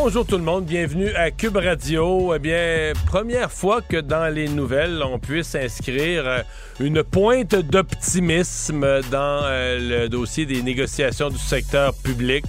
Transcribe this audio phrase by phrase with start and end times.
[0.00, 2.32] Bonjour tout le monde, bienvenue à Cube Radio.
[2.32, 6.42] Eh bien, première fois que dans les nouvelles, on puisse inscrire euh,
[6.78, 12.44] une pointe d'optimisme dans euh, le dossier des négociations du secteur public.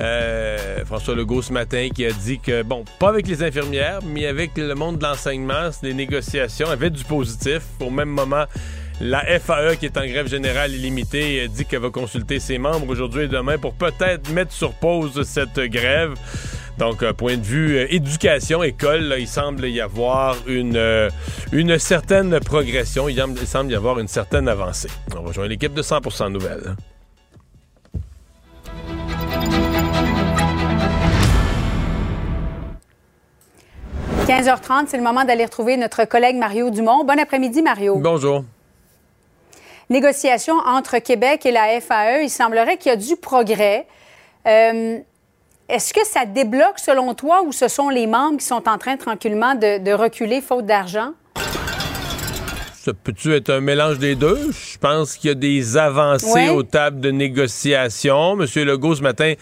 [0.00, 4.26] Euh, François Legault ce matin qui a dit que, bon, pas avec les infirmières, mais
[4.26, 7.60] avec le monde de l'enseignement, les négociations avaient du positif.
[7.78, 8.44] Au même moment,
[9.00, 13.22] la FAE, qui est en grève générale illimitée, dit qu'elle va consulter ses membres aujourd'hui
[13.22, 16.14] et demain pour peut-être mettre sur pause cette grève.
[16.78, 21.10] Donc, point de vue euh, éducation, école, il semble y avoir une, euh,
[21.50, 23.08] une certaine progression.
[23.08, 24.88] Il, il, semble y avoir une certaine avancée.
[25.16, 26.76] On rejoint l'équipe de 100% Nouvelles.
[34.28, 37.02] 15h30, c'est le moment d'aller retrouver notre collègue Mario Dumont.
[37.04, 37.96] Bon après-midi, Mario.
[37.96, 38.44] Bonjour.
[39.90, 42.22] Négociation entre Québec et la FAE.
[42.22, 43.86] Il semblerait qu'il y a du progrès.
[44.46, 44.98] Euh,
[45.68, 48.96] Est-ce que ça débloque selon toi ou ce sont les membres qui sont en train
[48.96, 51.12] tranquillement de, de reculer faute d'argent?
[52.72, 54.38] Ça peut-tu être un mélange des deux?
[54.50, 56.48] Je pense qu'il y a des avancées Ouais.
[56.48, 58.34] aux tables de négociation.
[58.34, 59.34] Monsieur Legault, ce matin,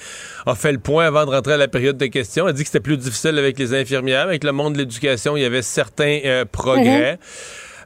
[0.46, 2.46] a fait le point avant de rentrer à la période de questions.
[2.46, 4.22] A dit que c'était plus difficile avec les infirmières.
[4.22, 7.20] Avec le monde de l'éducation, il y avait certains euh, progrès.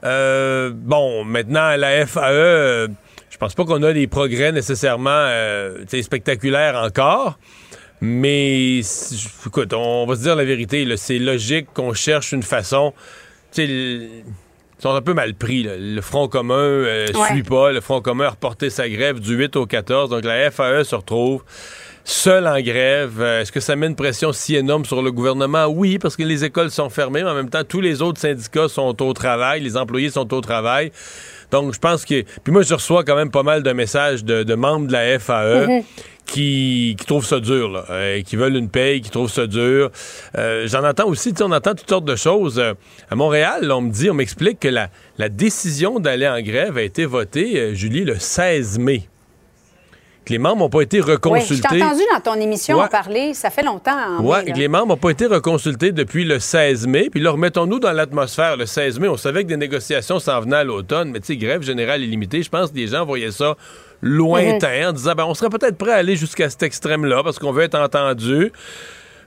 [0.04, 2.86] Euh, bon, maintenant, à la FAE,
[3.28, 7.38] je pense pas qu'on a des progrès nécessairement euh, spectaculaires encore.
[8.00, 8.80] Mais,
[9.46, 10.86] écoute, on va se dire la vérité.
[10.96, 12.94] C'est logique qu'on cherche une façon.
[13.58, 14.22] Ils
[14.78, 15.62] sont un peu mal pris.
[15.64, 15.72] là.
[15.76, 17.28] Le Front commun euh, Ouais.
[17.32, 17.72] suit pas.
[17.72, 20.10] Le Front commun a reporté sa grève du 8 au 14.
[20.10, 21.42] Donc la FAE se retrouve
[22.04, 23.20] seule en grève.
[23.20, 25.66] Euh, Est-ce que ça met une pression si énorme sur le gouvernement?
[25.66, 28.68] Oui, parce que les écoles sont fermées, mais en même temps, tous les autres syndicats
[28.68, 29.60] sont au travail.
[29.60, 30.90] Les employés sont au travail.
[31.50, 32.22] Donc, je pense que...
[32.42, 35.18] Puis moi, je reçois quand même pas mal de messages de, de membres de la
[35.18, 35.82] FAE
[36.30, 39.90] qui, qui trouvent ça dur, là, euh, qui veulent une paye, qui trouvent ça dur.
[40.38, 42.58] Euh, J'en entends aussi, tu sais, on entend toutes sortes de choses.
[42.58, 42.74] Euh,
[43.10, 46.76] à Montréal, là, on me dit, on m'explique que la, la décision d'aller en grève
[46.76, 49.02] a été votée, Julie, le 16 mai.
[50.24, 51.82] Que les membres n'ont pas été Oui, je reconsultés.
[51.82, 52.84] entendu dans ton émission Ouais.
[52.84, 53.32] en parler.
[53.32, 54.18] Ça fait longtemps.
[54.22, 57.08] que les membres n'ont pas été reconsultés depuis le 16 mai.
[57.10, 58.56] Puis là, remettons-nous dans l'atmosphère.
[58.58, 61.36] Le 16 mai, on savait que des négociations s'en venaient à l'automne, mais tu sais,
[61.38, 63.56] grève générale illimitée, je pense que les gens voyaient ça
[64.02, 67.52] lointain en disant, ben, on serait peut-être prêt à aller jusqu'à cet extrême-là parce qu'on
[67.52, 68.52] veut être entendu.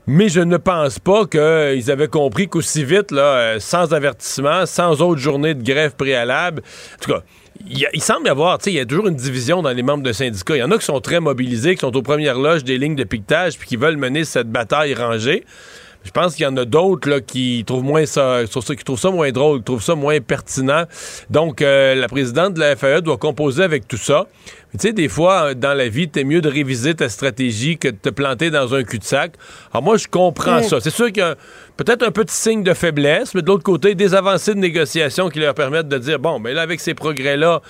[0.06, 5.01] Mais je ne pense pas qu'ils avaient compris qu'aussi vite, là, euh, sans avertissement, sans
[5.01, 6.62] autre journée de grève préalable,
[6.95, 7.23] en tout cas,
[7.66, 10.03] il, semble y avoir, tu sais, il y a toujours une division dans les membres
[10.03, 10.57] de syndicats.
[10.57, 12.95] Il y en a qui sont très mobilisés, qui sont aux premières loges des lignes
[12.95, 15.45] de piquetage, puis qui veulent mener cette bataille rangée.
[16.03, 19.09] Je pense qu'il y en a d'autres là, qui trouvent moins ça, qui trouvent ça
[19.09, 20.83] moins drôle, qui trouvent ça moins pertinent.
[21.29, 24.28] Donc, euh, la présidente de la FAE doit composer avec tout ça.
[24.73, 27.89] Tu sais, des fois, euh, dans la vie, t'es mieux de réviser ta stratégie que
[27.89, 29.34] de te planter dans un cul-de-sac.
[29.72, 30.79] Alors moi, je comprends ça.
[30.79, 31.35] C'est sûr qu'il y a
[31.78, 35.39] peut-être un petit signe de faiblesse, mais de l'autre côté, des avancées de négociation qui
[35.39, 37.69] leur permettent de dire, bon, mais là, avec ces progrès-là, tu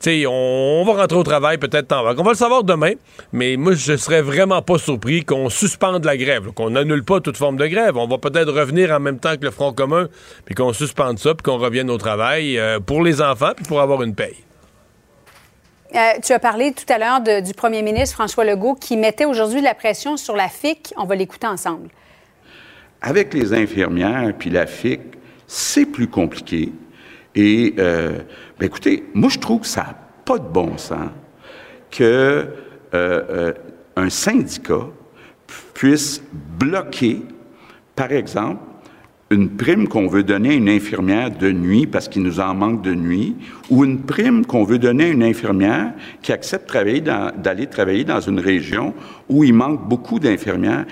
[0.00, 2.20] sais, on, on va rentrer au travail peut-être en vague.
[2.20, 2.92] On va le savoir demain,
[3.32, 7.38] mais moi, je serais vraiment pas surpris qu'on suspende la grève, qu'on n'annule pas toute
[7.38, 7.96] forme de grève.
[7.96, 10.08] On va peut-être revenir en même temps que le Front commun,
[10.44, 13.80] puis qu'on suspende ça, puis qu'on revienne au travail euh, pour les enfants, puis pour
[13.80, 14.36] avoir une paye.
[15.94, 19.60] Euh, tu as parlé tout à l'heure du premier ministre François Legault qui mettait aujourd'hui
[19.60, 20.92] de la pression sur la FIC.
[20.96, 21.88] On va l'écouter ensemble.
[23.00, 25.00] Avec les infirmières puis la FIC,
[25.46, 26.72] c'est plus compliqué.
[27.36, 28.18] Et, euh,
[28.58, 31.10] ben écoutez, moi, je trouve que ça n'a pas de bon sens
[31.90, 32.46] que euh,
[32.92, 33.52] euh,
[33.94, 34.86] un syndicat
[35.74, 37.22] puisse bloquer,
[37.94, 38.60] par exemple,
[39.30, 42.82] une prime qu'on veut donner à une infirmière de nuit parce qu'il nous en manque
[42.82, 43.36] de nuit,
[43.70, 45.92] ou une prime qu'on veut donner à une infirmière
[46.22, 48.94] qui accepte travailler d'aller travailler dans une région
[49.28, 50.86] où il manque beaucoup d'infirmières.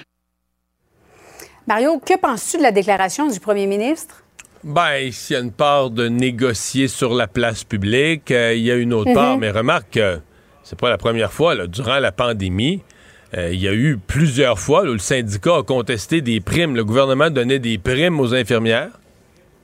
[1.67, 4.25] Mario, que penses-tu de la déclaration du premier ministre?
[4.65, 8.71] Ben, s'il y a une part de négocier sur la place publique, euh, il y
[8.71, 9.37] a une autre part.
[9.39, 10.21] Mais remarque que
[10.63, 11.55] c'est pas la première fois.
[11.55, 11.67] là.
[11.67, 12.92] Durant la pandémie, euh,
[13.35, 16.77] il y a eu plusieurs fois où le syndicat a contesté des primes.
[16.77, 18.91] Le gouvernement donnait des primes aux infirmières,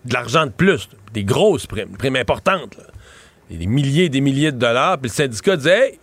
[0.04, 2.78] de l'argent de plus, des grosses primes, des primes importantes,
[3.50, 4.98] des milliers et des milliers de dollars.
[4.98, 5.98] Puis le syndicat disait, hey,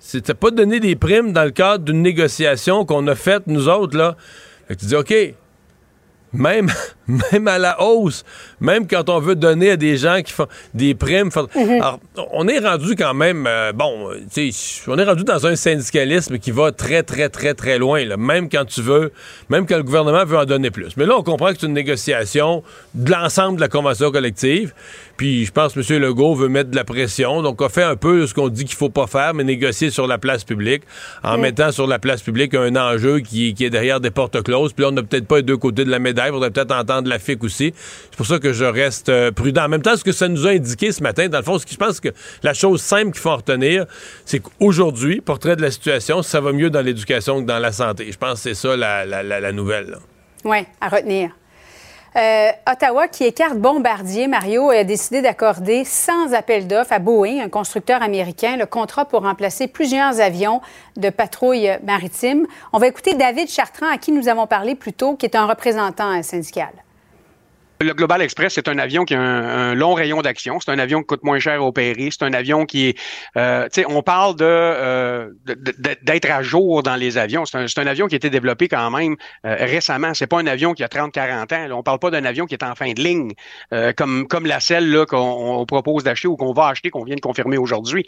[0.00, 3.96] c'était pas donné des primes dans le cadre d'une négociation qu'on a faite, nous autres,
[3.96, 4.16] là.
[4.68, 5.14] Tu dis, OK,
[6.32, 6.70] même,
[7.32, 8.24] même à la hausse,
[8.60, 11.30] même quand on veut donner à des gens qui font des primes.
[11.54, 11.80] Mhm.
[11.80, 12.00] Alors,
[12.32, 16.38] on est rendu quand même, euh, bon, tu sais, on est rendu dans un syndicalisme
[16.38, 19.12] qui va très, très, très, très loin, là, même quand tu veux,
[19.48, 20.96] même quand le gouvernement veut en donner plus.
[20.96, 22.62] Mais là, on comprend que c'est une négociation
[22.94, 24.72] de l'ensemble de la convention collective.
[25.16, 26.02] Puis je pense que M.
[26.02, 27.42] Legault veut mettre de la pression.
[27.42, 30.06] Donc, on fait un peu ce qu'on dit qu'il faut pas faire, mais négocier sur
[30.06, 30.82] la place publique,
[31.22, 34.72] en mettant sur la place publique un enjeu qui, est derrière des portes closes.
[34.72, 36.28] Puis là, on n'a peut-être pas les deux côtés de la médaille.
[36.28, 37.72] Il faudrait peut-être entendre la FIC aussi.
[37.76, 39.64] C'est pour ça que je reste euh, prudent.
[39.64, 41.66] En même temps, ce que ça nous a indiqué ce matin, dans le fond, ce
[41.66, 42.08] que je pense que
[42.42, 43.86] la chose simple qu'il faut en retenir,
[44.24, 48.10] c'est qu'aujourd'hui, portrait de la situation, ça va mieux dans l'éducation que dans la santé.
[48.10, 49.96] Je pense que c'est ça la, la nouvelle.
[50.44, 51.30] Oui, à retenir.
[52.16, 57.50] Euh, Ottawa, qui écarte Bombardier, Mario, a décidé d'accorder sans appel d'offres à Boeing, un
[57.50, 60.62] constructeur américain, le contrat pour remplacer plusieurs avions
[60.96, 62.46] de patrouille maritime.
[62.72, 65.44] On va écouter David Chartrand, à qui nous avons parlé plus tôt, qui est un
[65.44, 66.70] représentant syndical.
[67.80, 70.58] Le Global Express, c'est un avion qui a un, long rayon d'action.
[70.60, 72.08] C'est un avion qui coûte moins cher à opérer.
[72.10, 72.98] C'est un avion qui est,
[73.36, 75.30] euh, tu sais, on parle de, euh,
[76.02, 77.44] d'être à jour dans les avions.
[77.44, 80.14] C'est un, un, avion qui a été développé quand même euh, récemment.
[80.14, 81.68] C'est pas un avion qui a 30-40 ans.
[81.68, 81.76] Là.
[81.76, 83.32] On parle pas d'un avion qui est en fin de ligne,
[83.96, 87.20] comme comme la selle là qu'on propose d'acheter ou qu'on va acheter, qu'on vient de
[87.20, 88.06] confirmer aujourd'hui.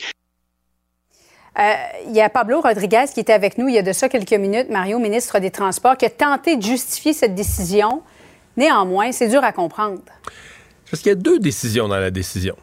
[1.58, 4.32] il y a Pablo Rodriguez qui était avec nous il y a de ça quelques
[4.32, 8.02] minutes, Mario, ministre des Transports, qui a tenté de justifier cette décision.
[8.58, 10.00] Néanmoins, c'est dur à comprendre.
[10.90, 12.56] Parce qu'il y a deux décisions dans la décision.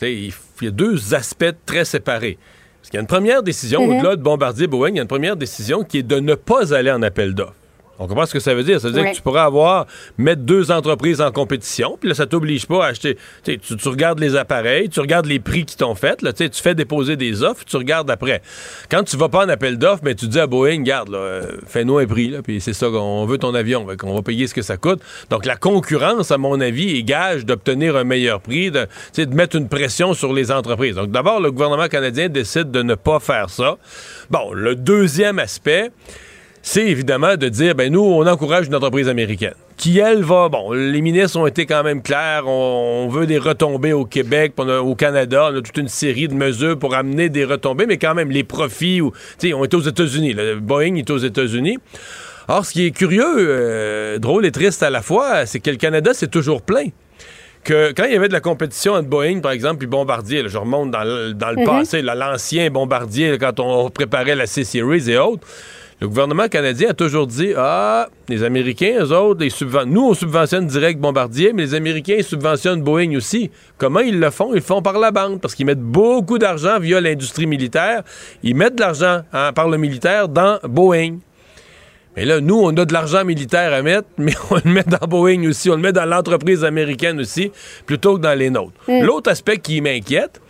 [0.00, 2.38] il y a deux aspects très séparés.
[2.80, 3.98] Parce qu'il y a une première décision, mm-hmm.
[3.98, 6.92] au-delà de Bombardier-Boeing, il y a une première décision qui est de ne pas aller
[6.92, 7.54] en appel d'offres.
[8.02, 8.80] On comprend ce que ça veut dire.
[8.80, 9.86] Ça veut dire que tu pourrais avoir,
[10.18, 13.16] mettre deux entreprises en compétition, puis là, ça t'oblige pas à acheter.
[13.44, 16.74] Tu, tu, regardes les appareils, tu regardes les prix qui t'ont fait, là, tu fais
[16.74, 18.42] déposer des offres, tu regardes après.
[18.90, 21.98] Quand tu vas pas en appel d'offres, mais tu dis à Boeing, garde, euh, fais-nous
[21.98, 24.76] un prix, puis c'est ça qu'on veut ton avion, on va payer ce que ça
[24.76, 25.00] coûte.
[25.30, 29.56] Donc la concurrence, à mon avis, est gage d'obtenir un meilleur prix, de, de mettre
[29.56, 30.96] une pression sur les entreprises.
[30.96, 33.76] Donc d'abord, le gouvernement canadien décide de ne pas faire ça.
[34.30, 35.90] Bon, le deuxième aspect,
[36.62, 40.48] c'est évidemment de dire, ben nous, on encourage une entreprise américaine qui, elle, va...
[40.48, 44.94] Bon, les ministres ont été quand même clairs, on, veut des retombées au Québec, au
[44.94, 48.30] Canada, on a toute une série de mesures pour amener des retombées, mais quand même,
[48.30, 49.12] les profits, ou,
[49.42, 51.78] on est aux États-Unis, Boeing est aux États-Unis.
[52.46, 55.76] Or, ce qui est curieux, euh, drôle et triste à la fois, c'est que le
[55.76, 56.86] Canada, c'est toujours plein
[57.64, 60.58] que quand il y avait de la compétition entre Boeing, par exemple, et Bombardier, je
[60.58, 61.64] remonte dans le, mhm.
[61.64, 65.46] passé, l'ancien Bombardier, quand on préparait la C-Series et autres,
[66.02, 70.66] le gouvernement canadien a toujours dit Ah, les Américains, eux autres, les nous, on subventionne
[70.66, 73.52] direct Bombardier, mais les Américains subventionnent Boeing aussi.
[73.78, 74.48] Comment ils le font?
[74.50, 78.02] Ils le font par la bande, parce qu'ils mettent beaucoup d'argent via l'industrie militaire.
[78.42, 81.18] Ils mettent de l'argent hein, par le militaire dans Boeing.
[82.16, 85.06] Mais là, nous, on a de l'argent militaire à mettre, mais on le met dans
[85.06, 87.52] Boeing aussi, on le met dans l'entreprise américaine aussi,
[87.86, 88.72] plutôt que dans les nôtres.
[88.88, 89.04] Mm.
[89.04, 90.40] L'autre aspect qui m'inquiète,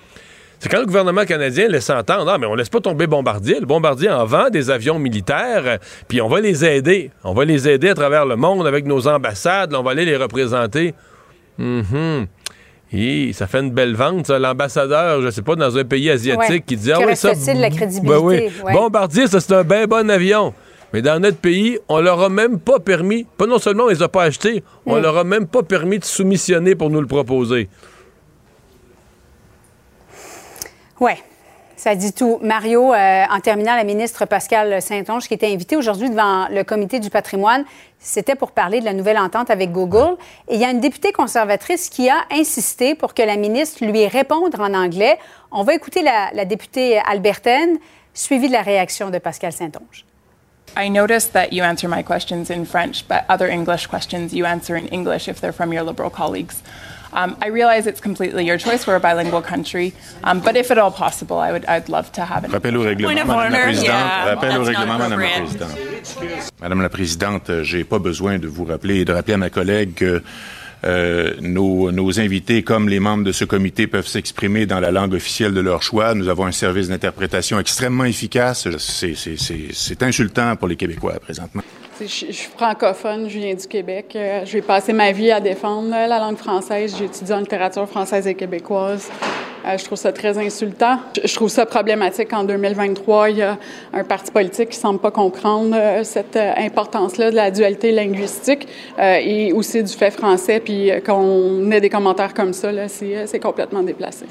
[0.62, 3.58] c'est quand le gouvernement canadien laisse entendre, ah, mais on laisse pas tomber Bombardier.
[3.58, 7.10] Le Bombardier en vend des avions militaires, puis on va les aider.
[7.24, 9.74] On va les aider à travers le monde avec nos ambassades.
[9.74, 10.94] on va aller les représenter.
[11.58, 12.26] Mm
[12.92, 14.38] Et ça fait une belle vente, ça.
[14.38, 17.32] L'ambassadeur, je sais pas, dans un pays asiatique qui dit, ah oui, ça...
[17.54, 18.52] la crédibilité?
[18.64, 20.54] Ben Bombardier, ça, c'est un bien bon avion.
[20.92, 24.02] Mais dans notre pays, on leur a même pas permis, pas non seulement on les
[24.04, 25.02] a pas achetés, on mm.
[25.02, 27.68] leur a même pas permis de soumissionner pour nous le proposer.
[31.02, 31.14] Oui.
[31.74, 32.38] Ça dit tout.
[32.42, 37.00] Mario, euh, en terminant, la ministre Pascal Saint-Onge, qui était invitée aujourd'hui devant le comité
[37.00, 37.64] du patrimoine,
[37.98, 40.16] c'était pour parler de la nouvelle entente avec Google.
[40.46, 44.06] Et il y a une députée conservatrice qui a insisté pour que la ministre lui
[44.06, 45.18] réponde en anglais.
[45.50, 47.78] On va écouter la, députée albertaine,
[48.14, 50.04] suivie de la réaction de Pascal Saint-Onge.
[50.76, 54.76] I noticed that you answer my questions in French, but other English questions you answer
[54.76, 56.62] in English if they're from your Liberal colleagues.
[57.12, 58.86] Um, I realize it's completely your choice.
[58.86, 59.92] We're a bilingual country,
[60.24, 62.50] um, but if at all possible, I would I'd love to have it.
[62.50, 63.84] Rappel au règlement, Madame la Présidente.
[63.84, 65.78] Yeah, Rappel au règlement, Madame la Présidente.
[66.60, 69.94] Madame la Présidente, j'ai pas besoin de vous rappeler et de rappeler à ma collègue
[69.94, 70.22] que
[70.84, 75.14] euh, nos, nos, invités, comme les membres de ce comité, peuvent s'exprimer dans la langue
[75.14, 76.14] officielle de leur choix.
[76.14, 78.68] Nous avons un service d'interprétation extrêmement efficace.
[78.78, 81.62] C'est insultant pour les Québécois présentement.
[82.00, 84.14] Je, suis francophone, je viens du Québec.
[84.16, 86.94] Euh, je vais passer ma vie à défendre la langue française.
[86.98, 89.10] J'ai étudié en littérature française et québécoise.
[89.66, 90.98] Euh, je trouve ça très insultant.
[91.22, 93.58] Je, trouve ça problématique qu'en 2023, il y a
[93.92, 98.66] un parti politique qui semble pas comprendre euh, cette importance-là de la dualité linguistique
[98.98, 100.60] et aussi du fait français.
[100.60, 104.24] Puis qu'on ait des commentaires comme ça, c'est complètement déplacé.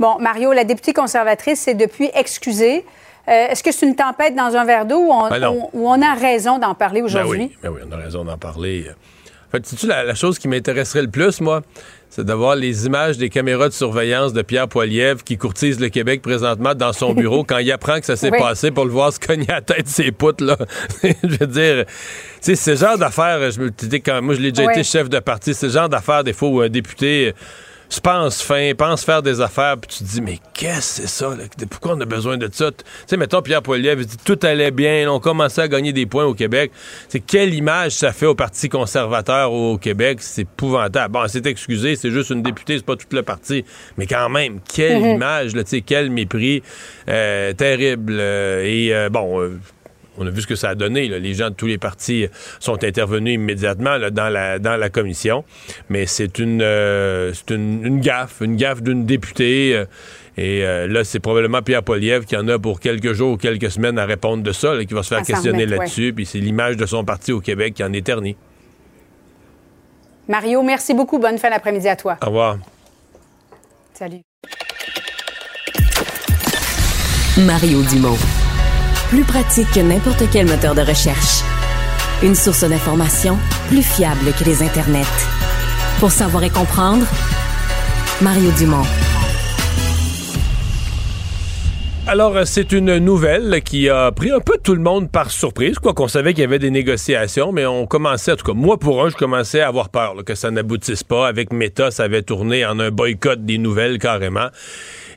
[0.00, 2.84] Bon, Mario, la députée conservatrice s'est depuis excusée.
[3.28, 6.58] Euh, est-ce que c'est une tempête dans un verre d'eau ou, ben on a raison
[6.58, 7.40] d'en parler ben aujourd'hui?
[7.42, 8.86] oui, ben oui, on a raison d'en parler.
[9.50, 11.62] fait, tu la, la chose qui m'intéresserait le plus, moi,
[12.14, 16.20] c'est d'avoir les images des caméras de surveillance de Pierre Poilievre qui courtise le Québec
[16.20, 19.18] présentement dans son bureau quand il apprend que ça s'est passé pour le voir se
[19.18, 20.58] cogner à la tête ses poutres, là.
[21.02, 23.70] je veux dire, tu sais, ce genre d'affaires, je me
[24.04, 26.60] quand moi, je l'ai déjà été chef de parti, ce genre d'affaires, des fois, où
[26.60, 27.32] un député
[27.92, 31.08] tu penses fin, pense faire des affaires, puis tu te dis, mais qu'est-ce que c'est
[31.08, 31.36] ça?
[31.68, 32.70] Pourquoi on a besoin de ça?
[32.70, 36.24] Tu sais, mettons, Pierre Poilievre dit tout allait bien, on commençait à gagner des points
[36.24, 36.72] au Québec.
[37.08, 40.18] C'est quelle image ça fait au Parti conservateur au Québec?
[40.22, 41.12] C'est épouvantable.
[41.12, 43.62] Bon, c'est excusé, c'est juste une députée, c'est pas tout le parti.
[43.98, 45.14] Mais quand même, quelle mm-hmm.
[45.14, 46.62] image, tu sais, quel mépris
[47.10, 48.16] euh, terrible.
[48.18, 49.50] Euh, et euh, bon
[50.18, 51.08] on a vu ce que ça a donné.
[51.08, 52.26] Les gens de tous les partis
[52.60, 55.44] sont intervenus immédiatement dans, la, dans la commission.
[55.88, 59.74] Mais c'est une, euh, une, gaffe, une gaffe d'une députée.
[59.74, 59.84] Euh,
[60.36, 63.70] et euh, là, c'est probablement Pierre Poliev qui en a pour quelques jours ou quelques
[63.70, 66.12] semaines à répondre de ça, qui va se faire questionner là-dessus.
[66.14, 68.36] Puis c'est l'image de son parti au Québec qui en éternit.
[70.28, 71.18] Mario, merci beaucoup.
[71.18, 72.16] Bonne fin d'après-midi à toi.
[72.22, 72.58] Au revoir.
[73.94, 74.20] Salut.
[77.38, 78.18] Mario Dumont
[79.12, 81.42] plus pratique que n'importe quel moteur de recherche.
[82.22, 83.36] Une source d'information
[83.68, 85.04] plus fiable que les internets.
[86.00, 87.04] Pour savoir et comprendre,
[88.22, 88.86] Mario Dumont.
[92.06, 95.78] Alors, euh, c'est une nouvelle qui a pris un peu tout le monde par surprise,
[95.78, 98.78] quoi qu'on savait qu'il y avait des négociations, mais on commençait, en tout cas, moi
[98.78, 101.28] pour un, je commençais à avoir peur que ça n'aboutisse pas.
[101.28, 104.48] Avec Meta, ça avait tourné en un boycott des nouvelles carrément.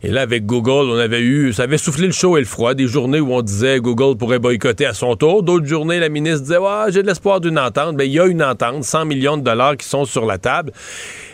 [0.04, 2.74] Et là, avec Google, on avait eu, ça avait soufflé le chaud et le froid.
[2.74, 5.44] Des journées où on disait Google pourrait boycotter à son tour.
[5.44, 7.96] D'autres journées, la ministre disait, ouais, j'ai de l'espoir d'une entente.
[7.96, 10.72] Ben, il y a une entente, 100 millions de dollars qui sont sur la table.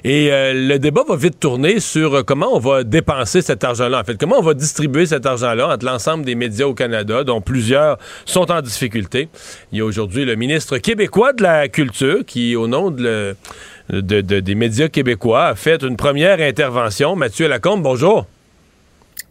[0.04, 4.02] Et euh, le débat va vite tourner sur euh, comment on va dépenser cet argent-là.
[4.02, 7.42] En fait, comment on va distribuer cet argent-là entre l'ensemble des médias au Canada, dont
[7.42, 9.30] plusieurs sont en difficulté.
[9.72, 13.36] Il y a aujourd'hui le ministre québécois de la Culture qui, au nom de
[13.92, 17.16] des médias québécois, a fait une première intervention.
[17.16, 18.26] Mathieu Lacombe, bonjour.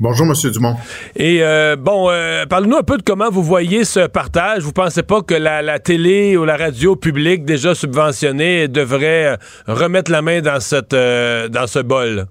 [0.01, 0.79] Bonjour, Monsieur Dumont.
[1.15, 4.63] Et euh, bon, euh, parlez-nous un peu de comment vous voyez ce partage.
[4.63, 10.11] Vous pensez pas que la, télé ou la radio publique déjà subventionnée devrait euh, remettre
[10.11, 12.29] la main dans cette dans ce bol?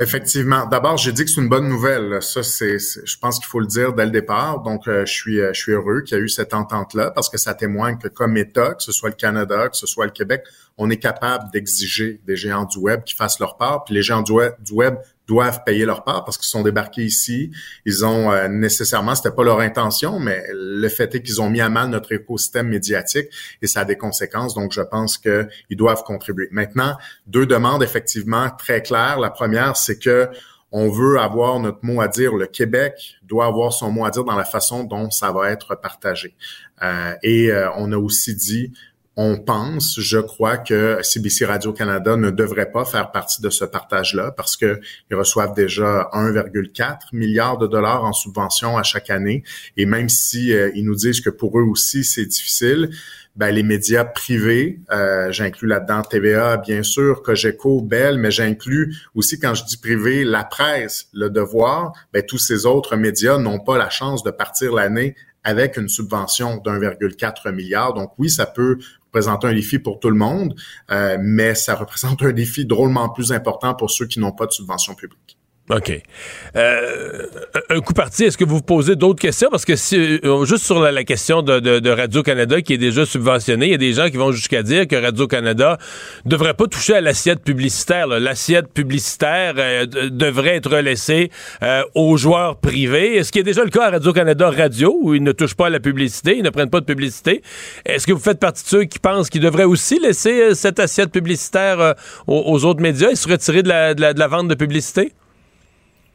[0.00, 0.66] Effectivement.
[0.66, 2.20] D'abord, j'ai dit que c'est une bonne nouvelle.
[2.20, 4.60] Ça, c'est, je pense qu'il faut le dire dès le départ.
[4.60, 7.54] Donc, je suis, je suis heureux qu'il y ait eu cette entente-là parce que ça
[7.54, 10.42] témoigne que comme État, que ce soit le Canada, que ce soit le Québec,
[10.76, 13.84] on est capable d'exiger des géants du web qui fassent leur part.
[13.84, 14.32] Puis les géants du
[14.72, 14.96] web
[15.32, 17.50] doivent payer leur part parce qu'ils sont débarqués ici.
[17.86, 21.62] Ils ont euh, nécessairement, c'était pas leur intention, mais le fait est qu'ils ont mis
[21.62, 23.28] à mal notre écosystème médiatique
[23.62, 24.54] et ça a des conséquences.
[24.54, 26.48] Donc, je pense qu'ils doivent contribuer.
[26.50, 26.96] Maintenant,
[27.26, 29.18] deux demandes effectivement très claires.
[29.18, 30.28] La première, c'est que
[30.74, 32.34] on veut avoir notre mot à dire.
[32.34, 35.74] Le Québec doit avoir son mot à dire dans la façon dont ça va être
[35.74, 36.34] partagé.
[36.82, 38.72] Euh, et euh, on a aussi dit
[39.16, 44.30] on pense, je crois, que CBC Radio-Canada ne devrait pas faire partie de ce partage-là
[44.30, 44.78] parce qu'ils
[45.10, 49.42] reçoivent déjà 1,4 milliard de dollars en subventions à chaque année.
[49.76, 52.90] Et même si euh, ils nous disent que pour eux aussi c'est difficile,
[53.36, 59.38] ben, les médias privés, euh, j'inclus là-dedans TVA, bien sûr, Cogeco, Bell, mais j'inclus aussi,
[59.38, 63.78] quand je dis privé, la presse, le devoir, ben, tous ces autres médias n'ont pas
[63.78, 67.94] la chance de partir l'année avec une subvention d'1,4 milliard.
[67.94, 68.78] Donc oui, ça peut
[69.12, 70.54] représenter un défi pour tout le monde,
[70.90, 74.52] euh, mais ça représente un défi drôlement plus important pour ceux qui n'ont pas de
[74.52, 75.31] subvention publique.
[75.70, 75.92] OK.
[76.56, 77.26] Euh,
[77.70, 79.48] un coup parti, est-ce que vous vous posez d'autres questions?
[79.48, 83.70] Parce que si, euh, juste sur la, question de, Radio-Canada qui est déjà subventionné, il
[83.70, 85.78] y a des gens qui vont jusqu'à dire que Radio-Canada
[86.24, 88.08] devrait pas toucher à l'assiette publicitaire.
[88.08, 91.30] L'assiette publicitaire euh, devrait être laissée
[91.94, 93.16] aux joueurs privés.
[93.16, 95.66] Est-ce qu'il y a déjà le cas à Radio-Canada Radio où ils ne touchent pas
[95.66, 97.42] à la publicité, ils ne prennent pas de publicité?
[97.86, 101.12] Est-ce que vous faites partie de ceux qui pensent qu'ils devraient aussi laisser cette assiette
[101.12, 101.94] publicitaire
[102.26, 105.12] aux, autres médias et se retirer de la vente de publicité?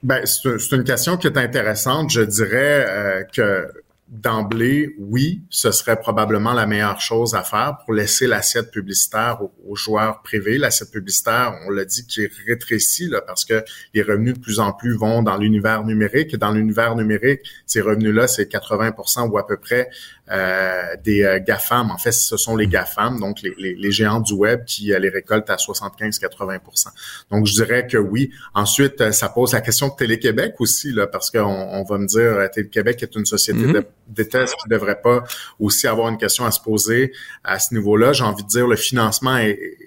[0.04, 2.12] Ben, c'est une question qui est intéressante.
[2.12, 3.68] Je dirais euh, que
[4.08, 9.75] d'emblée, oui, ce serait probablement la meilleure chose à faire pour laisser l'assiette publicitaire aux,
[9.75, 10.58] joueurs privés.
[10.58, 14.60] L'assiette publicitaire, on l'a dit, qui est rétrécie là, parce que les revenus de plus
[14.60, 16.34] en plus vont dans l'univers numérique.
[16.34, 19.89] Et dans l'univers numérique, ces revenus-là, c'est 80% ou à peu près
[21.04, 21.92] des euh, GAFAM.
[21.92, 25.00] En fait, ce sont les GAFAM, donc les, les, les géants du web qui euh,
[25.00, 26.88] les récoltent à 75-80%
[27.32, 28.32] Donc, je dirais que oui.
[28.54, 32.50] Ensuite, ça pose la question de Télé-Québec aussi, là, parce qu'on on va me dire,
[32.52, 33.84] Télé-Québec est une société mm-hmm.
[34.10, 35.24] de tests qui ne devraient pas
[35.60, 38.14] aussi avoir une question à se poser à ce niveau-là?
[38.14, 39.78] J'ai envie de dire, le financement est,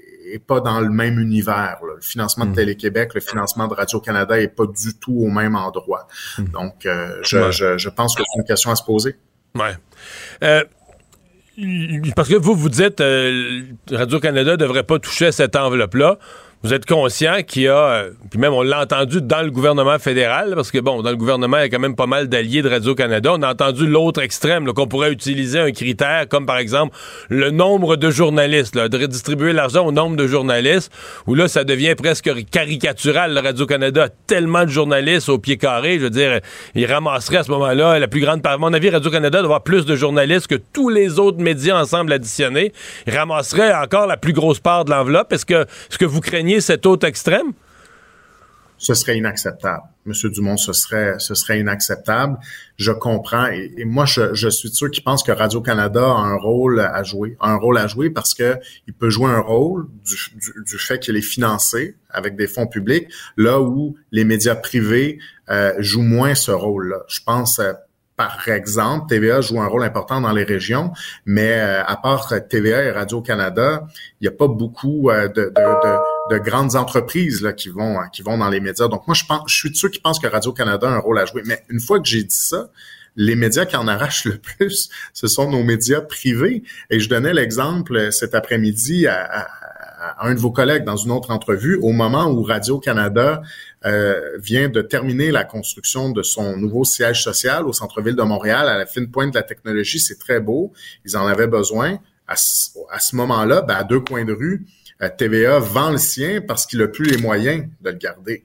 [0.46, 1.78] pas dans le même univers.
[1.84, 2.54] Le financement de hmm.
[2.54, 6.06] Télé-Québec, le financement de Radio-Canada est pas du tout au même endroit.
[6.38, 6.44] Hmm.
[6.44, 9.16] Donc, euh, je, je, je, pense que c'est une question à se poser.
[9.54, 9.74] Ouais.
[10.44, 10.64] Euh,
[12.16, 16.18] parce que vous, vous dites euh, Radio-Canada ne devrait pas toucher cette enveloppe-là
[16.62, 19.98] vous êtes conscient qu'il y a, euh, puis même on l'a entendu dans le gouvernement
[19.98, 22.60] fédéral, parce que bon, dans le gouvernement, il y a quand même pas mal d'alliés
[22.60, 23.32] de Radio-Canada.
[23.34, 26.94] On a entendu l'autre extrême, qu'on pourrait utiliser un critère comme par exemple
[27.30, 30.92] le nombre de journalistes, là, de redistribuer l'argent au nombre de journalistes,
[31.26, 33.38] où là, ça devient presque caricatural.
[33.38, 36.40] Radio-Canada a tellement de journalistes au pied carré, je veux dire,
[36.74, 38.52] il ramasserait à ce moment-là la plus grande part.
[38.52, 42.12] À mon avis, Radio-Canada doit avoir plus de journalistes que tous les autres médias ensemble
[42.12, 42.74] additionnés.
[43.06, 45.32] Il ramasserait encore la plus grosse part de l'enveloppe.
[45.32, 47.52] Est-ce que, ce que vous craignez cet autre extrême?
[48.80, 49.82] Ce serait inacceptable.
[50.06, 52.38] Monsieur Dumont, ce serait, ce serait inacceptable.
[52.78, 53.46] Je comprends.
[53.48, 57.36] Et, moi, je, suis sûr qu'il pense que Radio-Canada a un rôle à jouer.
[57.42, 58.56] un rôle à jouer parce que
[58.88, 63.60] il peut jouer un rôle du, fait qu'il est financé avec des fonds publics, là
[63.60, 65.18] où les médias privés
[65.50, 67.02] euh, jouent moins ce rôle-là.
[67.06, 67.74] Je pense euh,
[68.16, 70.92] par exemple, TVA joue un rôle important dans les régions,
[71.24, 73.86] mais euh, à part TVA et Radio-Canada,
[74.20, 75.96] il n'y a pas beaucoup de, de,
[76.38, 78.88] grandes entreprises là, qui vont qui vont dans les médias.
[78.88, 81.26] Donc moi, je pense, je suis sûr qui pense que Radio-Canada a un rôle à
[81.26, 81.42] jouer.
[81.44, 82.70] Mais une fois que j'ai dit ça,
[83.16, 86.62] les médias qui en arrachent le plus, ce sont nos médias privés.
[86.90, 89.48] Et je donnais l'exemple euh, cet après-midi à,
[90.18, 93.42] un de vos collègues dans une autre entrevue, au moment où Radio-Canada
[93.84, 98.66] euh, vient de terminer la construction de son nouveau siège social au centre-ville de Montréal,
[98.66, 100.00] à la fine pointe de la technologie.
[100.00, 100.72] C'est très beau.
[101.04, 101.98] Ils en avaient besoin.
[102.26, 106.66] À ce, moment-là, ben, à deux coins de rue, euh, TVA vend le sien parce
[106.66, 108.44] qu'il n'a plus les moyens de le garder.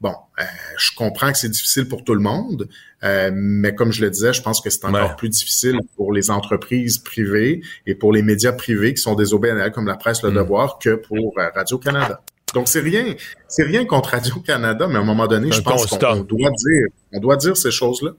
[0.00, 0.44] Bon, euh,
[0.78, 2.68] je comprends que c'est difficile pour tout le monde,
[3.02, 6.98] mais comme je le disais, je pense que c'est encore plus difficile pour les entreprises
[6.98, 10.34] privées et pour les médias privés qui sont des OBNL comme la presse Le mm.
[10.34, 12.20] Devoir que pour Radio-Canada.
[12.54, 13.14] Donc, c'est rien,
[13.48, 17.20] c'est rien contre Radio-Canada, mais à un moment donné, je pense qu'on doit dire, on
[17.20, 18.12] doit dire ces choses-là.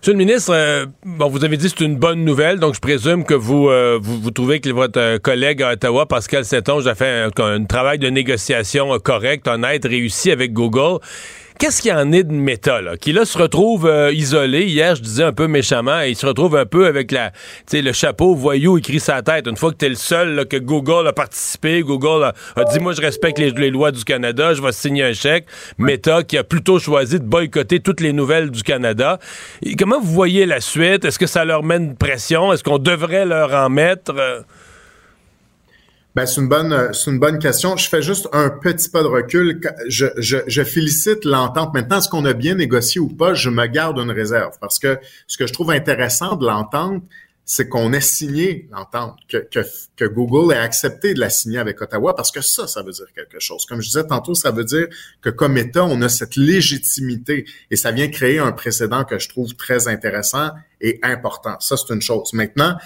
[0.00, 3.24] Monsieur le ministre, euh, vous avez dit que c'est une bonne nouvelle, donc je présume
[3.24, 3.98] que vous, euh,
[4.34, 8.98] trouvez que votre euh, collègue à Ottawa, Pascal Saint-Onge, a fait un, travail de négociation
[8.98, 10.98] correct, honnête, réussi avec Google.
[11.56, 14.64] Qu'est-ce qu'il y en est de méta, là, qui là se retrouve euh, isolé?
[14.64, 17.30] Hier, je disais un peu méchamment, il se retrouve un peu avec la,
[17.72, 19.46] le chapeau voyou écrit sa tête.
[19.46, 22.92] Une fois que tu es le seul que Google a participé, Google a, dit, moi,
[22.92, 25.46] je respecte les, lois du Canada, je vais signer un chèque.
[25.78, 29.20] Meta, qui a plutôt choisi de boycotter toutes les nouvelles du Canada.
[29.78, 31.04] comment vous voyez la suite?
[31.04, 32.52] Est-ce que ça leur met une pression?
[32.52, 34.12] Est-ce qu'on devrait leur en mettre?
[36.14, 37.76] Ben, c'est une bonne, euh, c'est une bonne question.
[37.76, 39.60] Je fais juste un petit pas de recul.
[39.88, 41.74] Je, je, je félicite l'entente.
[41.74, 43.34] Maintenant, est-ce qu'on a bien négocié ou pas?
[43.34, 47.02] Je me garde une réserve parce que ce que je trouve intéressant de l'entente,
[47.44, 49.60] c'est qu'on ait signé l'entente, que, que,
[49.96, 53.06] que, Google ait accepté de la signer avec Ottawa, parce que ça, ça veut dire
[53.14, 53.66] quelque chose.
[53.66, 54.86] Comme je disais tantôt, ça veut dire
[55.20, 59.28] que comme État, on a cette légitimité et ça vient créer un précédent que je
[59.28, 61.56] trouve très intéressant et important.
[61.60, 62.32] Ça, c'est une chose.
[62.32, 62.76] Maintenant,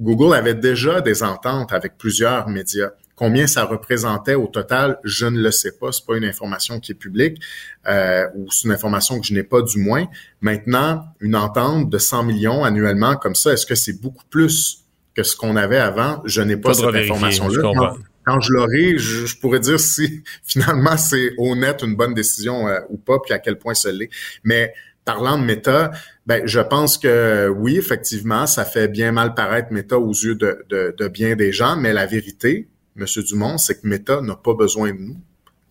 [0.00, 2.90] Google avait déjà des ententes avec plusieurs médias.
[3.14, 5.90] Combien ça représentait au total, je ne le sais pas.
[5.90, 7.40] C'est pas une information qui est publique
[7.88, 10.06] euh, ou c'est une information que je n'ai pas du moins.
[10.42, 15.22] Maintenant, une entente de 100 millions annuellement comme ça, est-ce que c'est beaucoup plus que
[15.22, 16.20] ce qu'on avait avant?
[16.26, 17.94] Je n'ai pas, cette information-là.
[18.26, 22.98] Quand, je l'aurai, je, pourrais dire si finalement c'est honnête, une bonne décision euh, ou
[22.98, 24.10] pas, puis à quel point ce l'est.
[24.44, 24.74] Mais
[25.06, 25.92] parlant de méta,
[26.26, 30.66] ben, je pense que oui, effectivement, ça fait bien mal paraître Meta aux yeux de,
[30.68, 34.92] de, bien des gens, mais la vérité, Monsieur Dumont, c'est que Meta n'a pas besoin
[34.92, 35.16] de nous.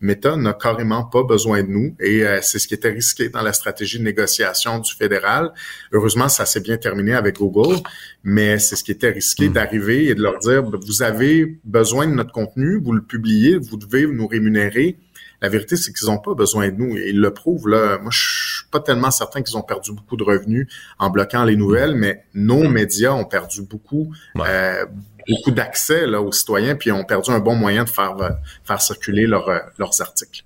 [0.00, 3.40] Meta n'a carrément pas besoin de nous et euh, c'est ce qui était risqué dans
[3.40, 5.52] la stratégie de négociation du fédéral.
[5.90, 7.76] Heureusement, ça s'est bien terminé avec Google,
[8.22, 9.52] mais c'est ce qui était risqué hmm.
[9.54, 13.78] d'arriver et de leur dire, vous avez besoin de notre contenu, vous le publiez, vous
[13.78, 14.98] devez nous rémunérer
[15.42, 16.96] la vérité, c'est qu'ils n'ont pas besoin de nous.
[16.96, 17.98] Et ils le prouvent, là.
[17.98, 21.94] Moi, je pas tellement certain qu'ils ont perdu beaucoup de revenus en bloquant les nouvelles,
[21.94, 24.84] mais nos médias ont perdu beaucoup, euh,
[25.26, 28.30] beaucoup d'accès là, aux citoyens, puis ont perdu un bon moyen de faire, euh,
[28.64, 30.44] faire circuler euh, leurs articles.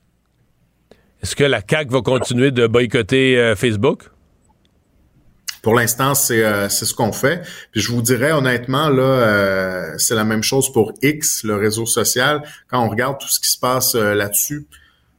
[1.23, 4.05] Est-ce que la CAQ va continuer de boycotter Facebook?
[5.61, 7.43] Pour l'instant, c'est ce qu'on fait.
[7.73, 12.43] Puis je vous dirais honnêtement, là, c'est la même chose pour X, le réseau social.
[12.69, 14.67] Quand on regarde tout ce qui se passe là-dessus,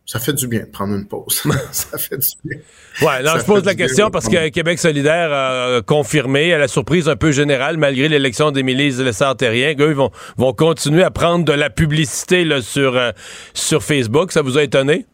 [0.05, 1.43] ça fait du bien de prendre une pause.
[1.71, 2.59] ça fait du bien.
[3.01, 7.07] Ouais, non, je pose la question parce que Québec solidaire a confirmé, à la surprise
[7.07, 11.69] un peu générale, malgré l'élection d'Émilie Lessard-Terrien, qu'eux vont, vont continuer à prendre de la
[11.69, 13.11] publicité là, sur, euh,
[13.53, 14.31] sur Facebook.
[14.31, 15.05] Ça vous a étonné?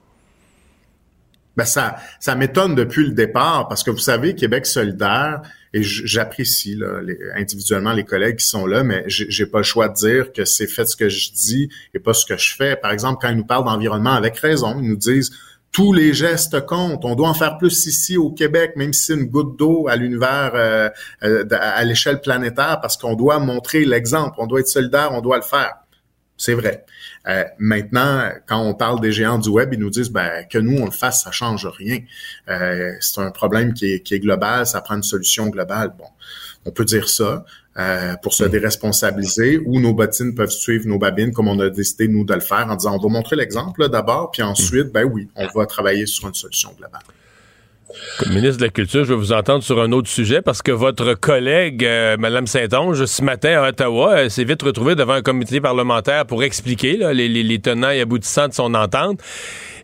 [1.58, 5.42] Ben ça, ça m'étonne depuis le départ parce que vous savez, Québec solidaire,
[5.74, 6.80] et j'apprécie
[7.36, 10.68] individuellement les collègues qui sont là, mais j'ai pas le choix de dire que c'est
[10.68, 12.76] fait ce que je dis et pas ce que je fais.
[12.76, 15.32] Par exemple, quand ils nous parlent d'environnement avec raison, ils nous disent
[15.72, 17.06] tous les gestes comptent.
[17.06, 19.96] On doit en faire plus ici au Québec, même si c'est une goutte d'eau à
[19.96, 20.90] l'univers, euh,
[21.24, 24.36] euh, à l'échelle planétaire, parce qu'on doit montrer l'exemple.
[24.40, 25.74] On doit être solidaire, on doit le faire.
[26.38, 26.86] C'est vrai.
[27.28, 30.78] Euh, maintenant, quand on parle des géants du web, ils nous disent ben, que nous
[30.82, 32.00] on le fasse, ça change rien.
[33.00, 35.94] c'est un problème qui est, qui est global, ça prend une solution globale.
[35.98, 36.06] Bon,
[36.66, 37.46] on peut dire ça.
[37.80, 42.08] Euh, pour se déresponsabiliser ou nos bottines peuvent suivre nos babines comme on a décidé
[42.08, 45.30] nous de le faire en disant on va montrer l'exemple d'abord puis ensuite ben oui
[45.36, 47.04] on va travailler sur une solution globale.
[48.20, 50.74] Comme ministre de la Culture, je vais vous entendre sur un autre sujet parce que
[50.74, 55.62] votre collègue, euh, Mme Saint-Onge, ce matin à Ottawa, s'est vite retrouvée devant un comité
[55.62, 59.22] parlementaire pour expliquer les, tenants et aboutissants de son entente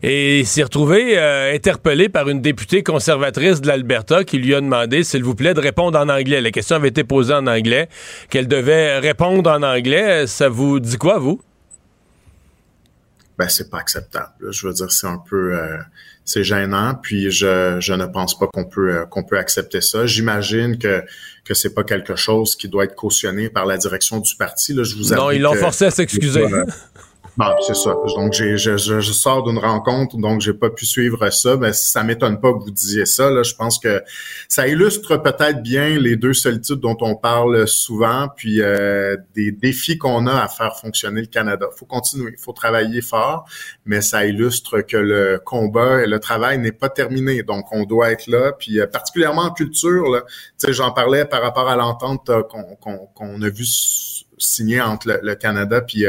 [0.02, 5.02] et s'est retrouvée euh, interpellée par une députée conservatrice de l'Alberta qui lui a demandé,
[5.02, 6.42] s'il vous plaît, de répondre en anglais.
[6.42, 7.88] La question avait été posée en anglais,
[8.28, 10.26] qu'elle devait répondre en anglais.
[10.26, 11.40] Ça vous dit quoi, vous?
[13.38, 14.30] Ben, c'est pas acceptable.
[14.50, 15.58] Je veux dire, c'est un peu...
[16.24, 16.94] Euh, c'est gênant.
[17.02, 20.06] Puis je, je ne pense pas qu'on peut euh, qu'on peut accepter ça.
[20.06, 21.02] J'imagine que
[21.44, 24.72] que c'est pas quelque chose qui doit être cautionné par la direction du parti.
[24.72, 26.44] Là, je vous non, ils l'ont forcé à s'excuser.
[27.36, 27.96] Bon, c'est ça.
[28.14, 31.56] Donc, j'ai, je, je, sors d'une rencontre, donc j'ai pas pu suivre ça.
[31.56, 33.28] Mais ça m'étonne pas que vous disiez ça.
[33.28, 33.42] Là.
[33.42, 34.04] Je pense que
[34.48, 39.98] ça illustre peut-être bien les deux solitudes dont on parle souvent, puis euh, des défis
[39.98, 41.66] qu'on a à faire fonctionner le Canada.
[41.76, 43.48] Faut continuer, faut travailler fort,
[43.84, 47.42] mais ça illustre que le combat et le travail n'est pas terminé.
[47.42, 48.52] Donc, on doit être là.
[48.52, 50.22] Puis, euh, particulièrement en culture, là,
[50.68, 52.76] j'en parlais par rapport à l'entente euh, qu'on,
[53.12, 53.64] qu'on, a vu
[54.38, 56.04] signer entre le, le Canada puis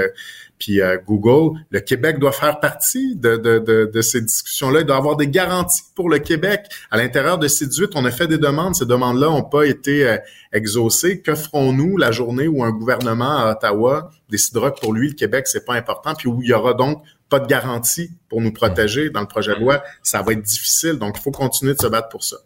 [0.57, 4.81] puis euh, Google, le Québec doit faire partie de, de, de, de ces discussions-là.
[4.81, 6.65] Il doit avoir des garanties pour le Québec.
[6.91, 8.75] À l'intérieur de ces 18, on a fait des demandes.
[8.75, 10.17] Ces demandes-là n'ont pas été euh,
[10.53, 11.21] exaucées.
[11.21, 15.47] Que ferons-nous la journée où un gouvernement à Ottawa décidera que pour lui, le Québec,
[15.47, 19.09] c'est pas important, puis où il y aura donc pas de garantie pour nous protéger
[19.09, 19.83] dans le projet de loi?
[20.03, 20.93] Ça va être difficile.
[20.93, 22.37] Donc, il faut continuer de se battre pour ça.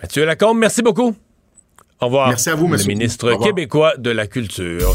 [0.00, 1.16] Mathieu Lacombe, merci beaucoup.
[2.00, 2.28] Au revoir.
[2.28, 2.88] Merci à vous, monsieur.
[2.88, 4.94] Le ministre québécois de la Culture.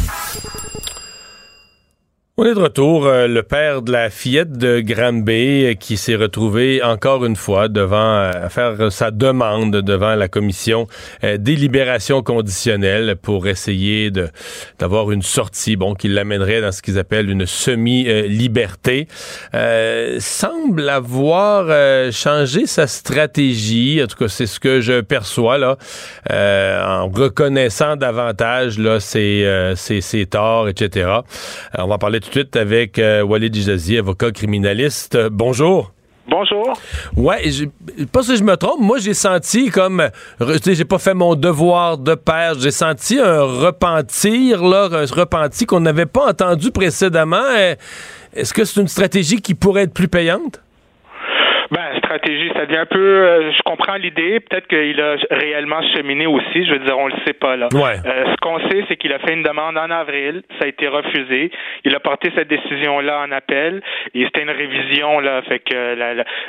[2.43, 3.05] On est de retour.
[3.05, 7.67] Euh, le père de la fillette de Granby euh, qui s'est retrouvé encore une fois
[7.67, 10.87] devant euh, faire sa demande devant la commission
[11.21, 14.29] des libérations conditionnelles pour essayer de
[14.79, 19.07] d'avoir une sortie, bon, qui l'amènerait dans ce qu'ils appellent une semi-liberté.
[20.19, 21.67] semble avoir
[22.11, 24.01] changé sa stratégie.
[24.03, 25.77] En tout cas, c'est ce que je perçois là,
[26.31, 31.19] en reconnaissant davantage là ses ses, torts, etc.
[31.77, 35.17] on va parler tout suite avec euh, Walid Ijazi, avocat criminaliste.
[35.29, 35.91] bonjour.
[36.27, 36.73] Bonjour.
[37.17, 37.65] Ouais, je,
[38.05, 40.07] pas si je me trompe, moi j'ai senti comme,
[40.65, 45.81] j'ai pas fait mon devoir de père, j'ai senti un repentir, là, un repenti qu'on
[45.81, 47.49] n'avait pas entendu précédemment.
[48.33, 50.61] Est-ce que c'est une stratégie qui pourrait être plus payante?
[51.71, 52.99] Ben, stratégie, ça devient un peu.
[52.99, 54.39] Euh, je comprends l'idée.
[54.41, 56.65] Peut-être qu'il a réellement cheminé aussi.
[56.65, 57.69] Je veux dire, on le sait pas là.
[57.73, 60.43] Euh, ce qu'on sait, c'est qu'il a fait une demande en avril.
[60.59, 61.51] Ça a été refusé.
[61.85, 63.81] Il a porté cette décision-là en appel.
[64.13, 65.95] Et c'était une révision là, fait que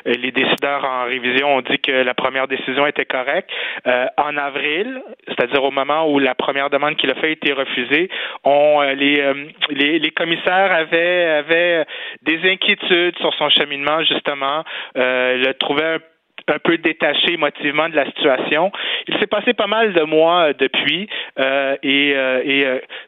[0.07, 3.51] les décideurs en révision ont dit que la première décision était correcte.
[3.87, 7.53] Euh, en avril, c'est-à-dire au moment où la première demande qu'il a fait a été
[7.53, 8.09] refusée,
[8.45, 9.23] on les,
[9.71, 11.85] les, les commissaires avaient avaient
[12.23, 14.65] des inquiétudes sur son cheminement justement.
[14.97, 15.99] Euh, le trouvait un
[16.63, 18.73] peu détaché émotivement de la situation.
[19.09, 22.15] Il s'est passé pas mal de mois euh, depuis euh, et,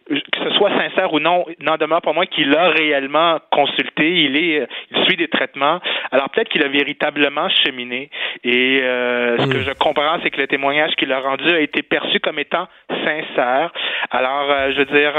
[0.08, 4.24] que ce soit sincère ou non, n'en demeure pas moins qu'il a réellement consulté.
[4.24, 5.80] Il est, il suit des traitements.
[6.10, 8.10] Alors peut-être qu'il a véritablement cheminé.
[8.44, 9.64] Et ce que hmm.
[9.66, 13.72] je comprends, c'est que le témoignage qu'il a rendu a été perçu comme étant sincère.
[14.10, 15.12] Alors, je veux dire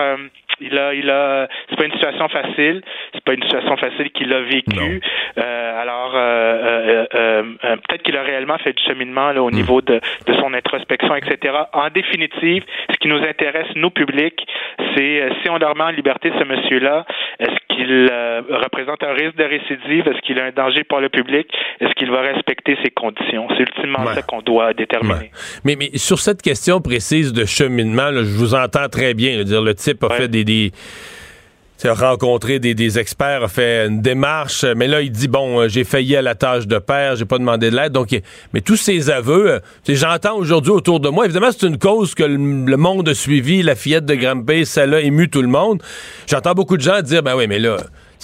[0.61, 2.81] il a, il a, c'est pas une situation facile.
[3.13, 5.01] C'est pas une situation facile qu'il a vécue.
[5.37, 9.55] Euh, alors, euh, euh, peut-être qu'il a réellement fait du cheminement là, au hmm.
[9.55, 11.53] niveau de, de son introspection, etc.
[11.73, 14.45] En définitive, ce qui nous intéresse, nous publics,
[14.95, 17.05] c'est si on leur met en liberté ce monsieur-là,
[17.39, 18.09] est-ce qu'il
[18.49, 20.07] représente un risque de récidive?
[20.07, 21.47] Est-ce qu'il a un danger pour le public?
[21.79, 23.47] Est-ce qu'il va respecter ses conditions?
[23.57, 25.31] C'est ultimement ça qu'on doit déterminer.
[25.63, 29.43] Mais, mais sur cette question précise de cheminement, je vous entends très bien.
[29.43, 30.71] dire, le type a fait des
[31.83, 36.15] rencontré des, experts, a fait une démarche, mais là, il dit, bon, euh, j'ai failli
[36.15, 37.91] à la tâche de père, j'ai pas demandé de l'aide.
[37.91, 38.09] Donc,
[38.53, 42.23] mais tous ces aveux, euh, j'entends aujourd'hui autour de moi, évidemment, c'est une cause que
[42.23, 45.81] le, monde a suivi, la fillette de Granby, l'a ému tout le monde.
[46.27, 47.77] J'entends beaucoup de gens dire, ben oui, mais là,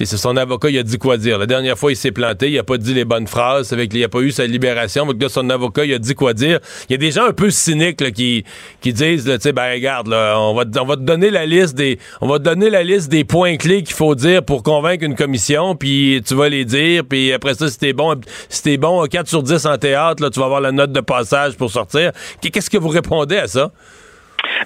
[0.05, 1.37] c'est son avocat, il a dit quoi dire.
[1.37, 4.03] La dernière fois, il s'est planté, il a pas dit les bonnes phrases, avec, il
[4.03, 6.59] a pas eu sa libération, donc là, son avocat, il a dit quoi dire.
[6.89, 8.43] Il y a des gens un peu cyniques qui,
[8.81, 11.99] qui disent, tu ben regarde, là, on va, on va te donner la liste des,
[12.21, 15.15] on va te donner la liste des points clés qu'il faut dire pour convaincre une
[15.15, 18.15] commission, puis tu vas les dire, puis après ça, si t'es bon,
[18.49, 21.01] si t'es bon 4 sur 10 en théâtre, là, tu vas avoir la note de
[21.01, 22.11] passage pour sortir.
[22.41, 23.71] Qu'est-ce que vous répondez à ça?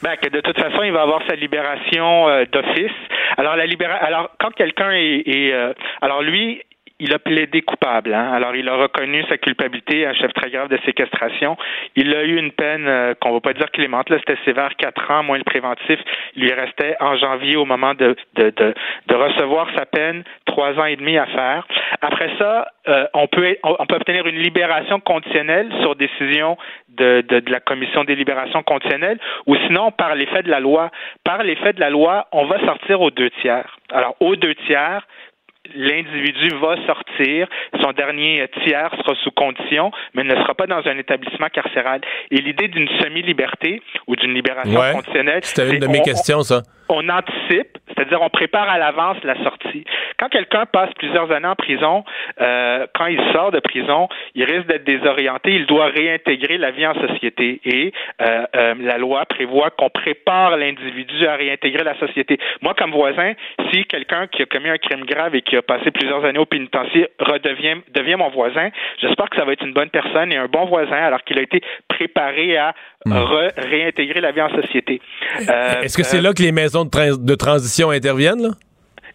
[0.01, 2.91] Ben, que de toute façon, il va avoir sa libération euh, d'office.
[3.37, 3.95] Alors, la libéra...
[3.95, 6.61] alors quand quelqu'un est, euh, alors lui,
[6.99, 8.13] il a plaidé coupable.
[8.13, 8.31] Hein?
[8.33, 11.57] Alors, il a reconnu sa culpabilité, un chef très grave de séquestration.
[11.95, 14.09] Il a eu une peine euh, qu'on va pas dire clémente.
[14.09, 15.99] Là, c'était sévère, quatre ans, moins le préventif.
[16.35, 18.73] Il lui restait en janvier, au moment de, de, de,
[19.07, 21.67] de recevoir sa peine, trois ans et demi à faire.
[22.01, 26.57] Après ça, euh, on, peut, on peut obtenir une libération conditionnelle sur décision
[26.89, 30.91] de, de, de la commission des libérations conditionnelles, ou sinon, par l'effet de la loi.
[31.23, 33.77] Par l'effet de la loi, on va sortir aux deux tiers.
[33.91, 35.05] Alors, aux deux tiers,
[35.73, 37.47] l'individu va sortir,
[37.81, 42.01] son dernier tiers sera sous condition, mais ne sera pas dans un établissement carcéral.
[42.31, 45.43] Et l'idée d'une semi-liberté ou d'une libération conditionnelle...
[45.43, 49.85] C'était une de mes questions, ça on anticipe, c'est-à-dire on prépare à l'avance la sortie.
[50.17, 52.03] Quand quelqu'un passe plusieurs années en prison,
[52.41, 56.85] euh, quand il sort de prison, il risque d'être désorienté, il doit réintégrer la vie
[56.87, 62.37] en société et euh, euh, la loi prévoit qu'on prépare l'individu à réintégrer la société.
[62.61, 63.33] Moi, comme voisin,
[63.71, 66.45] si quelqu'un qui a commis un crime grave et qui a passé plusieurs années au
[66.45, 68.69] pénitencier redevient devient mon voisin,
[69.01, 71.41] j'espère que ça va être une bonne personne et un bon voisin alors qu'il a
[71.41, 72.73] été préparé à
[73.05, 73.13] hmm.
[73.57, 75.01] réintégrer la vie en société.
[75.39, 78.49] Est-ce que c'est là que les maisons de, transition interviennent, là?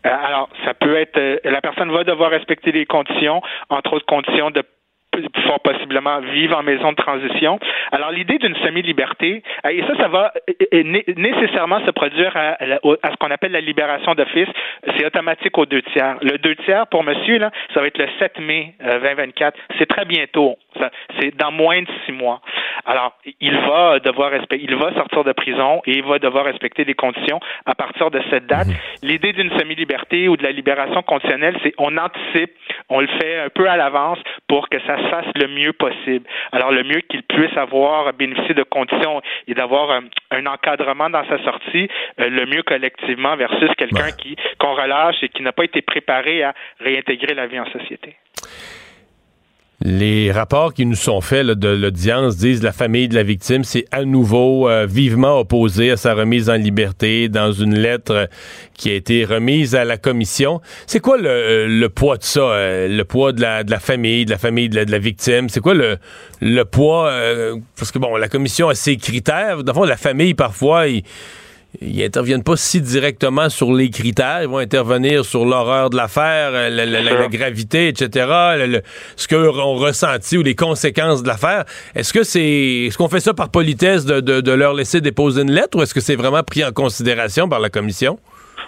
[0.07, 4.07] Euh, alors, ça peut être, euh, la personne va devoir respecter les conditions, entre autres
[4.07, 4.63] conditions de
[5.45, 7.59] fort possiblement vivre en maison de transition.
[7.91, 10.33] Alors l'idée d'une semi-liberté, euh, et ça, ça va
[11.17, 14.49] nécessairement se produire à, ce qu'on appelle la libération d'office.
[14.97, 16.17] C'est automatique aux deux tiers.
[16.23, 19.59] Le deux tiers pour monsieur, là, ça va être le 7 mai 2024.
[19.79, 20.57] C'est très bientôt.
[21.19, 22.41] C'est dans moins de six mois.
[22.85, 26.85] Alors, il va devoir respecter, il va sortir de prison et il va devoir respecter
[26.85, 28.69] des conditions à partir de cette date.
[28.69, 28.75] Mhm.
[29.03, 32.53] L'idée d'une semi-liberté ou de la libération conditionnelle, c'est on anticipe,
[32.89, 36.27] on le fait un peu à l'avance pour que ça se fasse le mieux possible.
[36.53, 39.91] Alors, le mieux qu'il puisse avoir bénéficié de conditions et d'avoir
[40.31, 41.89] un, encadrement dans sa sortie,
[42.21, 46.43] euh, le mieux collectivement versus quelqu'un qui qu'on relâche et qui n'a pas été préparé
[46.43, 48.17] à réintégrer la vie en société.
[49.83, 53.87] Les rapports qui nous sont faits de l'audience disent la famille de la victime s'est
[53.91, 58.29] à nouveau euh, vivement opposée à sa remise en liberté dans une lettre
[58.75, 60.61] qui a été remise à la commission.
[60.87, 64.27] C'est quoi le, euh, poids de ça, euh, le poids de la, de la famille,
[64.27, 65.49] de la famille de la, victime?
[65.49, 65.97] C'est quoi le,
[66.43, 67.11] le poids?
[67.75, 69.65] parce que bon, la commission a ses critères.
[69.65, 71.05] Dans la famille, parfois, il
[71.81, 76.51] ils interviennent pas si directement sur les critères, ils vont intervenir sur l'horreur de l'affaire,
[76.53, 78.81] euh, la, gravité, etc.,
[79.17, 81.65] ce qu'eux ont ressenti ou les conséquences de l'affaire.
[81.95, 85.79] Est-ce que c'est, est-ce qu'on fait ça par politesse de, leur laisser déposer une lettre
[85.79, 88.19] ou est-ce que c'est vraiment pris en considération par la commission?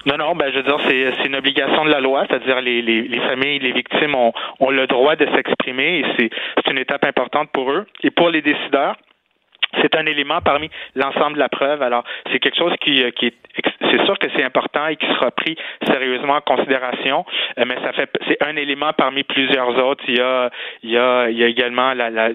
[0.07, 0.79] Non, non, ben je veux dire,
[1.21, 4.71] c'est une obligation de la loi, c'est-à-dire les, les, les, familles, les victimes ont, ont
[4.71, 7.85] le droit de s'exprimer et c'est une étape importante pour eux.
[8.03, 8.97] Et pour les décideurs,
[9.81, 11.83] c'est un élément parmi l'ensemble de la preuve.
[11.83, 13.35] Alors, c'est quelque chose qui, euh, qui est,
[13.81, 15.57] c'est sûr que c'est important et qui sera pris
[15.87, 17.25] sérieusement en considération,
[17.59, 20.05] euh, mais ça fait, c'est un élément parmi plusieurs autres.
[20.09, 20.51] Il y a,
[20.83, 22.31] il y a, il y a également la, la,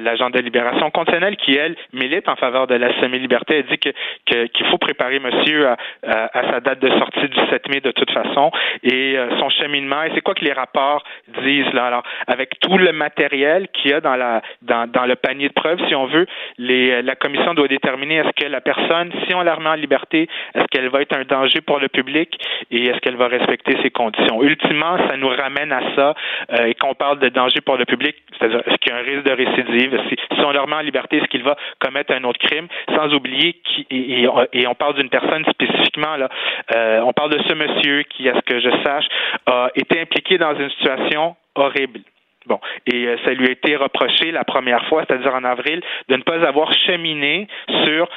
[0.00, 3.58] l'agent de libération conditionnelle qui, elle, milite en faveur de la semi-liberté.
[3.58, 7.68] Elle dit que, qu'il faut préparer monsieur à, à, sa date de sortie du 7
[7.68, 8.50] mai de toute façon
[8.82, 10.02] et euh, son cheminement.
[10.04, 11.04] Et c'est quoi que les rapports
[11.42, 11.86] disent là?
[11.86, 15.54] Alors, avec tout le matériel qu'il y a dans la, dans, dans le panier de
[15.54, 16.26] preuves, si on veut,
[16.58, 20.28] les la commission doit déterminer est-ce que la personne, si on la remet en liberté,
[20.54, 22.38] est-ce qu'elle va être un danger pour le public
[22.70, 24.42] et est-ce qu'elle va respecter ses conditions.
[24.42, 26.14] Ultimement, ça nous ramène à ça
[26.52, 29.24] euh, et qu'on parle de danger pour le public, c'est-à-dire qu'il y a un risque
[29.24, 32.68] de récidive, si, on le remet en liberté, est-ce qu'il va commettre un autre crime,
[32.94, 36.28] sans oublier qui, et, on parle d'une personne spécifiquement là,
[36.74, 39.06] euh, on parle de ce monsieur qui, à ce que je sache,
[39.46, 42.00] a été impliqué dans une situation horrible
[42.46, 46.16] Bon, et euh, ça lui a été reproché la première fois, c'est-à-dire en avril, de
[46.16, 47.48] ne pas avoir cheminé
[47.84, 48.08] sur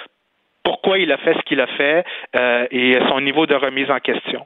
[0.67, 2.03] pourquoi il a fait ce qu'il a fait
[2.35, 4.43] euh, et son niveau de remise en question.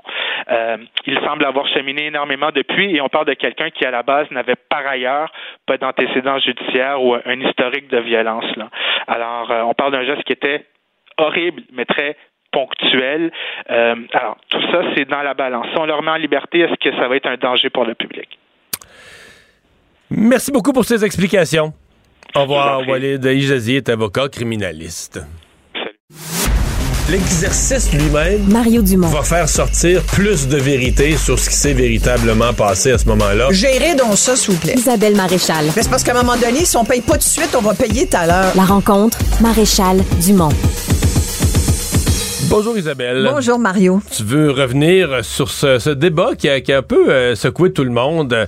[0.51, 4.03] Euh, il semble avoir cheminé énormément depuis et on parle de quelqu'un qui à la
[4.03, 5.31] base n'avait par ailleurs
[5.65, 8.45] pas d'antécédent judiciaire ou un historique de violence.
[8.55, 8.69] Là.
[9.07, 10.65] Alors euh, on parle d'un geste qui était
[11.17, 12.15] horrible mais très
[12.51, 13.31] ponctuel.
[13.71, 15.65] Euh, alors tout ça c'est dans la balance.
[15.73, 17.95] Si on le remet en liberté, est-ce que ça va être un danger pour le
[17.95, 18.37] public?
[20.11, 21.73] Merci beaucoup pour ces explications.
[22.35, 25.21] Au revoir, Walid Ijazi est avocat criminaliste.
[27.09, 29.07] l'exercice lui-même Mario Dumont.
[29.07, 33.47] va faire sortir plus de vérité sur ce qui s'est véritablement passé à ce moment-là.
[33.51, 34.75] Gérez donc ça, s'il vous plaît.
[34.77, 35.65] Isabelle Maréchal.
[35.75, 37.61] Mais c'est parce qu'à un moment donné, si on paye pas tout de suite, on
[37.61, 38.51] va payer tout à l'heure.
[38.55, 40.49] La rencontre, Maréchal Dumont.
[42.51, 43.25] Bonjour Isabelle.
[43.33, 44.01] Bonjour Mario.
[44.11, 48.33] Tu veux revenir sur ce, débat qui a, un peu euh, secoué tout le monde,
[48.33, 48.45] euh,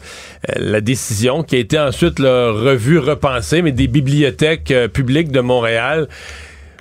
[0.58, 6.10] la décision qui a été ensuite revue, repensée, mais des bibliothèques euh, publiques de Montréal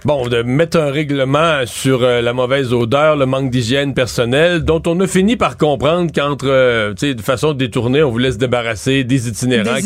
[0.04, 4.82] bon, de mettre un règlement sur euh, la mauvaise odeur, le manque d'hygiène personnelle, dont
[4.86, 8.38] on a fini par comprendre qu'entre, euh, tu sais, de façon détournée, on voulait se
[8.38, 9.76] débarrasser des itinérants,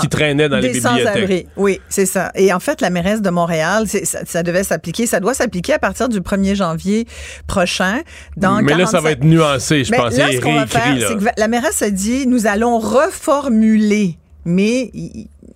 [0.00, 1.48] Qui, traînaient dans les bibliothèques.
[1.56, 2.30] Oui, c'est ça.
[2.34, 5.78] Et en fait, la mairesse de Montréal, ça, ça, devait s'appliquer, ça doit s'appliquer à
[5.78, 7.06] partir du 1er janvier
[7.46, 8.00] prochain.
[8.36, 10.16] Dans Mais là, ça va être nuancé, je pense.
[10.16, 14.90] Là, ce qu'on va faire, c'est que la mairesse a dit, nous allons reformuler, mais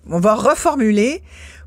[0.09, 1.21] on va reformuler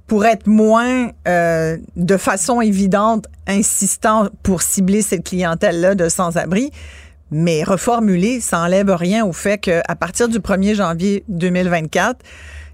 [0.06, 6.70] pour être moins euh, de façon évidente insistant pour cibler cette clientèle-là de sans-abri.
[7.30, 12.18] Mais reformuler, ça enlève rien au fait qu'à partir du 1er janvier 2024,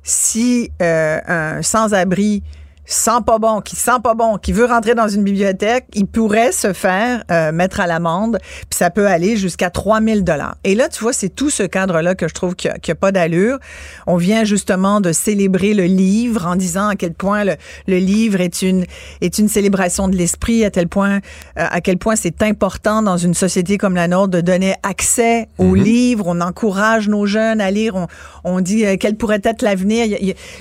[0.02, 2.42] si euh, un sans-abri
[2.92, 6.52] sent pas bon, qui sent pas bon, qui veut rentrer dans une bibliothèque, il pourrait
[6.52, 10.56] se faire euh, mettre à l'amende, puis ça peut aller jusqu'à 3000 dollars.
[10.64, 13.12] Et là, tu vois, c'est tout ce cadre-là que je trouve qu'il n'y a, pas
[13.12, 13.58] d'allure.
[14.06, 17.54] On vient justement de célébrer le livre en disant à quel point le,
[17.86, 18.84] le livre est une
[19.20, 21.18] est une célébration de l'esprit, à tel point euh,
[21.56, 25.76] à quel point c'est important dans une société comme la nôtre de donner accès aux
[25.76, 25.82] mm-hmm.
[25.82, 26.24] livres.
[26.26, 27.94] On encourage nos jeunes à lire.
[27.94, 28.06] On,
[28.42, 30.06] on dit euh, quel pourrait être l'avenir?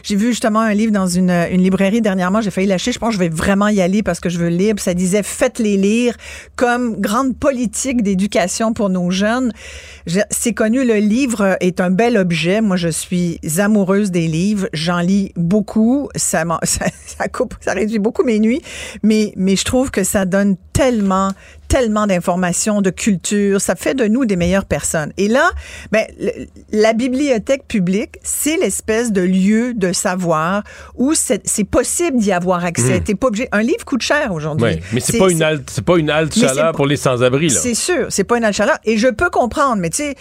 [0.03, 2.91] J'ai vu justement un livre dans une, une librairie dernière j'ai failli lâcher.
[2.91, 4.75] Je pense que je vais vraiment y aller parce que je veux lire.
[4.77, 6.15] ça disait faites-les lire
[6.55, 9.51] comme grande politique d'éducation pour nos jeunes.
[10.29, 12.61] C'est connu, le livre est un bel objet.
[12.61, 14.67] Moi, je suis amoureuse des livres.
[14.73, 16.09] J'en lis beaucoup.
[16.15, 18.61] Ça, ça, ça, coupe, ça réduit beaucoup mes nuits.
[19.03, 21.29] Mais, mais je trouve que ça donne tellement,
[21.69, 23.61] tellement d'informations, de culture.
[23.61, 25.13] Ça fait de nous des meilleures personnes.
[25.17, 25.49] Et là,
[25.91, 26.05] ben,
[26.73, 30.63] la bibliothèque publique, c'est l'espèce de lieu de savoir
[30.95, 32.99] où c'est possible d'y avoir accès.
[32.99, 33.03] Mmh.
[33.03, 33.47] T'es pas obligé.
[33.53, 34.67] Un livre coûte cher aujourd'hui.
[34.67, 37.75] Oui, mais c'est pas une halte, c'est pas une halte chaleur pour les sans-abri C'est
[37.75, 38.77] sûr, c'est pas une halte chaleur.
[38.83, 40.15] Et je peux comprendre, mais tu sais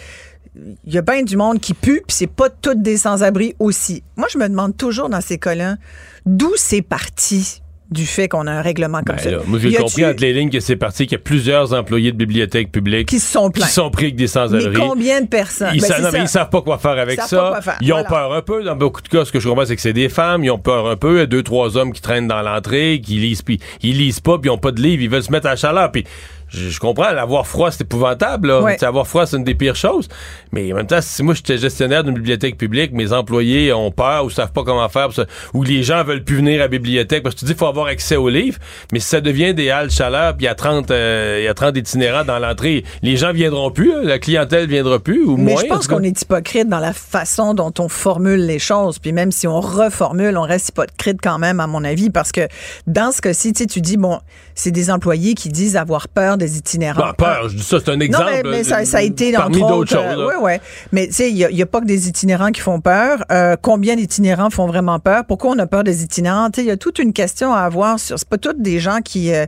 [0.85, 4.03] il y a bien du monde qui pue, puis c'est pas toutes des sans-abri aussi.
[4.17, 5.77] Moi, je me demande toujours dans ces cas-là,
[6.25, 7.61] d'où c'est parti?
[7.91, 9.37] Du fait qu'on a un règlement comme ben ça.
[9.47, 12.17] moi, j'ai compris entre les lignes que c'est parti qu'il y a plusieurs employés de
[12.17, 14.73] bibliothèques publiques qui sont qui sont pris avec des sans-abri.
[14.73, 15.71] Combien de personnes?
[15.73, 17.59] Ils, ben, savent, ils savent pas quoi faire avec ça.
[17.81, 18.63] Ils ont peur un peu.
[18.63, 20.43] Dans beaucoup de cas, ce que je comprends, c'est que c'est des femmes.
[20.43, 21.15] Ils ont peur un peu.
[21.15, 24.19] Il y a deux, trois hommes qui traînent dans l'entrée, qui lisent, puis ils lisent
[24.19, 25.01] pas, puis ils ont pas de livre.
[25.01, 25.91] Ils veulent se mettre à chaleur.
[25.91, 26.05] Puis
[26.49, 28.47] je, comprends, l'avoir froid, c'est épouvantable.
[28.49, 28.75] Là.
[28.81, 30.07] Avoir froid, c'est une des pires choses.
[30.51, 34.25] Mais en même temps, si moi j'étais gestionnaire d'une bibliothèque publique, mes employés ont peur
[34.25, 35.09] ou savent pas comment faire,
[35.53, 37.67] ou les gens veulent plus venir à la bibliothèque, parce que tu dis qu'il faut
[37.67, 38.57] avoir accès aux livres,
[38.91, 41.53] mais si ça devient des halles chaleur, puis il y a 30 euh, y a
[41.53, 45.61] 30 itinérants dans l'entrée, les gens viendront plus, la clientèle viendra plus ou mais moins.
[45.61, 49.11] Mais je pense qu'on est hypocrite dans la façon dont on formule les choses, puis
[49.11, 52.47] même si on reformule, on reste hypocrite quand même à mon avis parce que
[52.87, 54.19] dans ce cas-ci, tu dis bon,
[54.55, 56.99] c'est des employés qui disent avoir peur des itinérants.
[56.99, 58.31] Bah, peur, je dis ça, c'est un exemple.
[58.43, 60.17] Non, mais, ça, a été parmi d'autres choses.
[60.17, 60.51] Oui, oui.
[60.91, 63.23] Mais tu sais, il n'y a, pas que des itinérants qui font peur.
[63.31, 65.25] Euh, combien d'itinérants font vraiment peur?
[65.25, 66.49] Pourquoi on a peur des itinérants?
[66.57, 68.17] Il y a toute une question à avoir sur.
[68.17, 69.31] C'est pas toutes des gens qui.
[69.31, 69.45] Euh,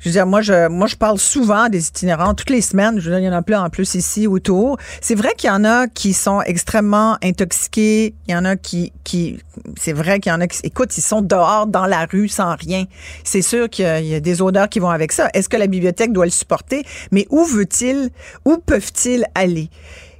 [0.00, 2.98] je veux dire, moi, je, moi, je parle souvent des itinérants toutes les semaines.
[2.98, 4.78] Je veux dire, il y en a plein en plus ici autour.
[5.00, 8.14] C'est vrai qu'il y en a qui sont extrêmement intoxiqués.
[8.26, 9.38] Il y en a qui, qui
[9.76, 12.56] c'est vrai qu'il y en a qui, écoute, ils sont dehors dans la rue sans
[12.56, 12.84] rien.
[13.24, 15.28] C'est sûr qu'il y, a des odeurs qui vont avec ça.
[15.34, 16.82] Est-ce que la bibliothèque doit le supporter?
[17.10, 18.10] Mais où veut-il,
[18.44, 19.68] où peuvent-ils aller?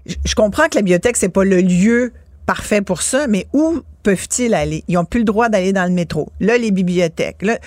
[0.07, 2.13] Je comprends que la bibliothèque, c'est pas le lieu
[2.47, 4.83] parfait pour ça, mais où peuvent-ils aller?
[4.89, 6.31] Ils n'ont plus le droit d'aller dans le métro.
[6.41, 7.43] Là, les bibliothèques.
[7.43, 7.59] Là,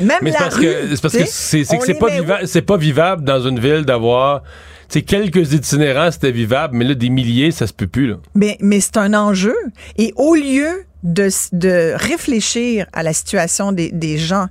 [0.00, 3.46] même mais la parce rue, que, c'est parce que c'est, pas, vivable, pas vivable dans
[3.46, 4.42] une ville d'avoir
[4.88, 8.08] c'est quelques itinérants, c'était vivable, mais là, des milliers, ça se peut plus.
[8.08, 8.16] Là.
[8.34, 9.56] Mais, mais c'est un enjeu.
[9.98, 14.46] Et au lieu de, de réfléchir à la situation des, des gens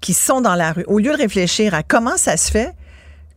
[0.00, 2.72] qui sont dans la rue, au lieu de réfléchir à comment ça se fait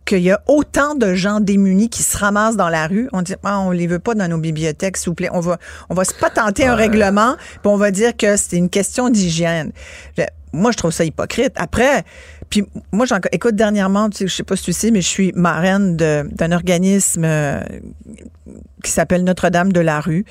[0.06, 3.08] qu'il y a autant de gens démunis qui se ramassent dans la rue.
[3.14, 5.30] On dit, ah, on les veut pas dans nos bibliothèques, s'il vous plaît.
[5.32, 5.58] On va,
[5.90, 9.72] on va se patenter un règlement, puis on va dire que c'est une question d'hygiène.
[10.52, 11.54] Moi, je trouve ça hypocrite.
[11.56, 12.04] Après,
[12.50, 15.08] puis moi, j'en écoute dernièrement, tu sais, je sais pas si tu sais, mais je
[15.08, 17.62] suis marraine d'un organisme euh,
[18.84, 20.26] qui s'appelle Notre-Dame de la rue,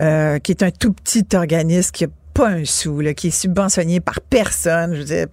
[0.00, 3.30] euh, qui est un tout petit organisme qui a pas un sou, là, qui est
[3.30, 4.94] subventionné par personne.
[4.94, 5.26] Je veux dire,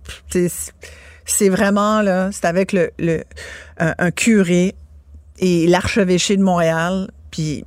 [1.25, 3.23] c'est vraiment là, c'est avec le, le
[3.77, 4.75] un, curé
[5.39, 7.65] et l'archevêché de Montréal, puis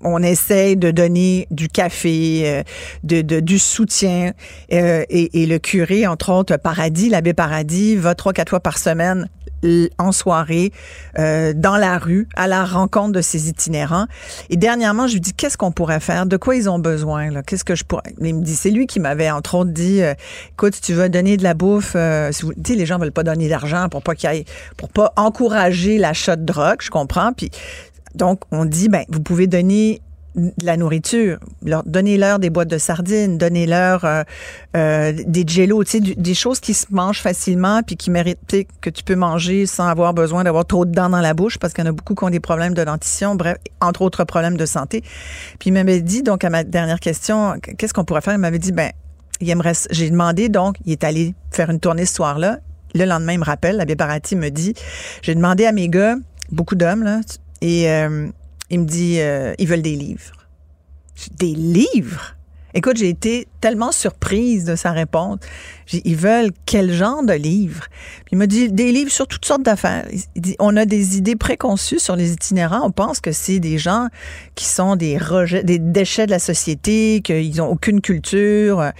[0.00, 2.62] on essaye de donner du café, euh,
[3.04, 4.32] de, de, du soutien.
[4.72, 8.78] Euh, et, et, le curé, entre autres, Paradis, l'abbé Paradis, va trois, quatre fois par
[8.78, 9.28] semaine
[9.98, 10.72] en soirée,
[11.18, 14.06] euh, dans la rue, à la rencontre de ces itinérants.
[14.50, 16.26] Et dernièrement, je lui dis, qu'est-ce qu'on pourrait faire?
[16.26, 17.30] De quoi ils ont besoin?
[17.30, 17.42] Là?
[17.42, 18.02] Qu'est-ce que je pourrais...
[18.20, 20.14] Il me dit, c'est lui qui m'avait, entre autres, dit, euh,
[20.52, 22.52] écoute, si tu veux donner de la bouffe, euh, si vous...
[22.56, 24.14] les gens veulent pas donner d'argent pour pas
[24.76, 27.32] pour pas encourager l'achat de drogue, je comprends.
[27.32, 27.50] Puis,
[28.14, 30.00] donc, on dit, ben, vous pouvez donner
[30.38, 31.38] de la nourriture.
[31.64, 34.22] Leur, donnez-leur des boîtes de sardines, donnez-leur euh,
[34.76, 38.38] euh, des jello, tu sais, des choses qui se mangent facilement puis qui méritent
[38.80, 41.72] que tu peux manger sans avoir besoin d'avoir trop de dents dans la bouche parce
[41.72, 44.56] qu'il y en a beaucoup qui ont des problèmes de dentition, bref, entre autres problèmes
[44.56, 45.02] de santé.
[45.58, 48.34] Puis il m'avait dit, donc à ma dernière question, qu'est-ce qu'on pourrait faire?
[48.34, 48.92] Il m'avait dit, ben,
[49.40, 52.58] il aimerait, j'ai demandé, donc, il est allé faire une tournée ce soir-là.
[52.94, 54.74] Le lendemain, il me rappelle, l'abbé Barati me dit,
[55.22, 56.16] j'ai demandé à mes gars,
[56.50, 57.20] beaucoup d'hommes, là,
[57.60, 58.28] et euh,
[58.70, 60.46] il me dit, euh, ils veulent des livres.
[61.38, 62.36] Des livres?
[62.74, 65.38] Écoute, j'ai été tellement surprise de sa réponse.
[65.92, 67.86] Ils veulent quel genre de livres?
[68.24, 70.06] Puis il m'a dit des livres sur toutes sortes d'affaires.
[70.34, 72.82] Il dit, on a des idées préconçues sur les itinérants.
[72.84, 74.08] On pense que c'est des gens
[74.54, 78.92] qui sont des rejets, des déchets de la société, qu'ils n'ont aucune culture.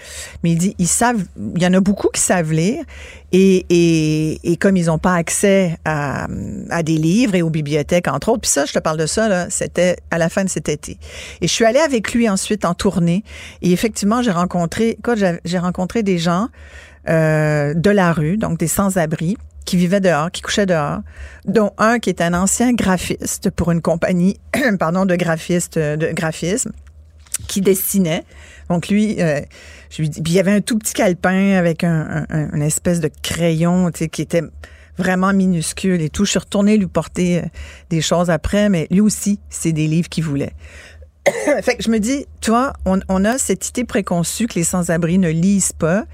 [0.42, 1.24] Mais il dit, ils savent,
[1.56, 2.84] il y en a beaucoup qui savent lire.
[3.30, 6.26] Et, comme ils n'ont pas accès à,
[6.70, 9.50] à, des livres et aux bibliothèques, entre autres, puis ça, je te parle de ça,
[9.50, 10.98] c'était à la fin de cet été.
[11.42, 13.24] Et je suis allée avec lui ensuite en tournée.
[13.60, 14.47] Et effectivement, j'ai rencontré,
[14.80, 16.48] écoute, j'ai rencontré des gens
[17.08, 21.00] euh, de la rue, donc des sans-abri, qui vivaient dehors, qui couchaient dehors,
[21.44, 24.38] dont un qui est un ancien graphiste pour une compagnie,
[24.78, 26.72] pardon, de graphistes, de graphisme,
[27.46, 28.24] qui dessinait.
[28.68, 29.40] Donc lui, euh,
[29.98, 34.00] il y avait un tout petit calepin avec un, un, une espèce de crayon, tu
[34.00, 34.42] sais, qui était
[34.98, 36.24] vraiment minuscule et tout.
[36.24, 37.42] Je suis retournée lui porter euh,
[37.88, 40.52] des choses après, mais lui aussi, c'est des livres qu'il voulait.
[41.62, 45.18] fait que je me dis, toi, on, on a cette idée préconçue que les sans-abri
[45.18, 46.04] ne lisent pas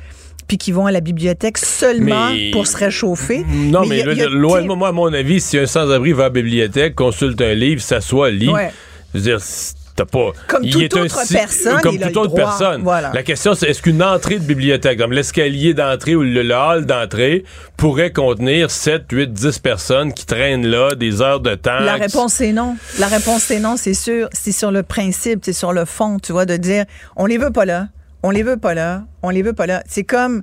[0.47, 3.45] puis qui vont à la bibliothèque seulement pour se réchauffer.
[3.49, 6.95] Non, mais, loin de moi, à mon avis, si un sans-abri va à la bibliothèque,
[6.95, 8.71] consulte un livre, s'assoit, lit, ouais.
[9.15, 9.41] je veux dire,
[9.95, 10.33] t'as pas.
[10.49, 11.81] Comme toute autre personne.
[11.81, 12.83] Comme toute autre personne.
[12.83, 13.13] Voilà.
[13.13, 17.45] La question, c'est est-ce qu'une entrée de bibliothèque, comme l'escalier d'entrée ou le, hall d'entrée,
[17.77, 21.81] pourrait contenir 7, 8, 10 personnes qui traînent là des heures de temps?
[21.81, 22.77] La réponse est non.
[22.99, 24.29] La réponse est non, c'est sûr.
[24.33, 26.85] C'est sur le principe, c'est sur le fond, tu vois, de dire
[27.17, 27.89] on les veut pas là.
[28.23, 29.05] On les veut pas là.
[29.23, 29.83] On les veut pas là.
[29.87, 30.43] C'est comme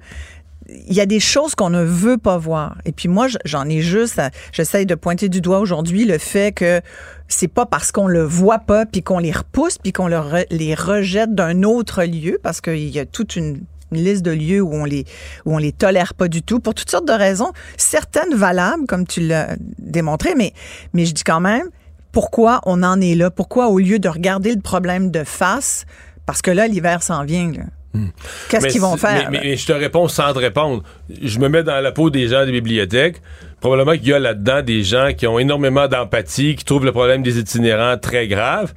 [0.69, 2.77] il y a des choses qu'on ne veut pas voir.
[2.85, 6.81] Et puis moi, j'en ai juste, j'essaye de pointer du doigt aujourd'hui le fait que
[7.27, 11.33] c'est pas parce qu'on le voit pas puis qu'on les repousse puis qu'on les rejette
[11.33, 15.05] d'un autre lieu parce qu'il y a toute une liste de lieux où on les
[15.45, 19.05] où on les tolère pas du tout pour toutes sortes de raisons, certaines valables comme
[19.05, 20.53] tu l'as démontré, mais
[20.93, 21.69] mais je dis quand même
[22.11, 25.85] pourquoi on en est là, pourquoi au lieu de regarder le problème de face,
[26.25, 27.51] parce que là l'hiver s'en vient.
[27.51, 27.63] Là.
[27.93, 28.07] Hmm.
[28.49, 29.29] Qu'est-ce qu'ils vont faire?
[29.31, 30.83] Mais, je te réponds sans te répondre.
[31.21, 33.21] Je me mets dans la peau des gens des bibliothèques.
[33.59, 37.21] Probablement qu'il y a là-dedans des gens qui ont énormément d'empathie, qui trouvent le problème
[37.21, 38.73] des itinérants très grave.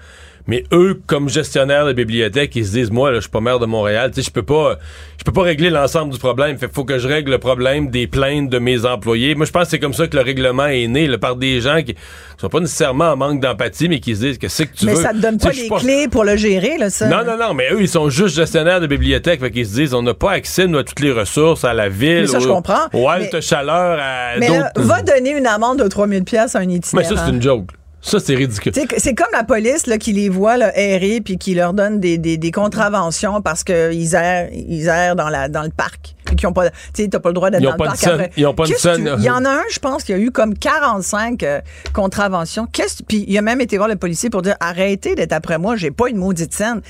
[0.47, 3.65] Mais eux, comme gestionnaires de bibliothèque, ils se disent, moi, je suis pas maire de
[3.65, 4.79] Montréal, tu sais, je peux pas,
[5.17, 6.59] je peux pas régler l'ensemble du problème.
[6.59, 9.35] Fait faut que je règle le problème des plaintes de mes employés.
[9.35, 11.63] Moi, je pense que c'est comme ça que le règlement est né, là, par des
[11.63, 11.95] gens qui
[12.39, 14.93] sont pas nécessairement en manque d'empathie, mais qui se disent que c'est que tu mais
[14.93, 14.99] veux.
[14.99, 17.09] Mais ça te donne pas les clés pour le gérer, là, ça.
[17.09, 19.95] Non, non, non, mais eux, ils sont juste gestionnaires de bibliothèque, fait qu'ils se disent,
[19.95, 22.49] on n'a pas accès, nous, à toutes les ressources, à la ville, mais ça, je
[22.49, 22.89] comprends.
[22.93, 26.69] au halte chaleur, à Mais là, va donner une amende de 3000 pièces à un
[26.69, 27.09] itinérant.
[27.09, 27.69] Mais ça, c'est une joke.
[28.05, 28.73] Ça, c'est ridicule.
[28.99, 32.19] C'est comme la police là, qui les voit là, errer puis qui leur donne des,
[32.19, 36.15] des, des contraventions parce qu'ils errent, ils errent dans, la, dans le parc.
[36.37, 38.05] Qui ont pas, tu sais, t'as pas le droit d'être dans le parc.
[38.05, 38.31] Après.
[38.37, 39.15] Ils ont pas de scène.
[39.19, 41.61] Il y en a un, je pense, qui a eu comme 45 euh,
[41.93, 42.67] contraventions.
[42.71, 45.77] Qu'est-ce Puis il a même été voir le policier pour dire arrêtez d'être après moi,
[45.77, 46.83] j'ai pas une maudite scène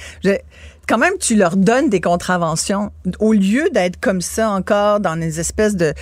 [0.87, 5.41] quand même, tu leur donnes des contraventions au lieu d'être comme ça encore dans des
[5.41, 5.95] espèces de,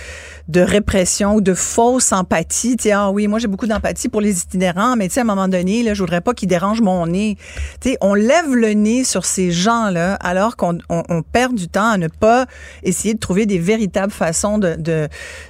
[0.47, 2.77] de répression ou de fausse empathie.
[2.77, 5.23] Tu sais, ah oui, moi j'ai beaucoup d'empathie pour les itinérants, mais tu sais, à
[5.23, 7.37] un moment donné, là, je voudrais pas qu'ils dérangent mon nez.
[7.81, 11.91] Tu sais, on lève le nez sur ces gens-là alors qu'on on, perd du temps
[11.91, 12.45] à ne pas
[12.83, 15.07] essayer de trouver des véritables façons de, de,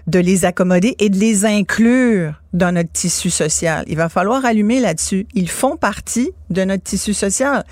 [0.08, 3.84] de les accommoder et de les inclure dans notre tissu social.
[3.88, 5.26] Il va falloir allumer là-dessus.
[5.34, 7.64] Ils font partie de notre tissu social.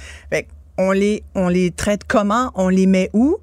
[0.82, 3.38] On les, on les traite comment, on les met où?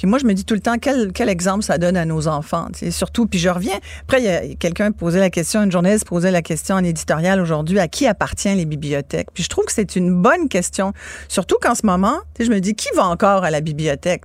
[0.00, 2.26] Puis moi, je me dis tout le temps, quel, quel exemple ça donne à nos
[2.26, 2.68] enfants?
[2.90, 3.78] Surtout, puis je reviens.
[4.04, 7.38] Après, il y a quelqu'un posait la question, une journaliste posait la question en éditorial
[7.38, 9.28] aujourd'hui, à qui appartiennent les bibliothèques?
[9.34, 10.94] Puis je trouve que c'est une bonne question.
[11.28, 14.22] Surtout qu'en ce moment, je me dis, qui va encore à la bibliothèque?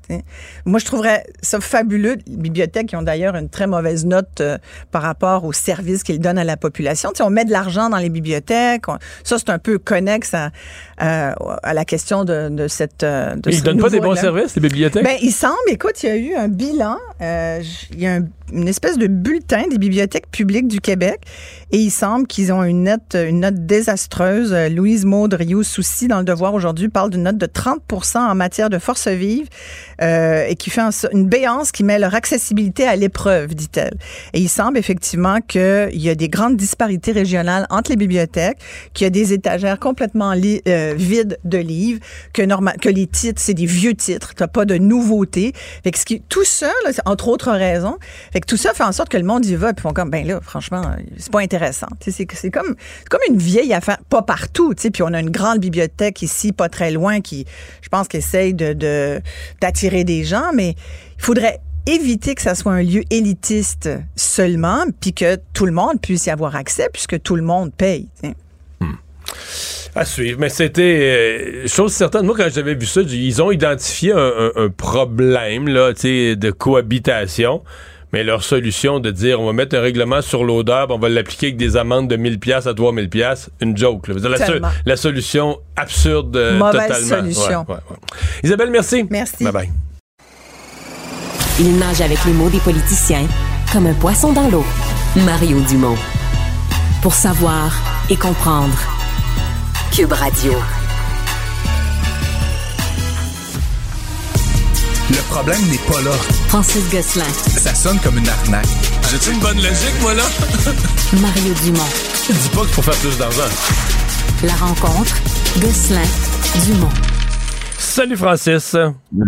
[0.64, 2.20] Moi, je trouverais ça fabuleux.
[2.26, 4.58] Les bibliothèques qui ont d'ailleurs une très mauvaise note euh,
[4.92, 7.12] par rapport aux services qu'ils donnent à la population.
[7.20, 8.86] on met de l'argent dans les bibliothèques.
[9.26, 10.52] ça, c'est un peu connexe à,
[11.02, 11.32] euh,
[11.64, 13.02] à la question de, de cette.
[13.02, 15.04] De ils donnent pas des bons services, les bibliothèques?
[15.04, 18.20] Ben, il semble, écoute, il y a eu un bilan, il y a
[18.54, 21.22] une espèce de bulletin des bibliothèques publiques du Québec
[21.72, 24.54] et il semble qu'ils ont une note, une note désastreuse.
[24.72, 27.82] Louise Maud Rio-Souci, dans Le Devoir aujourd'hui, parle d'une note de 30
[28.16, 29.48] en matière de force vive
[30.02, 33.96] euh, et qui fait une béance qui met leur accessibilité à l'épreuve, dit-elle.
[34.34, 38.60] Et il semble effectivement qu'il y a des grandes disparités régionales entre les bibliothèques,
[38.94, 42.00] qu'il y a des étagères complètement euh, vides de livres,
[42.34, 45.54] que, les titres, c'est des vieux titres, t'as pas de nouveautés.
[45.84, 47.98] Fait que tout ça, là, entre autres raisons,
[48.32, 50.10] fait que tout ça fait en sorte que le monde y va, puis font comme,
[50.10, 50.84] ben là, franchement,
[51.18, 51.65] c'est pas intéressant.
[51.72, 52.76] C'est, comme,
[53.30, 57.22] une vieille affaire, pas partout, puis on a une grande bibliothèque ici, pas très loin,
[57.22, 57.46] qui,
[57.82, 60.76] je pense, essaye d'attirer des gens, mais
[61.18, 66.02] il faudrait éviter que ça soit un lieu élitiste seulement, puis que tout le monde
[66.02, 68.08] puisse y avoir accès, puisque tout le monde paye.
[68.82, 68.94] Hmm.
[69.96, 70.40] À suivre.
[70.40, 72.26] Mais c'était euh, chose certaine.
[72.26, 77.64] Moi, quand j'avais vu ça, ils ont identifié un, un problème là, de cohabitation.
[78.16, 81.48] Mais leur solution de dire on va mettre un règlement sur l'odeur, on va l'appliquer
[81.48, 84.08] avec des amendes de 1000 pièces à 3000 pièces, une joke.
[84.86, 87.66] La, solution absurde euh, Mauvaise solution.
[88.42, 89.06] Isabelle, merci.
[89.10, 89.44] Merci.
[89.44, 89.70] Bye bye.
[91.60, 93.28] Il nage avec les mots des politiciens
[93.74, 94.66] comme un poisson dans l'eau.
[95.18, 95.98] Mario Dumont.
[97.02, 97.74] Pour savoir
[98.10, 98.80] et comprendre.
[99.94, 100.54] Cube Radio.
[105.12, 106.12] Le problème n'est pas là.
[106.48, 107.30] Francis Gosselin.
[107.30, 108.66] Ça sonne comme une arnaque.
[109.12, 110.24] J'ai-tu une bonne logique, moi, là?
[111.22, 111.84] Mario Dumont.
[112.28, 113.44] Dis pas qu'il faut faire plus d'argent.
[114.44, 115.16] La rencontre,
[115.60, 116.02] Gosselin,
[116.66, 116.90] Dumont.
[117.78, 118.76] Salut Francis.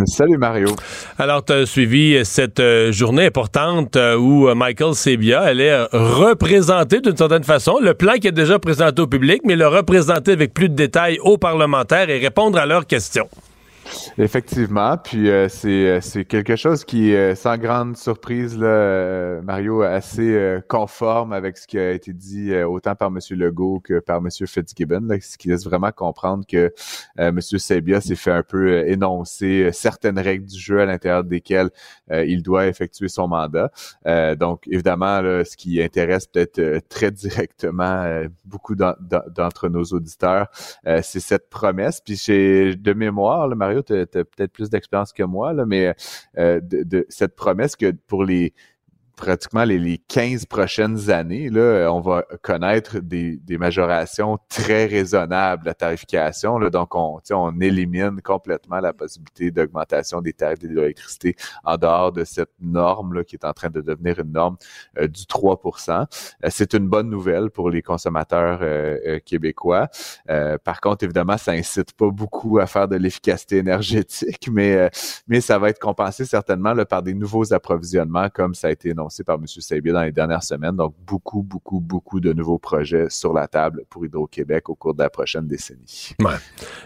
[0.07, 0.69] Salut Mario.
[1.19, 7.01] Alors, tu as suivi cette euh, journée importante euh, où euh, Michael Sebia allait représenter
[7.01, 10.55] d'une certaine façon le plan qui est déjà présenté au public, mais le représenter avec
[10.55, 13.29] plus de détails aux parlementaires et répondre à leurs questions.
[14.17, 19.83] Effectivement, puis euh, euh, c'est quelque chose qui est sans grande surprise là, euh, Mario
[19.83, 23.19] assez conforme avec ce qui a été dit autant par M.
[23.31, 24.29] Legault que par M.
[24.29, 26.73] Fitzgibbon, ce qui laisse vraiment comprendre que
[27.17, 27.39] M.
[27.41, 31.69] Sebia s'est fait un peu énoncer certaines règles du jeu à l'intérieur desquelles
[32.11, 33.71] il doit effectuer son mandat.
[34.35, 40.47] donc évidemment, ce qui intéresse peut-être très directement beaucoup d'entre nos auditeurs,
[40.83, 42.01] c'est cette promesse.
[42.01, 45.95] Puis j'ai de mémoire, là, Mario tu as, peut-être plus d'expérience que moi, là, mais
[46.37, 48.53] euh, de, cette promesse que pour les
[49.17, 55.63] pratiquement les, les 15 prochaines années, là, on va connaître des, des majorations très raisonnables
[55.63, 56.59] de la tarification.
[56.59, 62.11] Là, donc, on, on élimine complètement la possibilité d'augmentation des tarifs de l'électricité en dehors
[62.11, 64.57] de cette norme là, qui est en train de devenir une norme
[64.99, 69.89] euh, du 3% euh, C'est une bonne nouvelle pour les consommateurs euh, québécois.
[70.63, 74.91] par contre, évidemment, ça incite pas beaucoup à faire de l'efficacité énergétique, mais,
[75.27, 78.93] mais ça va être compensé certainement là, par des nouveaux approvisionnements, comme ça a été
[79.25, 79.45] par M.
[79.47, 80.75] Sabia dans les dernières semaines.
[80.75, 85.03] Donc, beaucoup, beaucoup, beaucoup de nouveaux projets sur la table pour Hydro-Québec au cours de
[85.03, 86.11] la prochaine décennie.
[86.19, 86.31] Ouais.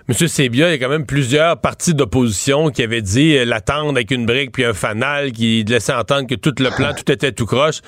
[0.07, 0.28] M.
[0.28, 4.11] Sabia, il y a quand même plusieurs partis d'opposition qui avaient dit euh, l'attendre avec
[4.11, 7.45] une brique puis un fanal qui laissait entendre que tout le plan, tout était tout
[7.45, 7.82] croche.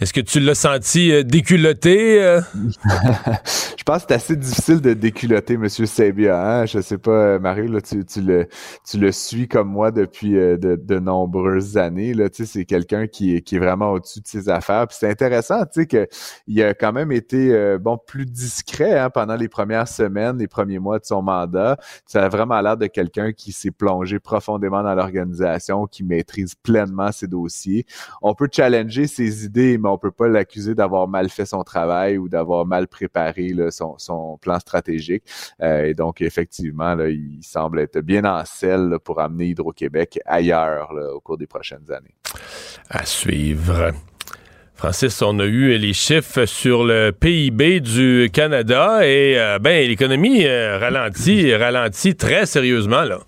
[0.00, 2.22] Est-ce que tu l'as senti euh, déculotté?
[2.22, 2.40] Euh?
[3.76, 5.68] Je pense que c'est assez difficile de déculoter M.
[5.68, 6.40] Sabia.
[6.40, 6.66] Hein?
[6.66, 8.46] Je sais pas, Marie, là, tu, le,
[8.88, 12.14] tu le suis comme moi depuis de, de nombreuses années.
[12.32, 14.86] C'est quelqu'un qui, qui est vraiment au-dessus de ses affaires.
[14.86, 19.10] Puis c'est intéressant, tu sais, qu'il a quand même été euh, bon plus discret hein,
[19.10, 21.76] pendant les premières semaines, les premiers mois de son mandat.
[22.06, 27.12] Ça a vraiment l'air de quelqu'un qui s'est plongé profondément dans l'organisation, qui maîtrise pleinement
[27.12, 27.86] ses dossiers.
[28.22, 32.18] On peut challenger ses idées, mais on peut pas l'accuser d'avoir mal fait son travail
[32.18, 35.24] ou d'avoir mal préparé son, plan stratégique.
[35.62, 41.20] Euh, et donc, effectivement, il semble être bien en selle pour amener Hydro-Québec ailleurs au
[41.20, 42.14] cours des prochaines années.
[42.88, 43.69] À suivre.
[44.74, 50.46] Francis, on a eu les chiffres sur le PIB du Canada et euh, ben l'économie
[50.46, 53.18] euh, ralentit, ralentit très sérieusement là.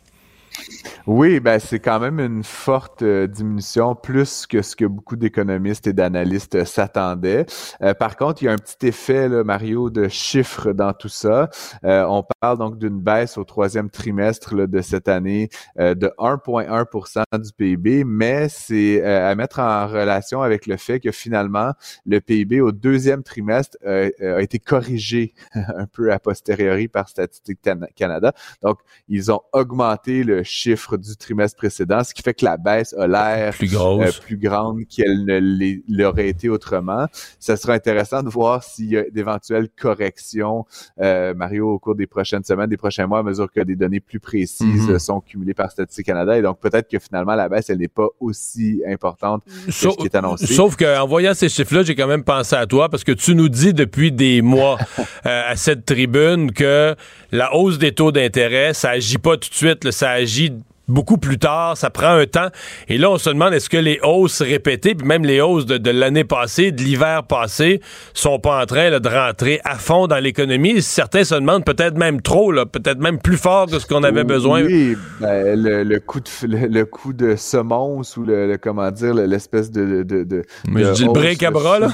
[1.09, 5.89] Oui, ben c'est quand même une forte euh, diminution, plus que ce que beaucoup d'économistes
[5.89, 7.45] et d'analystes s'attendaient.
[7.83, 11.09] Euh, par contre, il y a un petit effet, là, Mario, de chiffres dans tout
[11.09, 11.51] ça.
[11.85, 17.53] Euh, on parle donc d'une baisse au troisième trimestre de cette année de 1,1% du
[17.53, 21.73] PIB, mais c'est à mettre en relation avec le fait que finalement,
[22.07, 27.59] le PIB au deuxième trimestre a été corrigé un peu a posteriori par Statistique
[27.97, 28.33] Canada.
[28.63, 28.79] Donc,
[29.09, 32.95] ils ont augmenté le chiffre chiffres du trimestre précédent, ce qui fait que la baisse
[32.95, 34.19] a l'air plus, grosse.
[34.19, 37.07] plus grande qu'elle ne l'aurait été autrement.
[37.39, 40.65] Ça sera intéressant de voir s'il y a d'éventuelles corrections,
[40.99, 44.21] Mario, au cours des prochaines semaines, des prochains mois, à mesure que des données plus
[44.21, 44.99] précises mm-hmm.
[44.99, 46.37] sont cumulées par Statistique Canada.
[46.37, 50.07] Et donc, peut-être que finalement, la baisse, elle n'est pas aussi importante que ce qui
[50.07, 50.47] est annoncé.
[50.47, 53.49] Sauf qu'en voyant ces chiffres-là, j'ai quand même pensé à toi parce que tu nous
[53.49, 54.79] dis depuis des mois
[55.27, 56.95] euh, à cette tribune que
[57.31, 60.53] la hausse des taux d'intérêt, ça agit pas tout de suite, ça agit
[60.93, 62.49] beaucoup plus tard, ça prend un temps.
[62.89, 65.91] Et là, on se demande est-ce que les hausses répétées, puis même les hausses de,
[65.91, 67.81] l'année passée, de l'hiver passé,
[68.15, 70.83] sont pas en train de rentrer à fond dans l'économie?
[70.83, 74.63] Certains se demandent peut-être même trop, peut-être même plus fort que ce qu'on avait besoin.
[74.63, 80.03] Oui, ben, le, coup de le, coup de semonce ou le, comment dire l'espèce de,
[80.03, 81.89] de, de, Mais je dis le break à bras là.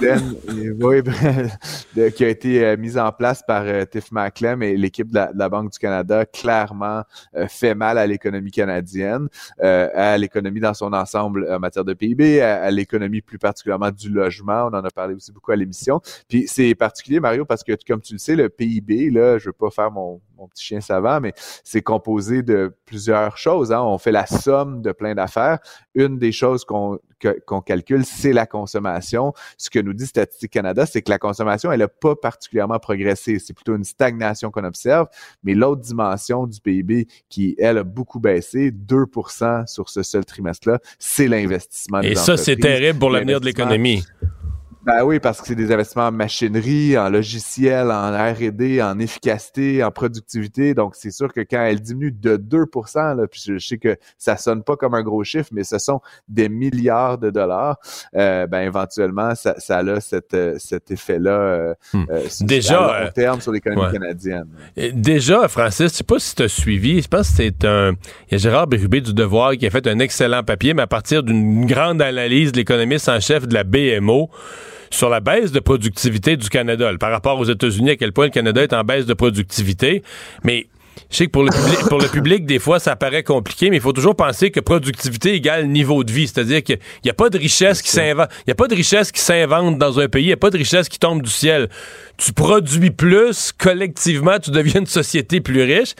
[0.81, 1.03] oui,
[2.15, 5.49] qui a été euh, mise en place par euh, Tiff Macklem et l'équipe de, la
[5.49, 7.03] Banque du Canada clairement
[7.37, 11.95] euh, fait mal à l'économie canadienne euh, à l'économie dans son ensemble en matière de
[11.95, 14.69] PIB, à, l'économie plus particulièrement du logement.
[14.71, 16.01] On en a parlé aussi beaucoup à l'émission.
[16.29, 19.53] Puis c'est particulier, Mario, parce que comme tu le sais, le PIB, là, je veux
[19.53, 21.33] pas faire mon, petit chien savant, mais
[21.65, 23.73] c'est composé de plusieurs choses.
[23.73, 23.83] Hein.
[23.83, 25.59] On fait la somme de plein d'affaires.
[25.95, 26.99] Une des choses qu'on
[27.47, 29.33] qu'on calcule, c'est la consommation.
[29.57, 33.39] Ce que nous dit Statistique Canada, c'est que la consommation, elle n'a pas particulièrement progressé.
[33.39, 35.09] C'est plutôt une stagnation qu'on observe.
[35.43, 40.79] Mais l'autre dimension du PIB qui, elle, a beaucoup baissé, 2% sur ce seul trimestre-là,
[40.99, 42.01] c'est l'investissement.
[42.01, 44.05] Et ça, c'est terrible pour l'avenir de l'économie.
[44.89, 49.85] Ben oui, parce que c'est des investissements en machinerie, en logiciel, en R&D, en efficacité,
[49.85, 50.73] en productivité.
[50.73, 52.65] Donc, c'est sûr que quand elle diminue de 2
[52.95, 56.01] là, puis je, sais que ça sonne pas comme un gros chiffre, mais ce sont
[56.27, 57.77] des milliards de dollars,
[58.17, 62.07] euh, ben éventuellement, ça, ça a cet, euh, cet effet-là euh, hmm.
[62.41, 64.49] déjà, à long terme sur l'économie canadienne.
[64.95, 67.91] déjà, Francis, je sais pas si tu as suivi, je pense que c'est un...
[68.31, 70.87] Il y a Gérard Bérubé du Devoir qui a fait un excellent papier, mais à
[70.87, 74.31] partir d'une grande analyse de l'économiste en chef de la BMO,
[74.91, 76.91] sur la baisse de productivité du Canada.
[76.99, 80.03] Par rapport aux États-Unis, à quel point le Canada est en baisse de productivité.
[80.45, 80.67] Mais
[81.11, 83.77] je sais que pour le, public, pour le public, des fois, ça paraît compliqué, mais
[83.77, 86.29] il faut toujours penser que productivité égale niveau de vie.
[86.29, 88.29] C'est-à-dire qu'il n'y a pas de richesse qui s'invente.
[88.47, 90.25] Il a pas de richesse qui s'invente dans un pays.
[90.25, 91.69] Il n'y a pas de richesse qui tombe du ciel.
[92.17, 95.95] Tu produis plus, collectivement, tu deviens une société plus riche.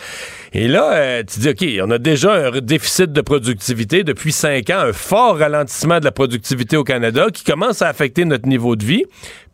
[0.53, 4.71] Et là, euh, tu dis, OK, on a déjà un déficit de productivité depuis cinq
[4.71, 8.77] ans, un fort ralentissement de la productivité au Canada qui commence à affecter notre niveau
[8.77, 9.05] de vie.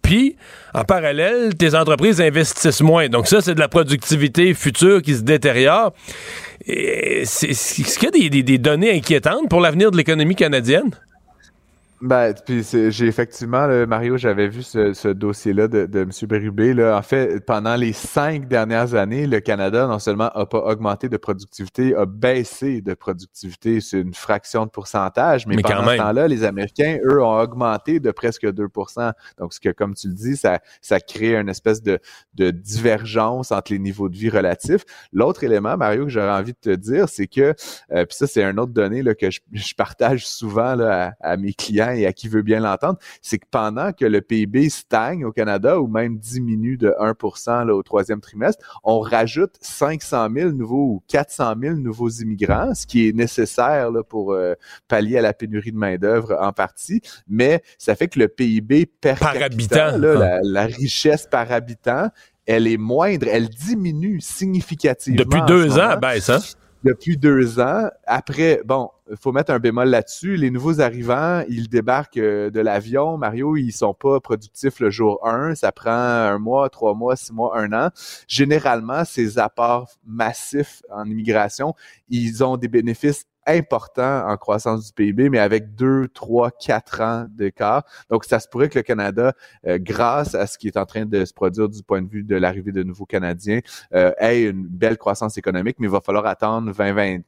[0.05, 0.37] Puis,
[0.75, 3.09] en parallèle, tes entreprises investissent moins.
[3.09, 5.93] Donc ça, c'est de la productivité future qui se détériore.
[6.67, 10.91] Est-ce qu'il y a des données inquiétantes pour l'avenir de l'économie canadienne?
[12.05, 16.11] Ben, puis j'ai effectivement, Mario, j'avais vu ce, dossier-là de, de M.
[16.29, 16.75] Bérubé.
[16.75, 16.99] Là.
[16.99, 21.17] En fait, pendant les cinq dernières années, le Canada, non seulement n'a pas augmenté de
[21.17, 23.81] productivité, a baissé de productivité.
[23.81, 28.11] C'est une fraction de pourcentage, mais, pendant ce temps-là, les Américains, eux, ont augmenté de
[28.11, 28.67] presque 2
[29.39, 31.99] Donc, ce que, comme tu le dis, ça, ça crée une espèce de,
[32.35, 34.85] de divergence entre les niveaux de vie relatifs.
[35.11, 37.55] L'autre élément, Mario, que j'aurais envie de te dire, c'est que,
[37.93, 41.55] euh, puis ça, c'est un autre donnée là, que je, partage souvent là, à mes
[41.55, 45.33] clients et à qui veut bien l'entendre, c'est que pendant que le PIB stagne au
[45.33, 50.85] Canada ou même diminue de 1 là, au troisième trimestre, on rajoute 500 000 nouveaux
[50.85, 54.55] ou 400 000 nouveaux immigrants, ce qui est nécessaire là, pour euh,
[54.89, 59.15] pallier à la pénurie de main-d'œuvre en partie, mais ça fait que le PIB per,
[59.21, 62.09] par habitant, la, la richesse par habitant,
[62.47, 65.19] elle est moindre, elle diminue significativement.
[65.19, 66.41] Depuis deux ans, baisse, hein?
[66.85, 67.89] Depuis deux ans.
[68.07, 70.37] Après, bon, il faut mettre un bémol là-dessus.
[70.37, 73.17] Les nouveaux arrivants, ils débarquent euh, de l'avion.
[73.17, 75.55] Mario, ils sont pas productifs le jour 1.
[75.55, 77.91] Ça prend un mois, trois mois, six mois, un an.
[78.29, 81.75] Généralement, ces apports massifs en immigration,
[82.09, 87.27] ils ont des bénéfices important en croissance du PIB, mais avec deux, trois, quatre ans
[87.31, 87.85] d'écart.
[88.11, 89.33] Donc, ça se pourrait que le Canada,
[89.67, 92.23] euh, grâce à ce qui est en train de se produire du point de vue
[92.25, 93.61] de l'arrivée de nouveaux Canadiens,
[93.95, 97.19] euh, ait une belle croissance économique, mais il va falloir attendre 2020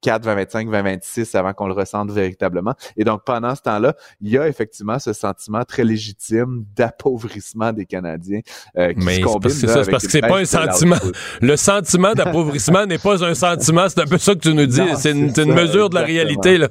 [0.00, 2.74] 4, 2025, 2026 avant qu'on le ressente véritablement.
[2.96, 7.86] Et donc, pendant ce temps-là, il y a effectivement ce sentiment très légitime d'appauvrissement des
[7.86, 8.40] Canadiens
[8.76, 10.96] euh, qui Mais se combine c'est ça, parce que c'est pas un sentiment.
[11.40, 13.88] Le sentiment d'appauvrissement n'est pas un sentiment.
[13.88, 14.80] C'est un peu ça que tu nous dis.
[14.96, 16.58] C'est une, mesure de la réalité.
[16.58, 16.68] Là.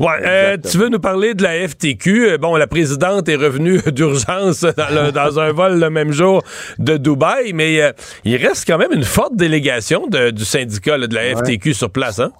[0.00, 2.30] Ouais, euh, tu veux nous parler de la FTQ.
[2.30, 4.64] Euh, bon, la présidente est revenue d'urgence
[5.14, 6.42] dans, un vol le même jour
[6.78, 7.92] de Dubaï, mais
[8.24, 12.18] il reste quand même une forte délégation du syndicat de la FTQ sur place.
[12.18, 12.32] Hein?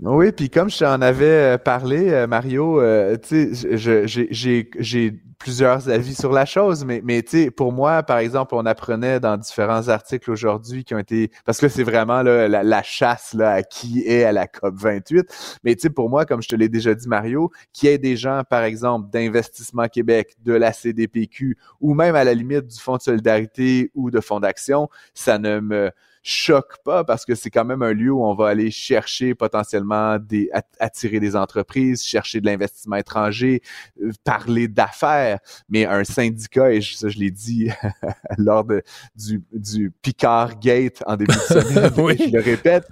[0.00, 2.80] Oui, puis comme je t'en avais parlé, Mario,
[3.18, 7.22] tu sais, j'ai plusieurs avis sur la chose, mais, mais
[7.54, 11.68] pour moi, par exemple, on apprenait dans différents articles aujourd'hui qui ont été, parce que
[11.68, 16.40] c'est vraiment la, chasse à qui est à la COP 28, mais pour moi, comme
[16.40, 20.34] je te l'ai déjà dit, Mario, qu'il y ait des gens, par exemple, d'Investissement Québec,
[20.42, 24.40] de la CDPQ, ou même à la limite du Fonds de solidarité ou de Fonds
[24.40, 25.90] d'action, ça ne me
[26.24, 30.18] choque pas parce que c'est quand même un lieu où on va aller chercher potentiellement
[30.18, 30.50] des
[30.80, 33.60] attirer des entreprises, chercher de l'investissement étranger,
[34.02, 35.38] euh, parler d'affaires.
[35.68, 37.68] Mais un syndicat, et ça je l'ai dit
[38.38, 38.82] lors de,
[39.14, 42.86] du, du Picard Gate en début de semaine, je le répète,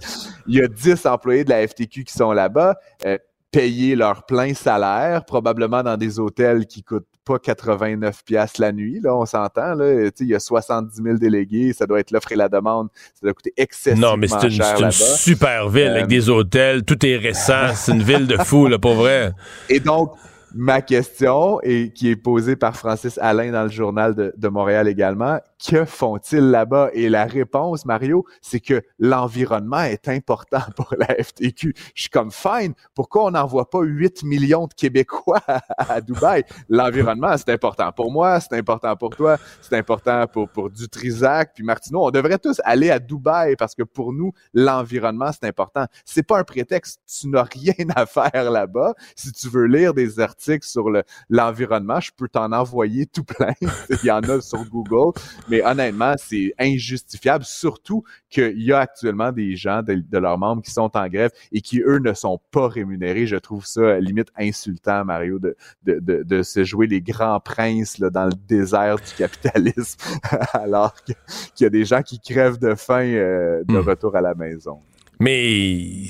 [0.47, 2.77] il y a 10 employés de la FTQ qui sont là-bas.
[3.07, 3.17] Euh,
[3.53, 8.99] payer leur plein salaire, probablement dans des hôtels qui coûtent pas 89 pièces la nuit,
[9.01, 10.11] là, on s'entend, là.
[10.19, 12.89] Il y a 70 000 délégués, ça doit être l'offre et la demande.
[13.15, 16.83] Ça doit coûter excessivement cher Non, mais c'est une, super ville avec euh, des hôtels,
[16.83, 19.33] tout est récent, c'est une ville de fou, là, pour vrai.
[19.69, 20.15] Et donc,
[20.55, 25.39] ma question, et qui est posée par Francis Alain dans le journal de, Montréal également,
[25.67, 26.91] que font-ils là-bas?
[26.93, 31.75] Et la réponse, Mario, c'est que l'environnement est important pour la FTQ.
[31.95, 32.75] Je suis comme fine.
[32.95, 35.41] Pourquoi on n'envoie pas 8 millions de Québécois
[35.79, 36.45] à, Dubaï?
[36.69, 41.65] L'environnement, c'est important pour moi, c'est important pour toi, c'est important pour, pour Dutrisac, puis
[41.65, 42.07] Martineau.
[42.07, 45.87] On devrait tous aller à Dubaï parce que pour nous, l'environnement, c'est important.
[46.05, 47.01] C'est pas un prétexte.
[47.07, 48.95] Tu n'as rien à faire là-bas.
[49.15, 50.87] Si tu veux lire des articles sur
[51.29, 53.53] l'environnement, je peux t'en envoyer tout plein.
[54.03, 55.13] Il y en a sur Google.
[55.53, 60.71] Mais honnêtement, c'est injustifiable, surtout qu'il y a actuellement des gens de, leurs membres qui
[60.71, 63.27] sont en grève et qui, eux, ne sont pas rémunérés.
[63.27, 68.09] Je trouve ça limite insultant, Mario, de, de, de, se jouer les grands princes là,
[68.09, 70.01] dans le désert du capitalisme,
[70.55, 71.17] alors qu'il
[71.61, 73.87] y a des gens qui crèvent de faim euh, de hmm.
[73.87, 74.81] retour à la maison.
[75.21, 76.07] Mais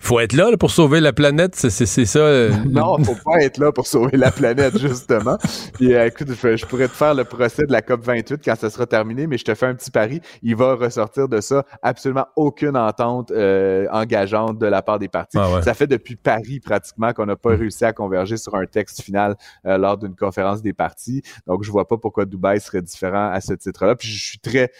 [0.00, 2.18] il faut être là, pour sauver la planète, c'est ça.
[2.20, 5.36] Euh, non, faut pas être là pour sauver la planète, justement.
[5.74, 8.70] Puis euh, écoute, je, pourrais te faire le procès de la COP 28 quand ça
[8.70, 10.22] sera terminé, mais je te fais un petit pari.
[10.42, 15.36] Il va ressortir de ça absolument aucune entente euh, engageante de la part des partis.
[15.38, 19.02] Ah ça fait depuis Paris pratiquement qu'on n'a pas réussi à converger sur un texte
[19.02, 21.22] final lors d'une conférence des partis.
[21.46, 23.96] Donc je vois pas pourquoi Dubaï serait différent à ce titre-là.
[23.96, 24.72] Puis je suis très,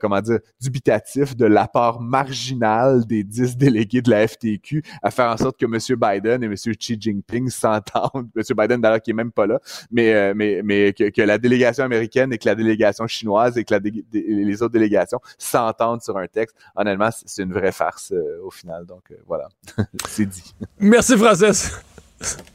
[0.00, 4.61] comment dire, dubitatif de l'apport marginal des dix délégués de la FTQ
[5.02, 5.98] à faire en sorte que M.
[5.98, 6.54] Biden et M.
[6.54, 8.28] Xi Jinping s'entendent.
[8.36, 8.42] M.
[8.56, 9.60] Biden, d'ailleurs, qui est même pas là,
[9.90, 13.74] mais, euh, mais, mais que, la délégation américaine et que la délégation chinoise et que
[14.12, 16.56] les autres délégations s'entendent sur un texte.
[16.76, 18.86] Honnêtement, c'est une vraie farce euh, au final.
[18.86, 19.48] Donc, euh, voilà,
[20.08, 20.54] c'est dit.
[20.78, 21.72] Merci, Francis.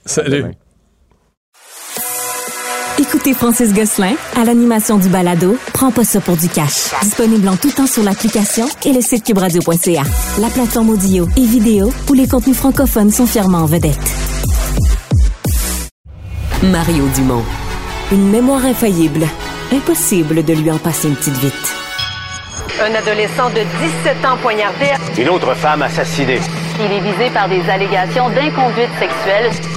[0.05, 0.53] Salut.
[2.99, 6.89] Écoutez Francis Gosselin à l'animation du balado Prends pas ça pour du cash.
[7.03, 10.01] Disponible en tout temps sur l'application et le site cubradio.ca.
[10.39, 13.99] La plateforme audio et vidéo où les contenus francophones sont fièrement en vedette.
[16.63, 17.43] Mario Dumont.
[18.11, 19.27] Une mémoire infaillible.
[19.71, 21.75] Impossible de lui en passer une petite vite.
[22.81, 23.61] Un adolescent de
[24.05, 24.87] 17 ans poignardé.
[25.19, 26.39] Une autre femme assassinée.
[26.79, 29.76] Il est visé par des allégations d'inconduite sexuelle.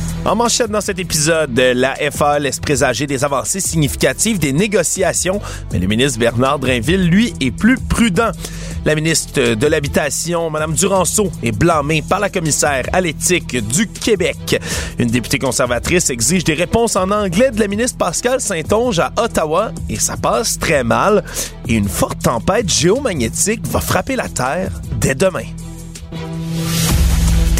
[0.23, 5.41] En manchette dans cet épisode, la FA laisse présager des avancées significatives des négociations,
[5.73, 8.29] mais le ministre Bernard Drinville, lui, est plus prudent.
[8.85, 14.59] La ministre de l'Habitation, Mme Duranceau, est blâmée par la commissaire à l'éthique du Québec.
[14.99, 19.71] Une députée conservatrice exige des réponses en anglais de la ministre Pascal Saint-Onge à Ottawa
[19.89, 21.23] et ça passe très mal.
[21.67, 25.45] Et une forte tempête géomagnétique va frapper la Terre dès demain.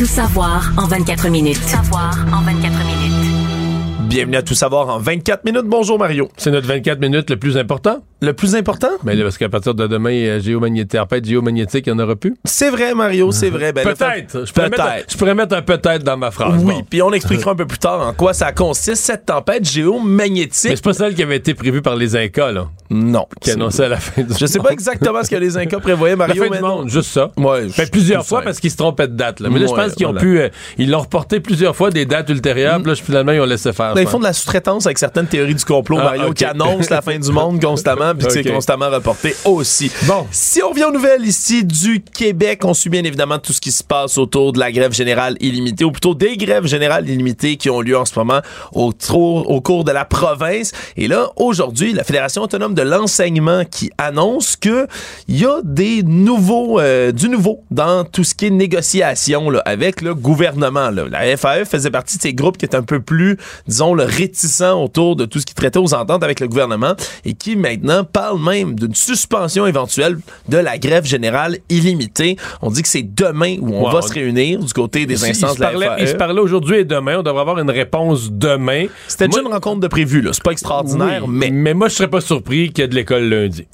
[0.02, 1.62] Tout savoir en 24 minutes.
[1.62, 4.10] Tout savoir en 24 minutes.
[4.10, 5.66] Bienvenue à Tout savoir en 24 minutes.
[5.68, 6.28] Bonjour Mario.
[6.38, 8.02] C'est notre 24 minutes le plus important.
[8.24, 8.89] Le plus important?
[9.03, 12.15] Mais ben parce qu'à partir de demain, euh, géomagnétique, tempête géomagnétique, il n'y en aura
[12.15, 12.36] plus.
[12.45, 13.74] C'est vrai, Mario, c'est vrai.
[13.74, 14.45] Ben, peut-être.
[14.45, 14.69] Je, pourrais
[15.09, 16.61] je pourrais mettre un peut-être dans ma phrase.
[16.63, 20.69] Oui, puis on expliquera un peu plus tard en quoi ça consiste, cette tempête géomagnétique.
[20.69, 22.67] Mais c'est pas celle qui avait été prévue par les Incas, là.
[22.91, 23.26] Non.
[23.41, 26.15] Qui annonçait à la fin du Je sais pas exactement ce que les Incas prévoyaient,
[26.17, 26.43] Mario.
[26.43, 27.32] La fin du monde, juste ça.
[27.38, 29.39] Ouais, fait plusieurs fois parce qu'ils se trompaient de date.
[29.39, 29.49] Là.
[29.49, 30.39] Mais là, je pense qu'ils ont pu.
[30.39, 32.80] Euh, ils l'ont reporté plusieurs fois des dates ultérieures.
[32.80, 32.88] Mm.
[32.88, 33.95] Là, finalement, ils ont laissé faire.
[33.95, 36.93] Ben, ils font de la sous-traitance avec certaines théories du complot, ah, Mario, qui annoncent
[36.93, 39.91] la fin du monde constamment puis c'est constamment reporté aussi.
[40.03, 40.28] Bon.
[40.32, 43.72] Si on revient aux nouvelles ici du Québec, on suit bien évidemment tout ce qui
[43.72, 47.70] se passe autour de la grève générale illimitée, ou plutôt des grèves générales illimitées qui
[47.70, 48.41] ont lieu en ce moment
[48.74, 50.72] au, au cours de la province.
[50.97, 54.88] Et là, aujourd'hui, la Fédération autonome de l'enseignement qui annonce que
[55.28, 59.62] il y a des nouveaux, euh, du nouveau dans tout ce qui est négociation là,
[59.66, 60.89] avec le gouvernement.
[60.89, 61.05] Là.
[61.09, 63.38] La FAE faisait partie de ces groupes qui étaient un peu plus,
[63.68, 66.93] disons, le réticents autour de tout ce qui traitait aux ententes avec le gouvernement
[67.26, 70.18] et qui maintenant parle même d'une suspension éventuelle
[70.49, 72.38] de la grève générale illimitée.
[72.62, 75.62] On dit que c'est demain où on va se réunir du côté des instances de
[75.62, 75.95] la FAE.
[75.99, 77.20] Il se parlait aujourd'hui et demain.
[77.20, 78.86] On devrait avoir une réponse demain.
[79.08, 80.28] C'était déjà une rencontre de prévu.
[80.32, 81.49] C'est pas extraordinaire, mais...
[81.52, 83.68] Mais moi, je serais pas surpris qu'il y ait de l'école lundi.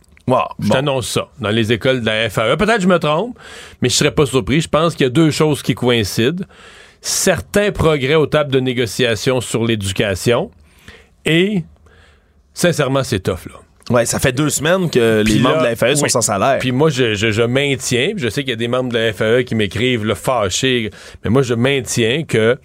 [0.59, 1.29] je t'annonce ça.
[1.39, 2.57] Dans les écoles de la FAE.
[2.57, 3.37] Peut-être que je me trompe,
[3.81, 4.61] mais je serais pas surpris.
[4.61, 6.43] Je pense qu'il y a deux choses qui coïncident.
[7.01, 10.51] Certains progrès aux tables de négociation sur l'éducation
[11.25, 11.63] et,
[12.53, 13.59] sincèrement, c'est tough, là.
[13.89, 16.59] Ouais, ça fait deux semaines que les membres de la FAE sont sans salaire.
[16.59, 19.13] Puis moi, je, je, je maintiens, je sais qu'il y a des membres de la
[19.13, 20.91] FAE qui m'écrivent le fâché,
[21.23, 22.57] mais moi, je maintiens que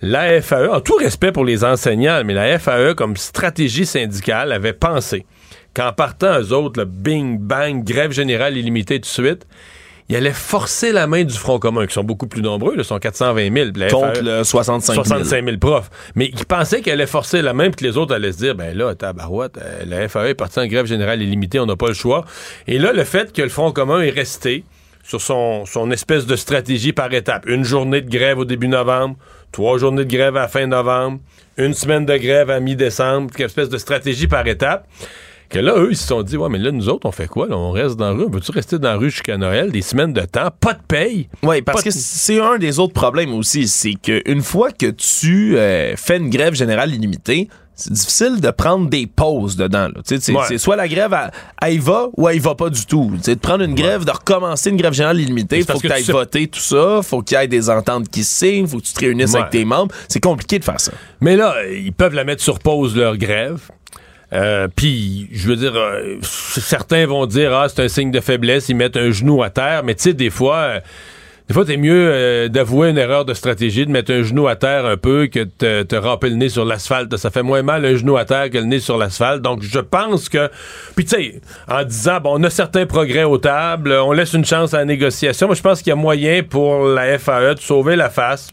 [0.00, 4.72] la FAE, en tout respect pour les enseignants, mais la FAE, comme stratégie syndicale, avait
[4.72, 5.26] pensé
[5.74, 9.46] qu'en partant, eux autres, le bing, bang, grève générale illimitée tout de suite,
[10.08, 12.98] il allait forcer la main du Front commun, qui sont beaucoup plus nombreux, ils sont
[12.98, 13.70] 420 000.
[13.76, 15.04] La Contre le 65 000.
[15.04, 15.90] 65 000 profs.
[16.14, 18.54] Mais ils pensaient qu'elle allait forcer la main, puis que les autres allaient se dire,
[18.54, 21.88] ben là, tabarouette, euh, la FAE est partie en grève générale illimitée, on n'a pas
[21.88, 22.24] le choix.
[22.66, 24.64] Et là, le fait que le Front commun est resté
[25.02, 27.46] sur son, son espèce de stratégie par étape.
[27.46, 29.16] Une journée de grève au début novembre,
[29.52, 31.20] trois journées de grève à fin novembre,
[31.56, 34.86] une semaine de grève à mi-décembre, une espèce de stratégie par étape.
[35.48, 37.46] Que là, eux, ils se sont dit, ouais, mais là, nous autres, on fait quoi?
[37.50, 38.30] on reste dans la rue.
[38.30, 41.28] Veux-tu rester dans la rue jusqu'à Noël, des semaines de temps, pas de paye?
[41.42, 43.66] Oui, parce que c'est un des autres problèmes aussi.
[43.66, 48.90] C'est qu'une fois que tu euh, fais une grève générale illimitée, c'est difficile de prendre
[48.90, 49.88] des pauses dedans.
[50.04, 51.16] C'est soit la grève,
[51.62, 53.12] elle, y va ou elle y va pas du tout.
[53.24, 56.02] de prendre une grève, de recommencer une grève générale illimitée, il faut que, tu ailles
[56.02, 58.92] voter tout ça, faut qu'il y ait des ententes qui se signent, faut que tu
[58.92, 59.94] te réunisses avec tes membres.
[60.08, 60.90] C'est compliqué de faire ça.
[61.20, 63.60] Mais là, ils peuvent la mettre sur pause, leur grève.
[64.32, 68.68] Euh, Puis, je veux dire, euh, certains vont dire, ah, c'est un signe de faiblesse,
[68.68, 70.56] ils mettent un genou à terre, mais tu sais, des fois...
[70.56, 70.80] Euh,
[71.48, 74.56] des fois, t'es mieux euh, d'avouer une erreur de stratégie, de mettre un genou à
[74.56, 77.16] terre un peu que de te, ramper le nez sur l'asphalte.
[77.16, 79.40] Ça fait moins mal un genou à terre que le nez sur l'asphalte.
[79.40, 80.50] Donc, je pense que...
[80.94, 84.44] Puis, tu sais, en disant, bon, on a certains progrès aux tables, on laisse une
[84.44, 85.46] chance à la négociation.
[85.46, 88.50] Moi, je pense qu'il y a moyen pour la FAE de sauver la face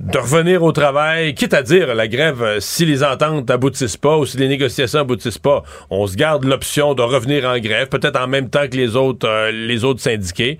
[0.00, 4.18] de revenir au travail, quitte à dire la grève, euh, si les ententes aboutissent pas
[4.18, 8.20] ou si les négociations aboutissent pas, on se garde l'option de revenir en grève, peut-être
[8.20, 10.58] en même temps que les autres, euh, les autres syndiqués.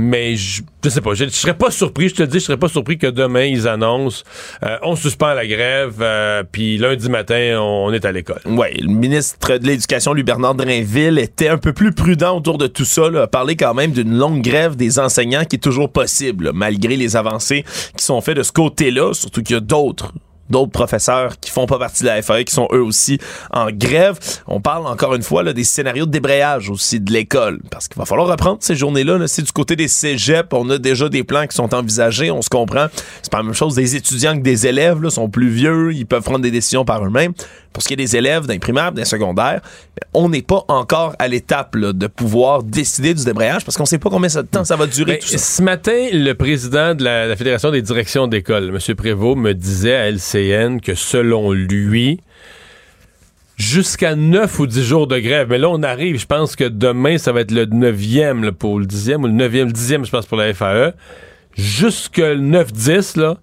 [0.00, 2.56] Mais je, je sais pas, je, serais pas surpris, je te le dis, je serais
[2.56, 4.22] pas surpris que demain ils annoncent
[4.62, 8.40] euh, on suspend la grève, euh, puis lundi matin on, est à l'école.
[8.46, 12.68] Oui, le ministre de l'Éducation, lui Bernard Drainville, était un peu plus prudent autour de
[12.68, 15.90] tout ça, là, a parlé quand même d'une longue grève des enseignants qui est toujours
[15.90, 17.64] possible, malgré les avancées
[17.96, 20.12] qui sont faites de ce côté-là, surtout qu'il y a d'autres
[20.50, 23.18] d'autres professeurs qui font pas partie de la FAE qui sont eux aussi
[23.52, 24.18] en grève.
[24.46, 27.98] On parle encore une fois là, des scénarios de débrayage aussi de l'école parce qu'il
[27.98, 29.26] va falloir reprendre ces journées-là.
[29.26, 32.48] c'est du côté des cégeps, on a déjà des plans qui sont envisagés, on se
[32.50, 32.86] comprend.
[33.22, 36.06] C'est pas la même chose des étudiants que des élèves, là, sont plus vieux, ils
[36.06, 37.32] peuvent prendre des décisions par eux-mêmes.
[37.72, 39.60] Pour ce qui est des élèves d'un primaire, d'un secondaire,
[40.14, 44.10] on n'est pas encore à l'étape de pouvoir décider du débrayage parce qu'on sait pas
[44.10, 45.20] combien de temps ça va durer.
[45.20, 48.94] Ben, ce matin, le président de la, Fédération des directions d'école, M.
[48.96, 52.20] Prévost, me disait à LCN que selon lui,
[53.56, 55.48] jusqu'à 9 ou 10 jours de grève.
[55.50, 58.86] Mais là, on arrive, je pense que demain, ça va être le 9e pour le
[58.86, 60.94] 10e, ou le 9e, le 10e, je pense, pour la FAE.
[61.54, 63.36] Jusque le 9-10, là,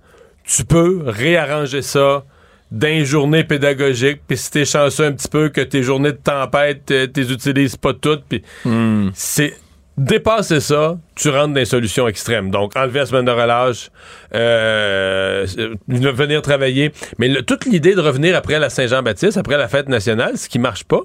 [0.45, 2.23] tu peux réarranger ça
[2.71, 6.89] d'un journée pédagogique, puis si t'es chanceux un petit peu que tes journées de tempête,
[6.91, 9.09] euh, t'es utilises pas toutes, puis hmm.
[9.13, 9.55] c'est
[9.97, 12.51] dépasser ça, tu rentres dans des solutions extrêmes.
[12.51, 13.89] Donc, enlever la semaine de relâche,
[14.33, 15.45] euh,
[15.87, 16.91] venir travailler.
[17.17, 20.83] Mais toute l'idée de revenir après la Saint-Jean-Baptiste, après la fête nationale, ce qui marche
[20.83, 21.01] pas,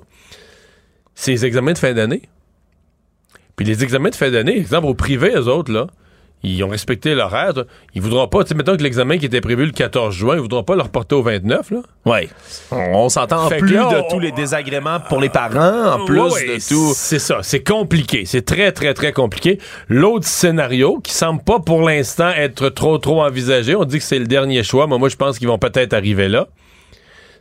[1.15, 2.23] c'est les examens de fin d'année.
[3.55, 5.87] Puis les examens de fin d'année, exemple, au privé, eux autres, là,
[6.43, 7.53] ils ont respecté l'horaire.
[7.95, 10.41] Ils voudront pas, tu sais, mettons que l'examen qui était prévu le 14 juin, ils
[10.41, 11.81] voudront pas le reporter au 29, là.
[12.07, 12.29] Oui.
[12.71, 16.93] On, s'entend en plus de tous les désagréments pour les parents, en plus de tout.
[16.95, 17.41] C'est ça.
[17.43, 18.25] C'est compliqué.
[18.25, 19.59] C'est très, très, très compliqué.
[19.89, 24.19] L'autre scénario, qui semble pas pour l'instant être trop, trop envisagé, on dit que c'est
[24.19, 26.49] le dernier choix, mais moi, je pense qu'ils vont peut-être arriver là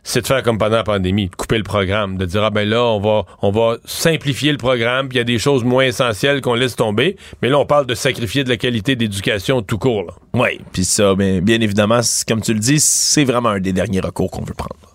[0.02, 2.68] c'est de faire comme pendant la pandémie, de couper le programme, de dire ah ben
[2.68, 5.84] là on va on va simplifier le programme, puis il y a des choses moins
[5.84, 9.78] essentielles qu'on laisse tomber, mais là on parle de sacrifier de la qualité d'éducation tout
[9.78, 10.18] court.
[10.34, 14.00] Oui, puis ça, bien, bien évidemment, comme tu le dis, c'est vraiment un des derniers
[14.00, 14.89] recours qu'on veut prendre.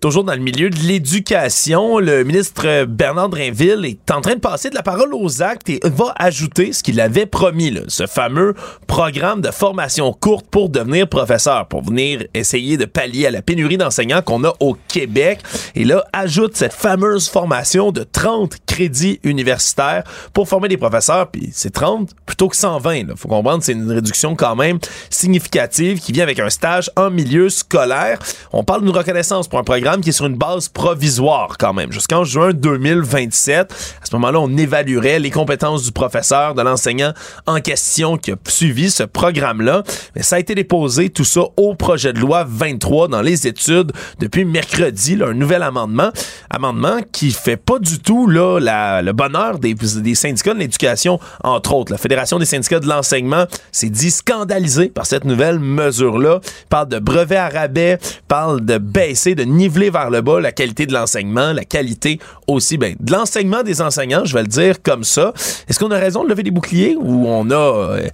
[0.00, 4.70] Toujours dans le milieu de l'éducation, le ministre Bernard Drinville est en train de passer
[4.70, 8.54] de la parole aux actes et va ajouter ce qu'il avait promis, ce fameux
[8.86, 13.76] programme de formation courte pour devenir professeur, pour venir essayer de pallier à la pénurie
[13.76, 15.40] d'enseignants qu'on a au Québec.
[15.74, 21.50] Et là, ajoute cette fameuse formation de 30 crédits universitaires pour former des professeurs, puis
[21.52, 22.94] c'est 30 plutôt que 120.
[22.94, 24.78] Il faut comprendre, c'est une réduction quand même
[25.10, 28.18] significative qui vient avec un stage en milieu scolaire.
[28.54, 31.92] On parle d'une reconnaissance pour un programme qui est sur une base provisoire quand même,
[31.92, 33.72] jusqu'en juin 2027.
[34.02, 37.12] À ce moment-là, on évaluerait les compétences du professeur, de l'enseignant
[37.46, 39.82] en question qui a suivi ce programme-là.
[40.14, 43.92] Mais ça a été déposé, tout ça, au projet de loi 23 dans les études
[44.18, 46.10] depuis mercredi, un nouvel amendement.
[46.50, 51.74] Amendement qui fait pas du tout là, le bonheur des, des syndicats de l'éducation, entre
[51.74, 51.92] autres.
[51.92, 56.40] La Fédération des syndicats de l'enseignement s'est dit scandalisée par cette nouvelle mesure-là.
[56.68, 60.84] Parle de brevets à rabais, parle de baisser, de niveler vers le bas la qualité
[60.84, 65.04] de l'enseignement, la qualité aussi ben, de l'enseignement des enseignants, je vais le dire comme
[65.04, 65.32] ça.
[65.68, 68.08] Est-ce qu'on a raison de lever des boucliers ou on a euh,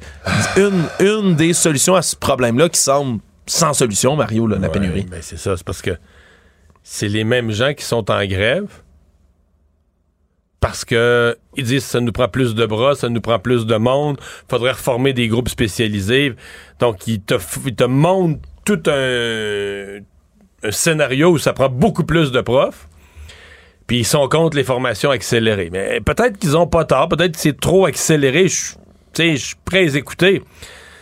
[0.56, 5.06] une, une des solutions à ce problème-là qui semble sans solution, Mario, la pénurie?
[5.10, 5.96] Ben c'est ça, c'est parce que
[6.82, 8.68] c'est les mêmes gens qui sont en grève
[10.60, 13.76] parce que ils disent ça nous prend plus de bras, ça nous prend plus de
[13.76, 14.18] monde,
[14.50, 16.34] faudrait reformer des groupes spécialisés.
[16.80, 17.34] Donc ils te,
[17.66, 20.00] ils te montrent tout un
[20.70, 22.88] scénario où ça prend beaucoup plus de profs,
[23.86, 25.70] puis ils sont contre les formations accélérées.
[25.72, 28.48] Mais peut-être qu'ils ont pas tort, peut-être que c'est trop accéléré.
[28.48, 30.42] Je suis prêt à les écouter.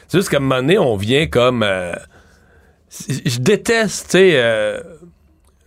[0.08, 1.62] C'est juste qu'à un moment donné, on vient comme...
[1.62, 1.94] Euh,
[3.08, 4.30] je déteste, tu sais...
[4.34, 4.80] Euh,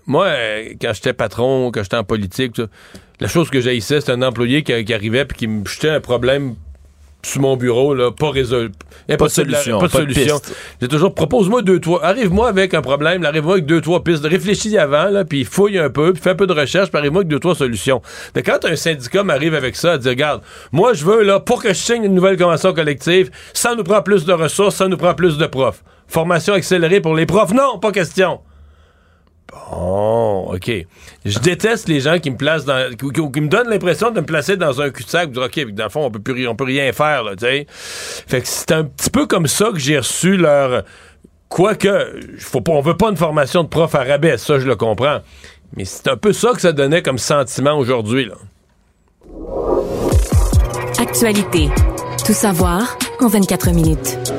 [0.06, 0.32] moi,
[0.80, 2.62] quand j'étais patron, quand j'étais en politique,
[3.20, 6.00] la chose que j'haïssais, c'était un employé qui, qui arrivait puis qui me jetait un
[6.00, 6.56] problème
[7.36, 8.71] mon bureau, là, pas résolu.
[9.07, 9.80] Pas de solution.
[9.80, 10.39] Pas de solution.
[10.82, 12.03] J'ai toujours, propose-moi deux, trois.
[12.03, 14.25] Arrive-moi avec un problème, arrive-moi avec deux, trois pistes.
[14.25, 17.21] Réfléchis avant, là, puis fouille un peu, puis fais un peu de recherche, puis arrive-moi
[17.21, 18.01] avec deux, trois solutions.
[18.36, 21.61] Mais quand un syndicat m'arrive avec ça, à dire, regarde, moi, je veux, là, pour
[21.61, 24.97] que je signe une nouvelle convention collective, ça nous prend plus de ressources, ça nous
[24.97, 25.84] prend plus de profs.
[26.07, 28.39] Formation accélérée pour les profs, non, pas question.
[29.52, 30.72] Bon, OK.
[31.26, 32.95] Je déteste les gens qui me placent dans.
[32.95, 35.30] qui, me donnent l'impression de me placer dans un cul-de-sac.
[35.36, 37.66] OK, dans le fond, on peut, plus, on peut rien faire, là, tu sais.
[37.70, 40.84] Fait que c'est un petit peu comme ça que j'ai reçu leur.
[41.50, 44.76] Quoique, faut pas, on veut pas une formation de prof à rabais, ça, je le
[44.76, 45.20] comprends.
[45.76, 48.36] Mais c'est un peu ça que ça donnait comme sentiment aujourd'hui, là.
[51.00, 51.70] Actualité.
[52.26, 54.37] Tout savoir en 24 minutes.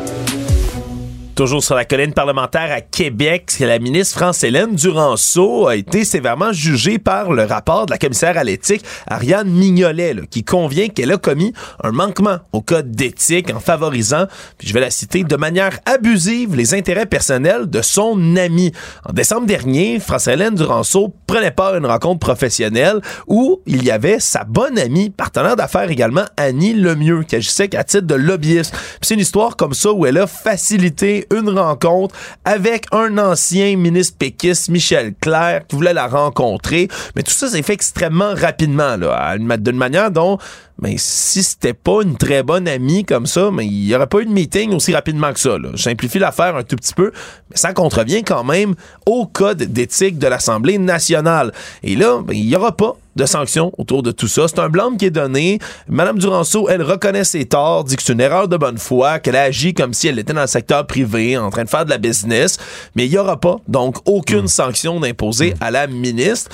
[1.38, 6.98] Toujours sur la colline parlementaire à Québec, la ministre France-Hélène Duranceau a été sévèrement jugée
[6.98, 11.52] par le rapport de la commissaire à l'éthique Ariane Mignolet, qui convient qu'elle a commis
[11.84, 14.26] un manquement au code d'éthique en favorisant,
[14.58, 18.72] puis je vais la citer, de manière abusive les intérêts personnels de son ami.
[19.08, 24.18] En décembre dernier, France-Hélène Duranceau prenait part à une rencontre professionnelle où il y avait
[24.18, 28.74] sa bonne amie, partenaire d'affaires également, Annie Lemieux, qui agissait qu'à titre de lobbyiste.
[29.02, 32.14] C'est une histoire comme ça où elle a facilité une rencontre
[32.44, 36.88] avec un ancien ministre péquiste, Michel Clair, qui voulait la rencontrer.
[37.16, 40.38] Mais tout ça s'est fait extrêmement rapidement, là, d'une manière dont
[40.80, 44.20] mais si c'était pas une très bonne amie comme ça, mais il y aurait pas
[44.20, 45.58] eu de meeting aussi rapidement que ça.
[45.58, 45.70] Là.
[45.74, 47.10] Je simplifie l'affaire un tout petit peu,
[47.50, 48.74] mais ça contrevient quand même
[49.04, 51.52] au code d'éthique de l'Assemblée nationale.
[51.82, 54.48] Et là, ben, il y aura pas de sanctions autour de tout ça.
[54.48, 55.58] C'est un blâme qui est donné.
[55.88, 59.36] Madame Duranceau, elle reconnaît ses torts, dit que c'est une erreur de bonne foi, qu'elle
[59.36, 61.90] a agi comme si elle était dans le secteur privé, en train de faire de
[61.90, 62.56] la business,
[62.94, 64.48] mais il y aura pas, donc, aucune hmm.
[64.48, 65.64] sanction d'imposer hmm.
[65.64, 66.50] à la ministre.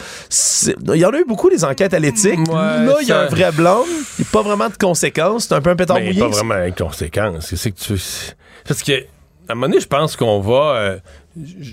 [0.93, 2.41] Il y en a eu beaucoup, des enquêtes à l'éthique.
[2.49, 3.83] là, il y a un vrai blâme.
[4.19, 5.45] Il n'y a pas vraiment de conséquences.
[5.45, 6.19] C'est un peu un pétard mouillé.
[6.19, 7.55] pas vraiment de conséquences.
[7.55, 7.95] C'est que tu...
[8.67, 10.77] Parce que, à un moment donné, je pense qu'on va...
[10.77, 10.99] Euh,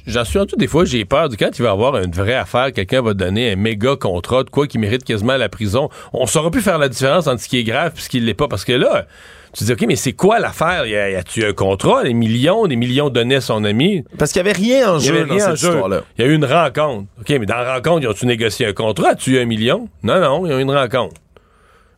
[0.07, 2.35] j'en suis rendu des fois, j'ai peur du quand il va y avoir une vraie
[2.35, 5.89] affaire, quelqu'un va donner un méga contrat de quoi qui mérite quasiment la prison.
[6.13, 8.33] On saura plus faire la différence entre ce qui est grave et ce qui l'est
[8.33, 8.47] pas.
[8.47, 9.05] Parce que là,
[9.53, 10.85] tu dis, OK, mais c'est quoi l'affaire?
[10.85, 12.03] Y a-tu un contrat?
[12.03, 14.03] Des millions, des millions donnés à son ami?
[14.17, 16.03] Parce qu'il y avait rien en jeu dans cette histoire-là.
[16.17, 17.07] Il y a eu une rencontre.
[17.19, 19.09] OK, mais dans la rencontre, ils ont-tu négocié un contrat?
[19.09, 19.89] As-tu eu un million?
[20.03, 21.15] Non, non, ils ont eu une rencontre.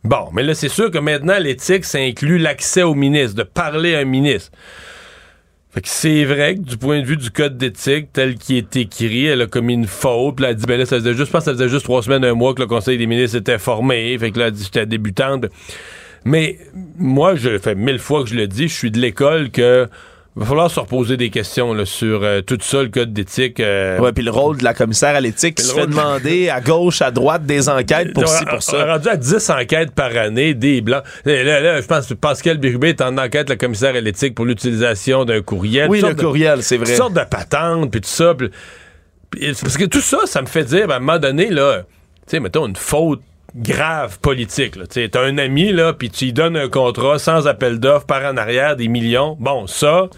[0.03, 3.95] Bon, mais là, c'est sûr que maintenant, l'éthique, ça inclut l'accès au ministre, de parler
[3.95, 4.51] à un ministre.
[5.73, 8.75] Fait que c'est vrai que du point de vue du code d'éthique tel qu'il est
[8.75, 10.35] écrit, elle a commis une faute.
[10.35, 11.85] Puis elle a dit, ben là, ça faisait juste, je pense que ça faisait juste
[11.85, 14.15] trois semaines, un mois que le Conseil des ministres était formé.
[14.19, 15.47] Fait que là, elle dit, j'étais débutante.
[16.25, 16.59] Mais
[16.97, 19.87] moi, je fais mille fois que je le dis, je suis de l'école que
[20.35, 23.59] va falloir se reposer des questions là, sur euh, tout ça, le code d'éthique.
[23.59, 23.99] Euh...
[23.99, 27.01] Ouais, puis le rôle de la commissaire à l'éthique qui se fait demander à gauche,
[27.01, 28.85] à droite des enquêtes pour ci, pour ça.
[28.93, 31.03] Rendu à 10 enquêtes par année, des blancs.
[31.25, 34.45] Là, là, je pense que Pascal Birubé est en enquête, la commissaire à l'éthique, pour
[34.45, 35.89] l'utilisation d'un courriel.
[35.89, 36.89] Oui, le courriel, c'est vrai.
[36.89, 38.33] Une sorte de patente, puis tout ça.
[38.33, 38.49] Pis
[39.61, 41.83] Parce que tout ça, ça me fait dire, ben, à un moment donné, là,
[42.27, 43.21] tu sais, mettons une faute
[43.55, 44.77] grave politique.
[44.89, 48.23] Tu as un ami, là, puis tu lui donnes un contrat sans appel d'offres, par
[48.23, 49.37] en arrière, des millions.
[49.39, 50.09] Bon, ça,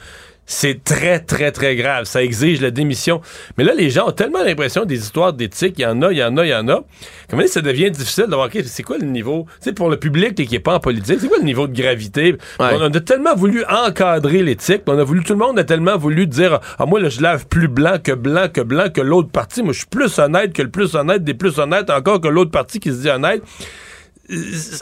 [0.45, 2.05] c'est très, très, très grave.
[2.05, 3.21] Ça exige la démission.
[3.57, 5.75] Mais là, les gens ont tellement l'impression des histoires d'éthique.
[5.77, 6.83] Il y en a, il y en a, il y en a.
[7.29, 10.35] Comment ça devient difficile de voir, c'est quoi le niveau, tu sais, pour le public
[10.35, 12.37] qui n'est pas en politique, c'est quoi le niveau de gravité?
[12.59, 16.27] On a tellement voulu encadrer l'éthique, on a voulu, tout le monde a tellement voulu
[16.27, 19.63] dire, ah, moi, là, je lave plus blanc que blanc que blanc que l'autre parti.
[19.63, 22.51] Moi, je suis plus honnête que le plus honnête des plus honnêtes encore que l'autre
[22.51, 23.41] parti qui se dit honnête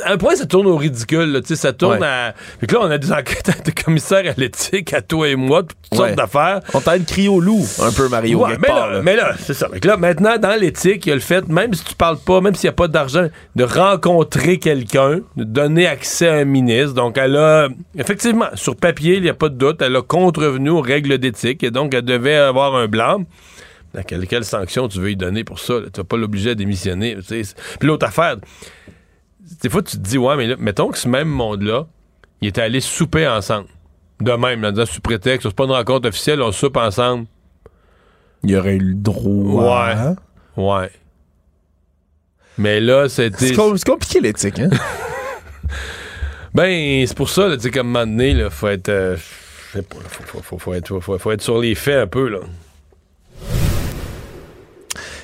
[0.03, 1.31] à un point, ça tourne au ridicule.
[1.31, 2.33] Là, ça tourne à.
[2.59, 5.63] Fait que là, on a des enquêtes de commissaires à l'éthique, à toi et moi,
[5.63, 6.61] toutes sortes d'affaires.
[6.73, 8.45] On t'a de crier au loup, un peu, Mario.
[8.59, 9.67] mais, là, mais, là, c'est ça.
[9.83, 12.55] là, maintenant, dans l'éthique, il y a le fait, même si tu parles pas, même
[12.55, 16.93] s'il n'y a pas d'argent, de rencontrer quelqu'un, de donner accès à un ministre.
[16.93, 17.67] Donc, elle a,
[17.97, 21.63] effectivement, sur papier, il n'y a pas de doute, elle a contrevenu aux règles d'éthique
[21.63, 23.25] et donc, elle devait avoir un blâme.
[24.07, 25.75] Quelle, quelle sanction tu veux y donner pour ça?
[25.93, 27.17] Tu vas pas l'obliger à démissionner.
[27.27, 27.45] Puis
[27.83, 28.37] l'autre affaire,
[29.61, 31.87] des fois, tu te dis, ouais, mais là, mettons que ce même monde-là,
[32.41, 33.67] il était allé souper ensemble.
[34.21, 37.25] De même, là, sous prétexte, c'est pas une rencontre officielle, on soupe ensemble.
[38.43, 40.15] Il y aurait eu le droit.
[40.55, 40.73] Ouais.
[40.81, 40.91] Ouais.
[42.57, 43.47] Mais là, c'était.
[43.47, 44.69] C'est compliqué l'éthique, hein?
[46.53, 48.89] ben, c'est pour ça, tu sais, comme un moment donné, il faut être.
[48.89, 49.81] Euh, faut,
[50.43, 52.39] faut, faut, être, faut, être sur les faits un peu, là.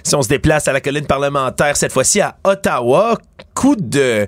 [0.10, 3.16] Si on se déplace à la colline parlementaire, cette fois-ci à Ottawa,
[3.54, 4.26] coup de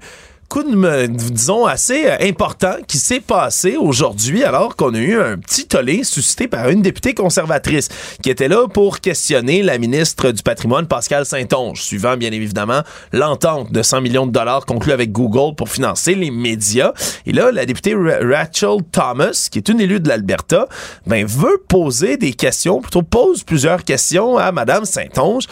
[0.51, 5.37] coup de, disons, assez euh, important qui s'est passé aujourd'hui alors qu'on a eu un
[5.37, 7.87] petit tollé suscité par une députée conservatrice
[8.21, 12.81] qui était là pour questionner la ministre du patrimoine, Pascal Saint-Onge, suivant bien évidemment
[13.13, 16.91] l'entente de 100 millions de dollars conclue avec Google pour financer les médias.
[17.25, 20.67] Et là, la députée Rachel Thomas, qui est une élue de l'Alberta,
[21.07, 25.45] ben, veut poser des questions, plutôt pose plusieurs questions à Madame Saint-Onge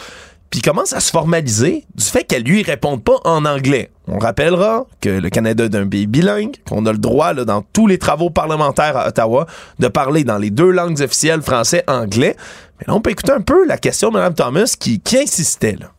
[0.50, 3.90] puis commence à se formaliser du fait qu'elle lui réponde pas en anglais.
[4.08, 7.62] On rappellera que le Canada est un pays bilingue, qu'on a le droit, là, dans
[7.62, 9.46] tous les travaux parlementaires à Ottawa,
[9.78, 12.36] de parler dans les deux langues officielles, français, anglais.
[12.80, 15.76] Mais là, on peut écouter un peu la question de Mme Thomas qui, qui insistait.
[15.78, 15.92] Là.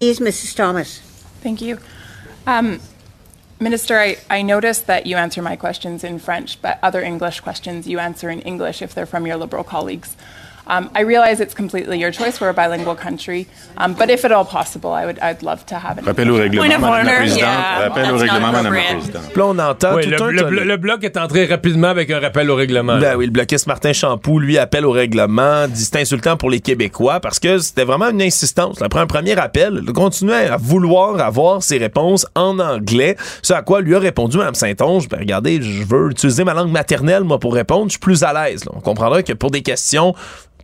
[0.00, 0.54] Is Mrs.
[0.54, 1.00] Thomas.
[1.42, 1.78] Thank you.
[2.46, 2.78] Um,
[3.60, 7.88] Minister, I, I noticed that you answer my questions in French, but other English questions
[7.88, 10.16] you answer in English if they're from your Liberal colleagues.
[10.68, 12.40] Um, I realize it's completely your choice.
[12.40, 13.46] We're a bilingual country,
[13.78, 16.04] um, but if at all possible, I would, I'd love to have it.
[16.04, 17.38] Rappel au règlement, Madame la Présidente.
[17.38, 19.36] Yeah, rappel au règlement, Madame la Présidente.
[19.36, 22.20] Là, on entend oui, tout le, un le, le, bloc est entré rapidement avec un
[22.20, 22.98] rappel au règlement.
[22.98, 26.60] Ben oui, le bloquiste Martin Champoux, lui, appelle au règlement, dit c'est insultant pour les
[26.60, 28.82] Québécois parce que c'était vraiment une insistance.
[28.82, 33.62] Après un premier appel, il continuait à vouloir avoir ses réponses en anglais, ce à
[33.62, 37.38] quoi lui a répondu Mme Saint-Onge, ben regardez, je veux utiliser ma langue maternelle, moi,
[37.38, 38.64] pour répondre, je suis plus à l'aise.
[38.74, 40.14] On comprendra que pour des questions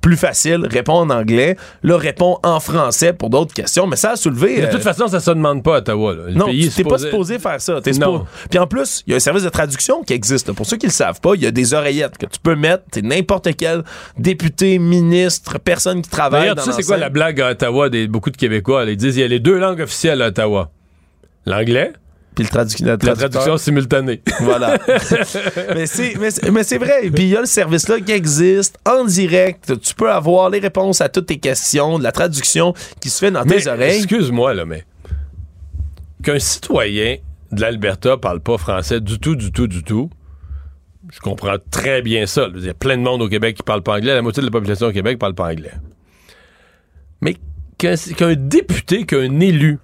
[0.04, 4.16] plus facile, répond en anglais, là, répond en français pour d'autres questions, mais ça a
[4.16, 4.60] soulevé...
[4.60, 6.14] de toute euh, façon, ça se demande pas à Ottawa.
[6.30, 7.80] non, tu t'es pas supposé faire ça.
[7.80, 10.52] Puis en plus, il y a un service de traduction qui existe.
[10.52, 12.84] Pour ceux qui le savent pas, il y a des oreillettes que tu peux mettre.
[12.90, 13.82] T'es n'importe quel
[14.18, 18.06] député, ministre, personne qui travaille D'ailleurs, tu sais c'est quoi la blague à Ottawa des
[18.06, 18.84] beaucoup de Québécois?
[18.84, 20.70] Ils disent il y a les deux langues officielles à Ottawa.
[21.46, 21.94] L'anglais
[22.34, 24.20] puis le la traduction simultanée.
[24.40, 24.76] Voilà.
[25.74, 27.10] mais c'est mais vrai.
[27.14, 29.80] Puis il y a le service là qui existe en direct.
[29.80, 33.30] Tu peux avoir les réponses à toutes tes questions, de la traduction qui se fait
[33.30, 33.98] dans tes oreilles.
[33.98, 34.84] Excuse-moi là, mais
[36.22, 37.18] qu'un citoyen
[37.52, 40.10] de l'Alberta parle pas français du tout, du tout, du tout.
[41.12, 42.48] Je comprends très bien ça.
[42.54, 44.14] Il y a plein de monde au Québec qui parle pas anglais.
[44.14, 45.74] La moitié de la population au Québec parle pas anglais.
[47.20, 47.36] Mais
[47.78, 49.78] qu'un député, qu'un élu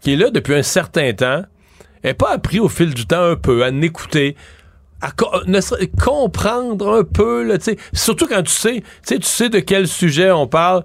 [0.00, 1.42] qui est là depuis un certain temps,
[2.04, 4.36] n'a pas appris au fil du temps un peu à n'écouter,
[5.00, 7.56] à comprendre un peu, là,
[7.92, 10.84] surtout quand tu sais, tu sais de quel sujet on parle.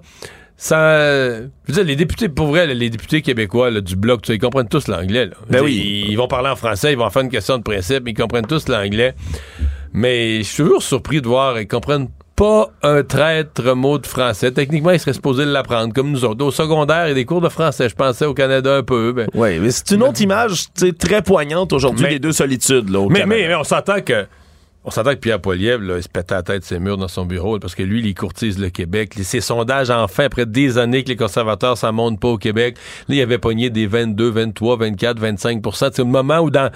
[0.56, 4.68] Ça, je veux dire, les députés, pour vrai, les députés québécois du bloc, ils comprennent
[4.68, 5.28] tous l'anglais.
[5.50, 6.06] Ben oui.
[6.08, 8.68] Ils, vont parler en français, ils vont faire une question de principe, ils comprennent tous
[8.68, 9.14] l'anglais.
[9.92, 14.50] Mais je suis toujours surpris de voir, ils comprennent pas un traître mot de français.
[14.50, 16.44] Techniquement, il serait supposé l'apprendre, comme nous autres.
[16.44, 17.88] Au secondaire, il y a des cours de français.
[17.88, 19.12] Je pensais au Canada un peu.
[19.12, 19.28] Ben.
[19.34, 20.66] oui, mais c'est une autre image
[20.98, 22.90] très poignante aujourd'hui, les deux solitudes.
[22.90, 24.26] Là, mais, mais, on s'entend que
[24.86, 27.58] on s'entend que Pierre Poilievre, il se pète la tête ses murs dans son bureau
[27.58, 29.14] parce que lui, il courtise le Québec.
[29.22, 32.76] Ses sondages, enfin, après des années que les conservateurs s'en montent pas au Québec,
[33.08, 36.70] là, il avait pogné des 22, 23, 24, 25% C'est le moment où dans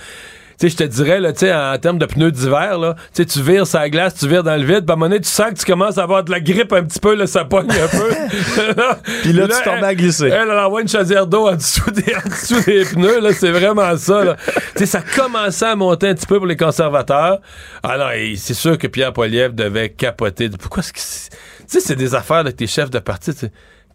[0.61, 3.67] je te dirais, là, tu sais, en termes de pneus d'hiver, là, tu tu vires
[3.67, 5.55] sa glace, tu vires dans le vide, puis à un moment donné, tu sens que
[5.55, 8.11] tu commences à avoir de la grippe un petit peu, là, ça pogne un peu.
[9.23, 10.27] puis là, tu tombes à glisser.
[10.27, 13.53] Elle, elle envoie une chaudière d'eau en dessous des, en dessous des pneus, là, c'est
[13.53, 14.37] vraiment ça, là.
[14.75, 17.39] tu sais, ça commençait à monter un petit peu pour les conservateurs.
[17.83, 20.49] Alors, ah c'est sûr que Pierre Poilievre devait capoter.
[20.51, 20.99] Pourquoi est-ce que...
[20.99, 23.33] Tu sais, c'est des affaires avec tes chefs de parti,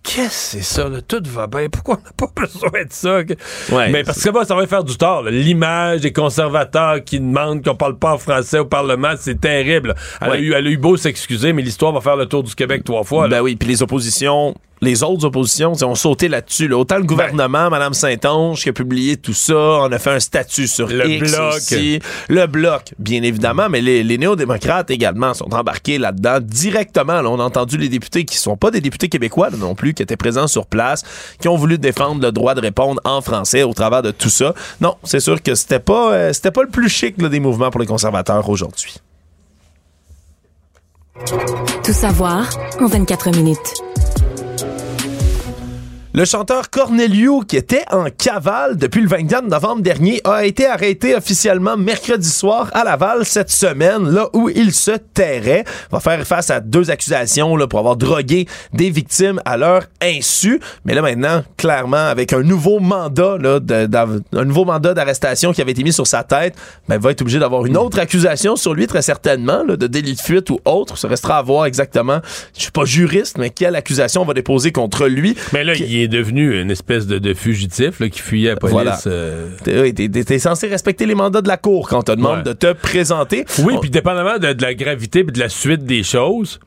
[0.03, 1.01] qu'est-ce que c'est ça, là?
[1.01, 1.69] Tout va bien.
[1.69, 3.21] Pourquoi on n'a pas besoin de ça?
[3.89, 5.23] Mais parce que ça va, ça va faire du tort.
[5.23, 9.95] L'image des conservateurs qui demandent qu'on parle pas en français au Parlement, c'est terrible.
[10.21, 12.53] Elle, a eu, elle a eu beau s'excuser, mais l'histoire va faire le tour du
[12.53, 13.27] Québec trois fois.
[13.27, 16.71] Ben oui, puis les oppositions les autres oppositions ont sauté là-dessus.
[16.73, 20.67] Autant le gouvernement, Mme Saint-Onge, qui a publié tout ça, on a fait un statut
[20.67, 21.53] sur le X bloc.
[21.55, 21.99] aussi.
[22.29, 27.21] Le bloc, bien évidemment, mais les, les néo-démocrates également sont embarqués là-dedans directement.
[27.21, 29.93] Là, on a entendu les députés qui sont pas des députés québécois là, non plus,
[29.93, 31.03] qui étaient présents sur place,
[31.39, 34.53] qui ont voulu défendre le droit de répondre en français au travers de tout ça.
[34.81, 37.71] Non, c'est sûr que c'était pas, euh, c'était pas le plus chic là, des mouvements
[37.71, 38.95] pour les conservateurs aujourd'hui.
[41.83, 42.49] Tout savoir
[42.81, 43.82] en 24 minutes.
[46.15, 51.15] Le chanteur Cornelio, qui était en cavale depuis le 24 novembre dernier, a été arrêté
[51.15, 55.63] officiellement mercredi soir à Laval cette semaine, là où il se tairait.
[55.89, 60.59] Va faire face à deux accusations là, pour avoir drogué des victimes à leur insu.
[60.85, 63.59] Mais là maintenant, clairement, avec un nouveau mandat, là,
[64.33, 66.53] un nouveau mandat d'arrestation qui avait été mis sur sa tête,
[66.87, 69.87] ben, il va être obligé d'avoir une autre accusation sur lui très certainement, là, de
[69.87, 70.95] délit de fuite ou autre.
[70.95, 72.19] Ça restera à voir exactement.
[72.55, 75.35] Je suis pas juriste, mais quelle accusation on va déposer contre lui?
[75.53, 78.73] Mais là, il est devenu une espèce de, fugitif qui fuyait la police.
[78.73, 78.99] Voilà.
[79.07, 79.49] Euh.
[79.63, 83.45] T'es, censé respecter les mandats de la cour quand on te demande de te présenter.
[83.59, 86.59] Oui, puis dépendamment de, la gravité et de la suite des choses.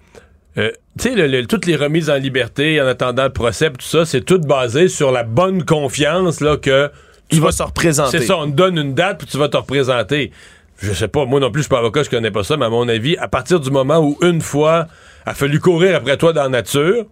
[0.59, 4.23] Euh, tu sais, toutes les remises en liberté en attendant le procès, tout ça, c'est
[4.23, 6.91] tout basé sur la bonne confiance là, que
[7.29, 8.19] tu vas se représenter.
[8.19, 10.33] C'est ça, on te donne une date puis tu vas te représenter.
[10.79, 12.67] Je sais pas, moi non plus, je suis pas avocat, je connais pas ça, mais
[12.67, 14.87] à mon avis, à partir du moment où une fois
[15.25, 17.07] a fallu courir après toi dans la nature,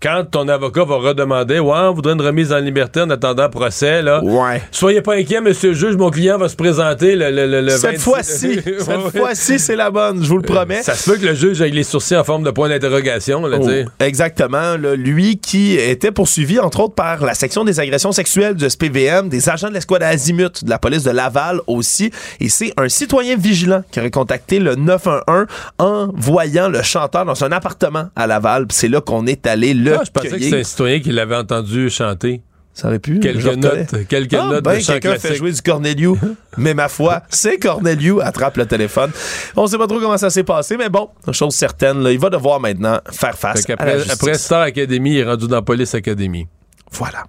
[0.00, 4.02] quand ton avocat va redemander, ouais, on voudrait une remise en liberté en attendant procès,
[4.02, 4.22] là.
[4.22, 4.62] Ouais.
[4.70, 7.98] Soyez pas inquiet, monsieur le juge, mon client va se présenter le, le, le Cette
[7.98, 10.82] fois-ci, cette fois-ci, c'est la bonne, je vous le promets.
[10.82, 13.58] Ça se peut que le juge ait les sourcils en forme de point d'interrogation, là,
[13.60, 13.68] oh,
[14.00, 18.68] Exactement, là, lui qui était poursuivi, entre autres, par la section des agressions sexuelles du
[18.68, 22.10] SPVM, des agents de l'escouade Azimut, de la police de Laval aussi,
[22.40, 25.46] et c'est un citoyen vigilant qui aurait contacté le 911
[25.78, 28.66] en voyant le chanteur dans son appartement à Laval.
[28.70, 31.90] C'est là qu'on est allé ah, je pensais que c'était un citoyen qui l'avait entendu
[31.90, 32.42] chanter.
[32.76, 33.20] Ça aurait pu.
[33.20, 36.12] Quelques notes, quelques ah, notes ben, de Quelqu'un fait jouer du Corneliu,
[36.58, 39.10] mais ma foi, c'est Corneliu attrape le téléphone.
[39.56, 42.28] On sait pas trop comment ça s'est passé, mais bon, chose certaine, là, il va
[42.28, 44.12] devoir maintenant faire face à la justice.
[44.12, 46.46] Après Star Academy, il est rendu dans Police Academy.
[46.92, 47.24] Voilà.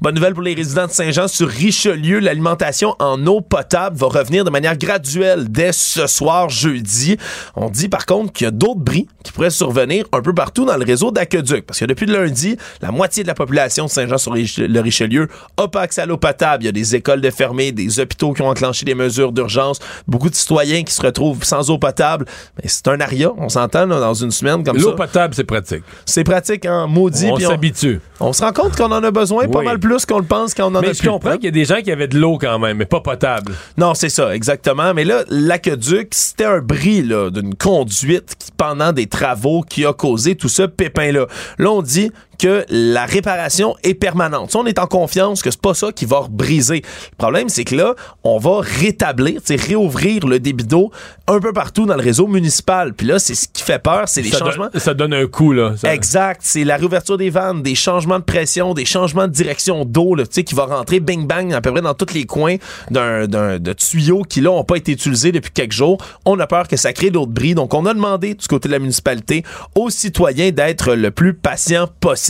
[0.00, 2.18] Bonne nouvelle pour les résidents de Saint-Jean sur Richelieu.
[2.18, 7.16] L'alimentation en eau potable va revenir de manière graduelle dès ce soir, jeudi.
[7.54, 10.64] On dit par contre qu'il y a d'autres bris qui pourraient survenir un peu partout
[10.64, 11.66] dans le réseau d'aqueduc.
[11.66, 15.68] Parce que depuis lundi, la moitié de la population de Saint-Jean sur le Richelieu n'a
[15.68, 16.64] pas accès à l'eau potable.
[16.64, 19.78] Il y a des écoles de fermées, des hôpitaux qui ont enclenché des mesures d'urgence,
[20.08, 22.26] beaucoup de citoyens qui se retrouvent sans eau potable.
[22.56, 24.84] Mais c'est un aria, on s'entend dans une semaine comme ça.
[24.84, 25.84] L'eau potable, c'est pratique.
[26.04, 27.28] C'est pratique, hein, maudit.
[27.30, 28.00] On s'habitue.
[28.20, 30.72] On, se rend compte qu'on en a besoin pas mal plus qu'on le pense quand
[30.72, 32.38] on en mais a je comprends qu'il y a des gens qui avaient de l'eau
[32.38, 33.52] quand même, mais pas potable.
[33.76, 34.94] Non, c'est ça, exactement.
[34.94, 40.36] Mais là, l'aqueduc, c'était un bris d'une conduite qui, pendant des travaux qui a causé
[40.36, 41.26] tout ce pépin-là.
[41.58, 44.54] Là, on dit que la réparation est permanente.
[44.54, 46.82] on est en confiance que c'est pas ça qui va briser.
[47.12, 50.90] Le problème, c'est que là, on va rétablir, réouvrir le débit d'eau
[51.26, 52.92] un peu partout dans le réseau municipal.
[52.94, 54.68] Puis là, c'est ce qui fait peur, c'est les changements.
[54.74, 55.74] ça donne un coup, là.
[55.84, 56.40] Exact.
[56.44, 60.24] C'est la réouverture des vannes, des changements de pression, des changements de direction d'eau, tu
[60.30, 62.56] sais, qui va rentrer bing bang à peu près dans tous les coins
[62.90, 65.98] d'un, de tuyaux qui, là, n'ont pas été utilisés depuis quelques jours.
[66.24, 67.54] On a peur que ça crée d'autres bris.
[67.54, 69.44] Donc, on a demandé, du côté de la municipalité,
[69.74, 72.23] aux citoyens d'être le plus patient possible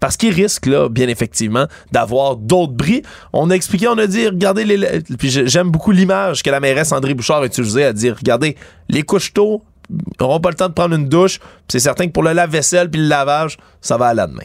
[0.00, 3.02] parce qu'il risque, là, bien effectivement, d'avoir d'autres bris.
[3.32, 5.00] On a expliqué, on a dit, regardez les.
[5.18, 8.56] Puis j'aime beaucoup l'image que la mairesse André Bouchard a utilisée à dire, regardez,
[8.88, 9.62] les couches tôt
[10.20, 11.40] n'auront pas le temps de prendre une douche.
[11.68, 14.42] C'est certain que pour le lave-vaisselle puis le lavage, ça va à la demain.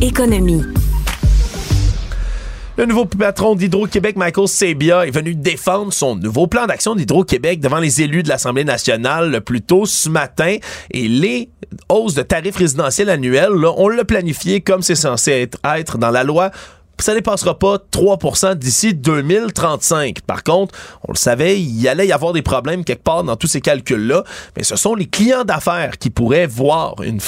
[0.00, 0.62] Économie.
[2.78, 7.78] Le nouveau patron d'Hydro-Québec, Michael Sabia, est venu défendre son nouveau plan d'action d'Hydro-Québec devant
[7.78, 10.56] les élus de l'Assemblée nationale plus tôt ce matin.
[10.90, 11.50] Et les
[11.90, 16.50] hausses de tarifs résidentiels annuels, on l'a planifié comme c'est censé être dans la loi
[17.02, 18.18] ça dépassera pas 3
[18.54, 20.20] d'ici 2035.
[20.22, 20.74] Par contre,
[21.06, 24.24] on le savait, il allait y avoir des problèmes quelque part dans tous ces calculs-là,
[24.56, 27.20] mais ce sont les clients d'affaires qui pourraient voir une,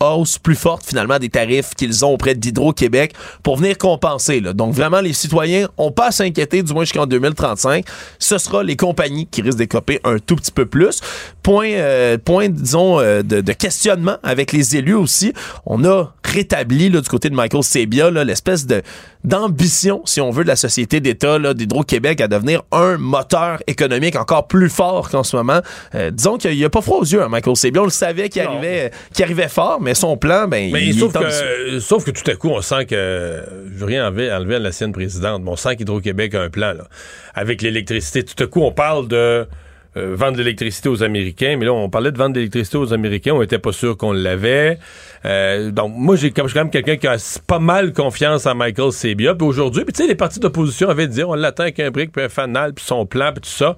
[0.00, 4.40] hausse plus forte finalement des tarifs qu'ils ont auprès d'Hydro-Québec pour venir compenser.
[4.40, 7.84] Donc vraiment, les citoyens ont pas à s'inquiéter, du moins jusqu'en 2035.
[8.18, 11.00] Ce sera les compagnies qui risquent d'écoper un tout petit peu plus.
[11.42, 15.32] Point, euh, point disons, euh, de, questionnement avec les élus aussi.
[15.66, 18.82] On a rétabli là, du côté de Michael Sebia l'espèce de
[19.24, 24.46] d'ambition, si on veut, de la société d'État, d'Hydro-Québec à devenir un moteur économique encore
[24.46, 25.60] plus fort qu'en ce moment.
[25.94, 27.80] Euh, disons qu'il n'y a pas froid aux yeux à Michael Sabia.
[27.80, 28.90] On le savait qu'il arrivait,
[29.20, 32.50] arrivait fort, mais son plan, ben, mais il sauf, que, sauf que tout à coup,
[32.50, 33.42] on sent que,
[33.72, 36.74] je veux rien enlever, enlever à l'ancienne présidente, mais on sent qu'Hydro-Québec a un plan,
[36.74, 36.84] là.
[37.34, 38.22] Avec l'électricité.
[38.22, 39.46] Tout à coup, on parle de
[39.96, 42.92] euh, vendre de l'électricité aux Américains, mais là, on parlait de vendre de l'électricité aux
[42.92, 44.78] Américains, on était pas sûr qu'on l'avait.
[45.24, 47.16] Euh, donc, moi, j'ai quand même quelqu'un qui a
[47.46, 49.34] pas mal confiance en Michael Sabia.
[49.34, 52.12] Puis aujourd'hui, puis tu sais, les partis d'opposition avaient dit, on l'attend avec un brick,
[52.12, 53.76] puis un fanal, puis son plan, puis tout ça.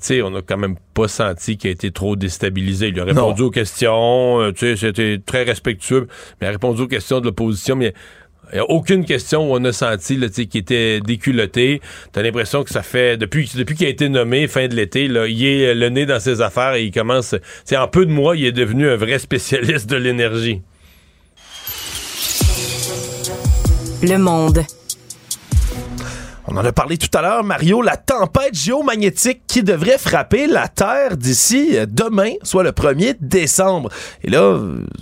[0.00, 2.88] Tu sais, on a quand même pas senti qu'il a été trop déstabilisé.
[2.88, 6.06] Il a répondu aux questions, euh, tu sais, c'était très respectueux,
[6.40, 7.94] mais il a répondu aux questions de l'opposition, mais
[8.68, 11.80] aucune question où on a senti qu'il était déculotté.
[12.12, 15.74] T'as l'impression que ça fait depuis qu'il a été nommé fin de l'été, il est
[15.74, 17.34] le nez dans ses affaires et il commence.
[17.64, 20.62] C'est en peu de mois, il est devenu un vrai spécialiste de l'énergie.
[24.02, 24.64] Le monde.
[26.48, 30.68] On en a parlé tout à l'heure, Mario, la tempête géomagnétique qui devrait frapper la
[30.68, 33.90] Terre d'ici euh, demain, soit le 1er décembre.
[34.22, 34.56] Et là,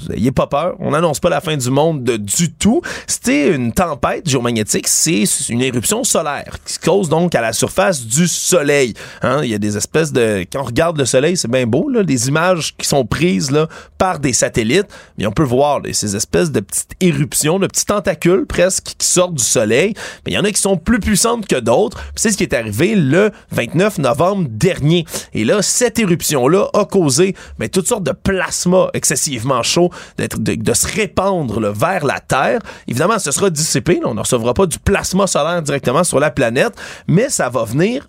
[0.08, 2.80] n'ayez pas peur, on n'annonce pas la fin du monde du tout.
[3.06, 8.06] C'était une tempête géomagnétique, c'est une éruption solaire qui se cause donc à la surface
[8.06, 8.94] du Soleil.
[9.20, 9.40] Hein.
[9.42, 10.46] Il y a des espèces de...
[10.50, 13.68] Quand on regarde le Soleil, c'est bien beau, là, des images qui sont prises là,
[13.98, 14.88] par des satellites,
[15.18, 19.34] mais on peut voir ces espèces de petites éruptions, de petits tentacules presque qui sortent
[19.34, 19.92] du Soleil.
[20.24, 22.00] Mais il y en a qui sont plus puissants que d'autres.
[22.16, 25.04] C'est ce qui est arrivé le 29 novembre dernier.
[25.32, 30.74] Et là, cette éruption-là a causé mais, toutes sortes de plasma excessivement chaud de, de,
[30.74, 32.60] se répandre vers la Terre.
[32.88, 34.00] Évidemment, ce sera dissipé.
[34.04, 36.74] on ne recevra pas du plasma solaire directement sur la planète,
[37.06, 38.06] mais ça va venir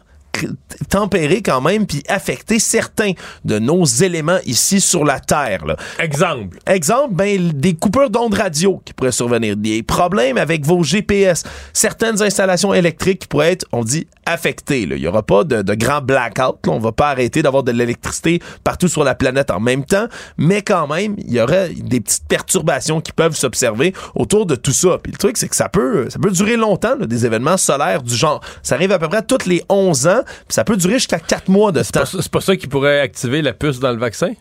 [0.89, 3.13] tempérer quand même puis affecter certains
[3.43, 5.63] de nos éléments ici sur la Terre.
[5.99, 6.59] Exemple.
[6.67, 11.43] Exemple, ben, des coupures d'ondes radio qui pourraient survenir, des problèmes avec vos GPS,
[11.73, 14.81] certaines installations électriques qui pourraient être, on dit, affectées.
[14.83, 16.57] Il n'y aura pas de, de grand blackout.
[16.67, 20.07] On va pas arrêter d'avoir de l'électricité partout sur la planète en même temps,
[20.37, 24.71] mais quand même, il y aurait des petites perturbations qui peuvent s'observer autour de tout
[24.71, 24.97] ça.
[25.01, 28.15] Puis le truc, c'est que ça peut, ça peut durer longtemps, des événements solaires du
[28.15, 28.41] genre.
[28.63, 31.71] Ça arrive à peu près toutes les 11 ans ça peut durer jusqu'à quatre mois
[31.71, 32.05] de temps.
[32.05, 34.33] C'est pas ça qui pourrait activer la puce dans le vaccin?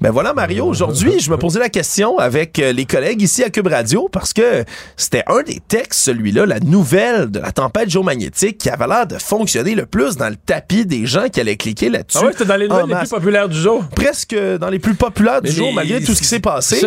[0.00, 0.64] Ben voilà, Mario.
[0.64, 4.32] Aujourd'hui, je me posais la question avec euh, les collègues ici à Cube Radio parce
[4.32, 4.64] que
[4.96, 9.18] c'était un des textes, celui-là, la nouvelle de la tempête géomagnétique qui avait l'air de
[9.18, 12.18] fonctionner le plus dans le tapis des gens qui allaient cliquer là-dessus.
[12.20, 13.84] Ah ouais, c'était dans les nouvelles les plus populaires du jour.
[13.94, 16.80] Presque dans les plus populaires du jour, malgré tout ce qui s'est passé.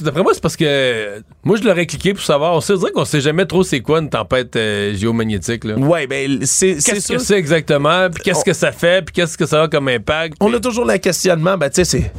[0.00, 2.54] D'après moi, c'est parce que moi, je l'aurais cliqué pour savoir.
[2.54, 5.64] On sait qu'on sait jamais trop c'est quoi une tempête euh, géomagnétique.
[5.64, 5.74] Là.
[5.74, 7.65] Ouais, ben c'est Qu'est-ce que c'est exactement?
[7.66, 9.04] Puis qu'est-ce que ça fait?
[9.04, 10.36] Puis qu'est-ce que ça a comme impact?
[10.40, 11.56] On a toujours le questionnement.
[11.56, 12.12] Ben, tu sais, c'est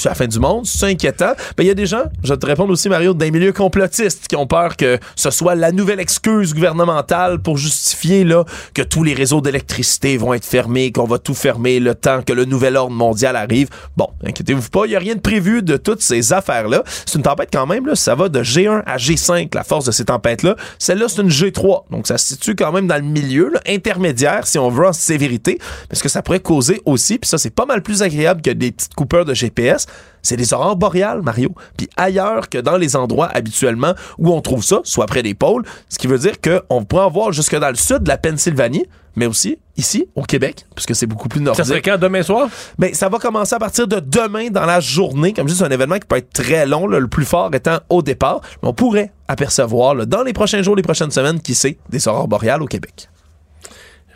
[0.00, 1.32] c'est la fin du monde, c'est inquiétant?
[1.56, 4.28] Ben, il y a des gens, je vais te répondre aussi, Mario, d'un milieu complotiste
[4.28, 8.44] qui ont peur que ce soit la nouvelle excuse gouvernementale pour justifier là,
[8.74, 12.32] que tous les réseaux d'électricité vont être fermés, qu'on va tout fermer le temps que
[12.32, 13.68] le nouvel ordre mondial arrive.
[13.96, 16.82] Bon, inquiétez-vous pas, il n'y a rien de prévu de toutes ces affaires-là.
[17.06, 19.92] C'est une tempête quand même, là, ça va de G1 à G5, la force de
[19.92, 20.56] ces tempêtes-là.
[20.78, 24.58] Celle-là, c'est une G3, donc ça se situe quand même dans le milieu, intermédiaire, si
[24.58, 25.58] on veut, en sévérité,
[25.88, 28.72] parce que ça pourrait causer aussi, puis ça, c'est pas mal plus agréable que des
[28.72, 29.86] petites coupeurs de GPS,
[30.22, 31.54] c'est des aurores boréales, Mario.
[31.76, 35.64] Puis ailleurs que dans les endroits habituellement où on trouve ça, soit près des pôles,
[35.88, 38.86] ce qui veut dire qu'on pourrait en voir jusque dans le sud de la Pennsylvanie,
[39.16, 41.64] mais aussi ici, au Québec, puisque c'est beaucoup plus nordique.
[41.64, 42.48] Ça serait quand demain soir?
[42.78, 45.32] Ben, ça va commencer à partir de demain dans la journée.
[45.32, 47.78] Comme je dis, c'est un événement qui peut être très long, le plus fort étant
[47.88, 48.40] au départ.
[48.62, 52.28] Mais on pourrait apercevoir dans les prochains jours, les prochaines semaines, qui sait, des aurores
[52.28, 53.08] boréales au Québec.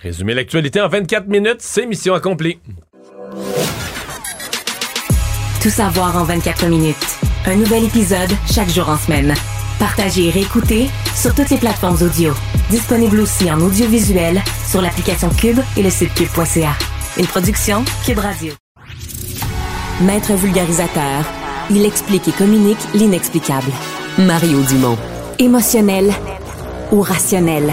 [0.05, 2.59] Résumer l'actualité en 24 minutes, c'est mission accomplie.
[5.63, 7.19] Tout savoir en 24 minutes.
[7.47, 9.33] Un nouvel épisode chaque jour en semaine.
[9.79, 12.35] Partagez et réécoutez sur toutes les plateformes audio.
[12.69, 16.73] Disponible aussi en audiovisuel sur l'application Cube et le site cube.ca.
[17.17, 18.53] Une production Cube Radio.
[20.03, 21.25] Maître vulgarisateur,
[21.71, 23.73] il explique et communique l'inexplicable.
[24.19, 24.99] Mario Dumont.
[25.39, 26.13] Émotionnel
[26.93, 27.73] ou rationnel?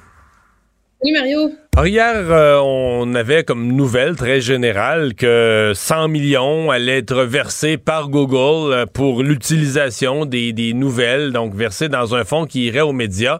[1.03, 1.51] Oui, Mario.
[1.83, 8.09] hier, euh, on avait comme nouvelle très générale que 100 millions allaient être versés par
[8.09, 13.39] Google euh, pour l'utilisation des, nouvelles, donc versés dans un fonds qui irait aux médias.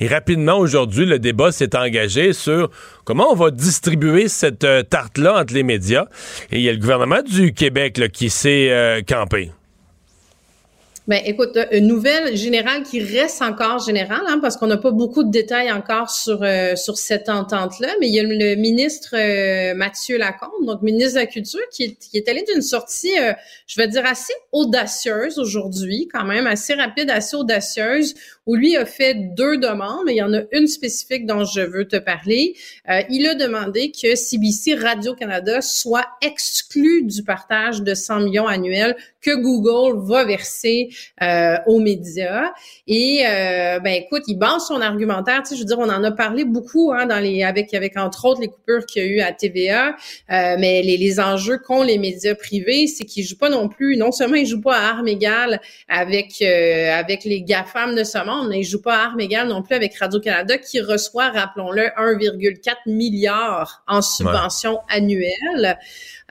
[0.00, 2.70] Et rapidement, aujourd'hui, le débat s'est engagé sur
[3.06, 6.04] comment on va distribuer cette euh, tarte-là entre les médias.
[6.52, 9.50] Et il y a le gouvernement du Québec qui s'est campé.
[11.08, 14.90] Ben, écoute, euh, une nouvelle générale qui reste encore générale, hein, parce qu'on n'a pas
[14.90, 19.16] beaucoup de détails encore sur euh, sur cette entente-là, mais il y a le ministre
[19.16, 23.14] euh, Mathieu Lacombe, donc ministre de la Culture, qui est, allé d'une sortie,
[23.66, 28.14] je vais dire, assez audacieuse aujourd'hui, quand même, assez rapide, assez audacieuse,
[28.44, 31.62] où lui a fait deux demandes, mais il y en a une spécifique dont je
[31.62, 32.54] veux te parler.
[33.08, 39.34] il a demandé que CBC Radio-Canada soit exclu du partage de 100 millions annuels que
[39.34, 40.88] Google va verser
[41.22, 42.52] euh, aux médias.
[42.86, 45.42] Et euh, ben écoute, il base son argumentaire.
[45.42, 47.96] Tu sais, je veux dire, on en a parlé beaucoup hein, dans les avec avec
[47.96, 49.88] entre autres les coupures qu'il y a eu à TVA.
[49.88, 53.96] Euh, mais les, les enjeux qu'ont les médias privés, c'est qu'ils jouent pas non plus.
[53.96, 58.48] Non seulement ils jouent pas à armes égales avec avec les GAFAM de ce monde,
[58.50, 61.82] mais ils jouent pas à armes égales non plus avec Radio Canada qui reçoit, rappelons-le,
[61.96, 65.78] 1,4 milliard en subventions annuelles.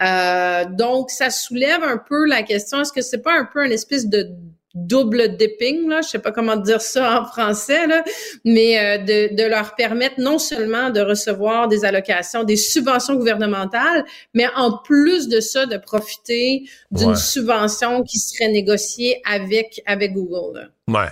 [0.01, 3.71] Euh, donc, ça soulève un peu la question, est-ce que c'est pas un peu une
[3.71, 4.29] espèce de
[4.75, 8.03] double dipping, là, je sais pas comment dire ça en français, là,
[8.45, 14.05] mais euh, de, de, leur permettre non seulement de recevoir des allocations, des subventions gouvernementales,
[14.35, 20.59] mais en plus de ça, de profiter d'une subvention qui serait négociée avec, avec Google.
[20.59, 20.67] Là.
[20.87, 21.09] Ouais.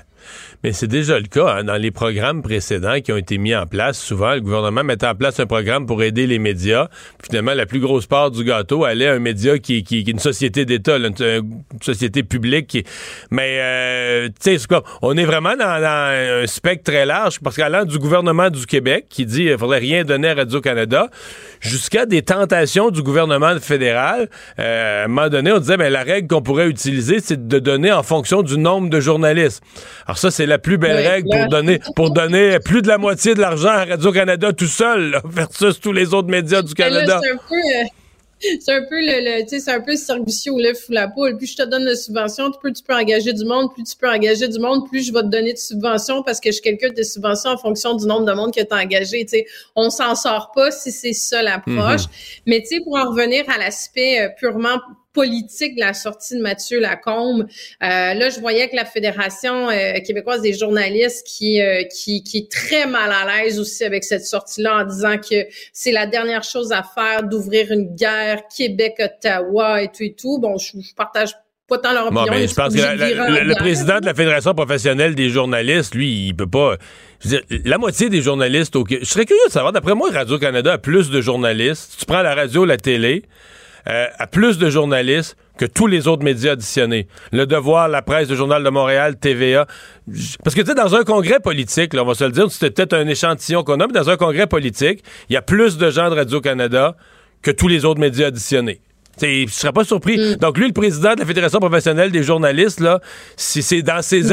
[0.66, 3.68] Mais c'est déjà le cas hein, dans les programmes précédents qui ont été mis en
[3.68, 4.00] place.
[4.00, 6.88] Souvent, le gouvernement mettait en place un programme pour aider les médias.
[7.24, 10.66] finalement, la plus grosse part du gâteau allait à un média qui, est une société
[10.66, 11.14] d'État, une,
[11.82, 12.84] société publique.
[13.30, 18.00] Mais, euh, tu sais, on est vraiment dans, un spectre très large parce qu'allant du
[18.00, 21.12] gouvernement du Québec qui dit qu'il faudrait rien donner à Radio-Canada
[21.60, 24.30] jusqu'à des tentations du gouvernement fédéral.
[24.58, 27.60] Euh, à un moment donné, on disait, ben, la règle qu'on pourrait utiliser, c'est de
[27.60, 29.62] donner en fonction du nombre de journalistes.
[30.08, 33.34] Alors ça, c'est la plus belle règle pour donner, pour donner plus de la moitié
[33.34, 37.19] de l'argent à Radio-Canada tout seul, versus tous les autres médias du Canada.
[38.60, 41.38] c'est un peu le, tu sais, c'est un peu le au lèvres ou la poule.
[41.38, 44.10] Plus je te donne de subventions, plus tu peux engager du monde, plus tu peux
[44.10, 47.03] engager du monde, plus je vais te donner de subventions parce que je calcule tes
[47.03, 49.26] subventions en fonction du nombre de monde que tu as engagé.
[49.26, 49.45] Tu sais,
[49.76, 52.03] on s'en sort pas si c'est ça l'approche.
[52.03, 52.41] Mm-hmm.
[52.45, 54.80] Mais tu sais, pour en revenir à l'aspect euh, purement
[55.16, 57.48] politique de la sortie de Mathieu Lacombe.
[57.82, 62.38] Euh, là, je voyais que la Fédération euh, québécoise des journalistes qui, euh, qui, qui
[62.40, 66.44] est très mal à l'aise aussi avec cette sortie-là en disant que c'est la dernière
[66.44, 70.38] chose à faire d'ouvrir une guerre Québec-Ottawa et tout et tout.
[70.40, 71.34] Bon, je, je partage
[71.68, 72.26] pas tant leur opinion.
[72.30, 76.46] mais je pense que le président de la Fédération professionnelle des journalistes, lui, il peut
[76.46, 76.76] pas.
[77.22, 80.12] Je veux dire, la moitié des journalistes au Je serais curieux de savoir, d'après moi,
[80.12, 81.96] Radio-Canada a plus de journalistes.
[81.98, 83.24] Tu prends la radio, la télé,
[83.88, 87.07] euh, à plus de journalistes que tous les autres médias additionnés.
[87.32, 89.68] Le Devoir, la presse, le Journal de Montréal, TVA.
[90.44, 92.72] Parce que, tu sais, dans un congrès politique, là, on va se le dire, c'était
[92.72, 95.90] peut-être un échantillon qu'on a, mais dans un congrès politique, il y a plus de
[95.90, 96.95] gens de Radio-Canada
[97.41, 98.82] que tous les autres médias additionnés.
[99.22, 100.18] Je serais pas surpris.
[100.18, 100.36] Mm.
[100.38, 102.99] Donc, lui, le président de la Fédération professionnelle des journalistes, là,
[103.38, 104.24] si c'est dans ses,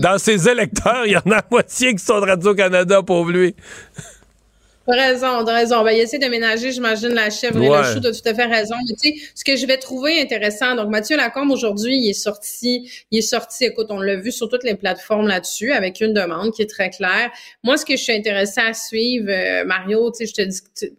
[0.00, 3.54] dans ses électeurs, il y en a moitié qui sont de Radio-Canada, pauvre lui.
[4.86, 5.82] Raison, raison.
[5.82, 8.44] Ben, il essaie de ménager, j'imagine, la chèvre et le chou, t'as tout à fait
[8.44, 8.74] raison.
[8.88, 12.12] Mais tu sais, ce que je vais trouver intéressant, donc Mathieu Lacombe, aujourd'hui, il est
[12.12, 16.12] sorti, il est sorti, écoute, on l'a vu sur toutes les plateformes là-dessus, avec une
[16.12, 17.30] demande qui est très claire.
[17.64, 20.92] Moi, ce que je suis intéressée à suivre, euh, Mario, tu sais, je te dis,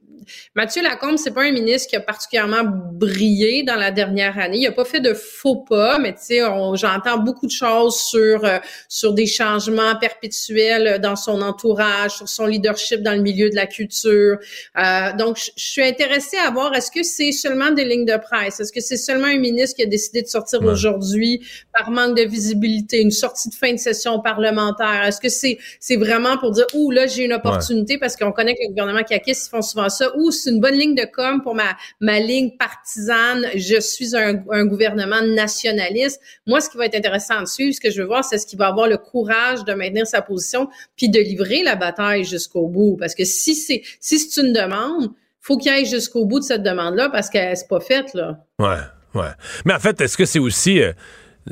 [0.55, 4.57] Mathieu Lacombe, c'est pas un ministre qui a particulièrement brillé dans la dernière année.
[4.59, 6.39] Il a pas fait de faux pas, mais tu sais,
[6.73, 8.57] j'entends beaucoup de choses sur euh,
[8.89, 13.67] sur des changements perpétuels dans son entourage, sur son leadership dans le milieu de la
[13.67, 14.37] culture.
[14.77, 18.59] Euh, donc, je suis intéressée à voir est-ce que c'est seulement des lignes de presse,
[18.59, 22.23] est-ce que c'est seulement un ministre qui a décidé de sortir aujourd'hui par manque de
[22.23, 25.05] visibilité, une sortie de fin de session parlementaire?
[25.05, 28.55] Est-ce que c'est c'est vraiment pour dire ouh là j'ai une opportunité parce qu'on connaît
[28.55, 31.41] que le gouvernement qui ils font souvent ça ou c'est une bonne ligne de com
[31.41, 34.33] pour ma, ma ligne partisane, je suis un,
[34.65, 36.21] gouvernement nationaliste.
[36.45, 38.45] Moi, ce qui va être intéressant de suivre, ce que je veux voir, c'est ce
[38.45, 42.67] qui va avoir le courage de maintenir sa position puis de livrer la bataille jusqu'au
[42.67, 42.97] bout.
[42.99, 45.11] Parce que si c'est si c'est une demande,
[45.41, 48.45] faut qu'il aille jusqu'au bout de cette demande-là parce qu'elle n'est pas faite, là.
[48.59, 49.31] Ouais, ouais.
[49.65, 50.81] Mais en fait, est-ce que c'est aussi...
[50.81, 50.91] Euh,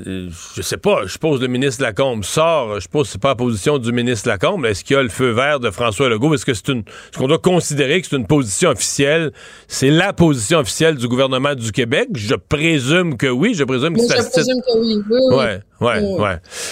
[0.04, 3.36] je sais pas, je suppose le ministre Lacombe sort, je suppose que c'est pas la
[3.36, 4.66] position du ministre Lacombe.
[4.66, 6.34] Est-ce qu'il y a le feu vert de François Legault?
[6.34, 9.32] Est-ce que c'est une, ce qu'on doit considérer que c'est une position officielle?
[9.68, 12.10] C'est la position officielle du gouvernement du Québec?
[12.14, 13.54] Je présume que oui.
[13.54, 15.02] Je présume que Je présume que oui.
[15.10, 16.02] oui, Ouais, ouais,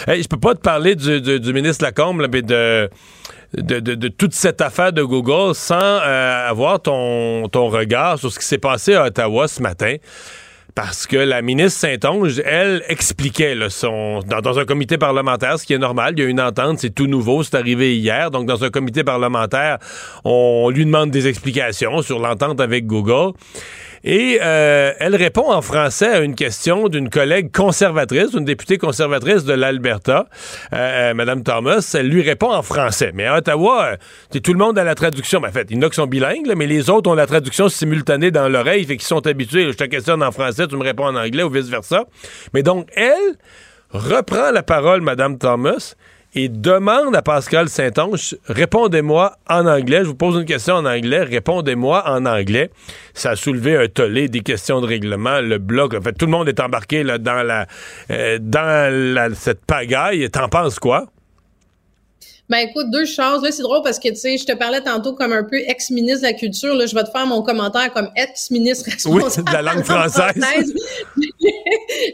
[0.08, 0.22] ouais.
[0.22, 2.90] je peux pas te parler du, ministre Lacombe, mais de,
[3.54, 8.46] de, toute cette affaire de Google sans euh, avoir ton, ton regard sur ce qui
[8.46, 9.96] s'est passé à Ottawa ce matin
[10.76, 15.78] parce que la ministre Saint-Onge, elle, expliquait son, dans, un comité parlementaire, ce qui est
[15.78, 18.70] normal, il y a une entente, c'est tout nouveau, c'est arrivé hier, donc dans un
[18.70, 19.78] comité parlementaire,
[20.24, 23.34] on lui demande des explications sur l'entente avec Google.
[24.04, 29.46] Et euh, elle répond en français à une question d'une collègue conservatrice, une députée conservatrice
[29.46, 30.28] de l'Alberta,
[30.74, 31.90] euh, Madame Thomas.
[31.98, 33.12] Elle lui répond en français.
[33.14, 33.94] Mais à Ottawa,
[34.34, 35.40] euh, tout le monde a la traduction.
[35.40, 37.28] Ben, en fait, il y en a qui sont bilingues, mais les autres ont la
[37.28, 39.72] traduction simultanée dans l'oreille, fait qu'ils sont habitués.
[39.72, 42.04] Je te questionne en français, tu me réponds en anglais ou vice-versa.
[42.54, 43.38] Mais donc, elle
[43.92, 45.96] reprend la parole, Madame Thomas,
[46.36, 50.00] et demande à Pascal Saint-Onge, répondez-moi en anglais.
[50.02, 52.72] Je vous pose une question en anglais, répondez-moi en anglais.
[53.14, 55.94] Ça a soulevé un tollé, des questions de règlement, le bloc.
[55.94, 57.68] En fait, tout le monde est embarqué là, dans la
[58.10, 60.30] euh, dans cette pagaille.
[60.30, 61.08] T'en penses quoi?
[62.50, 63.42] Ben écoute, deux choses.
[63.42, 66.22] Là, c'est drôle parce que tu sais, je te parlais tantôt comme un peu ex-ministre
[66.22, 66.76] de la culture.
[66.76, 70.34] Là, je vais te faire mon commentaire comme ex-ministre responsable oui, de la langue française.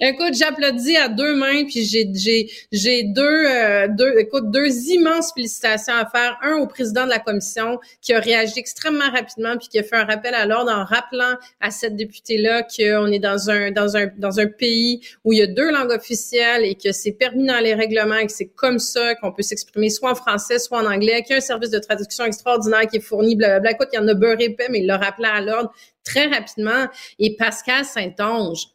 [0.01, 5.33] écoute, j'applaudis à deux mains, puis j'ai j'ai j'ai deux euh, deux écoute deux immenses
[5.33, 6.37] félicitations à faire.
[6.43, 9.95] Un au président de la commission qui a réagi extrêmement rapidement puis qui a fait
[9.95, 13.97] un rappel à l'ordre en rappelant à cette députée là qu'on est dans un dans
[13.97, 17.47] un dans un pays où il y a deux langues officielles et que c'est permis
[17.47, 20.79] dans les règlements et que c'est comme ça qu'on peut s'exprimer soit en français, soit
[20.79, 23.71] en anglais, qu'il y a un service de traduction extraordinaire qui est fourni, blablabla.
[23.71, 25.71] Écoute, il y en a beurre épais, mais il l'a rappelé à l'ordre
[26.03, 26.87] très rapidement.
[27.17, 28.67] Et Pascal Saint-Onge,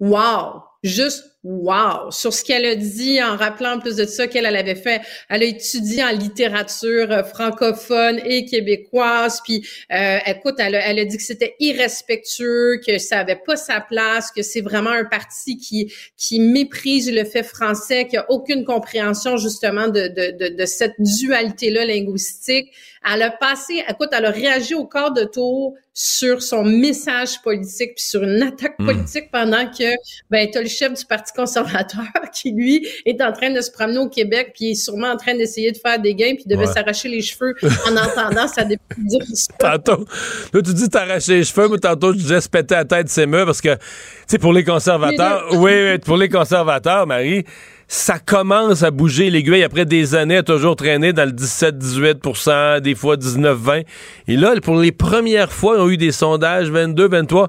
[0.00, 0.62] wow!
[0.82, 2.10] Juste wow!
[2.10, 5.02] Sur ce qu'elle a dit en rappelant plus de ça qu'elle avait fait.
[5.28, 9.40] Elle a étudié en littérature euh, francophone et québécoise.
[9.44, 13.56] Puis, euh, écoute, elle a, elle a dit que c'était irrespectueux, que ça avait pas
[13.56, 18.64] sa place, que c'est vraiment un parti qui méprise le fait français, qui a aucune
[18.64, 22.72] compréhension justement de, de, cette dualité-là linguistique.
[23.10, 27.96] Elle a passé, écoute, elle a réagi au quart de tour sur son message politique
[27.96, 28.86] puis sur une attaque hmm.
[28.86, 29.84] politique pendant que
[30.30, 33.98] ben as le chef du parti conservateur qui lui est en train de se promener
[33.98, 37.08] au Québec puis est sûrement en train d'essayer de faire des gains puis devait s'arracher
[37.08, 39.18] les cheveux en entendant sa députée
[39.58, 40.06] Tantôt,
[40.54, 43.26] là tu dis t'arracher les cheveux, mais tantôt je disais se péter la tête ses
[43.26, 43.80] murs parce que tu
[44.28, 47.44] sais pour les conservateurs, oui, pour les conservateurs, Marie
[47.88, 52.94] ça commence à bouger l'aiguille après des années à toujours traîner dans le 17-18% des
[52.94, 53.84] fois 19-20.
[54.28, 57.48] Et là, pour les premières fois, on a eu des sondages 22-23.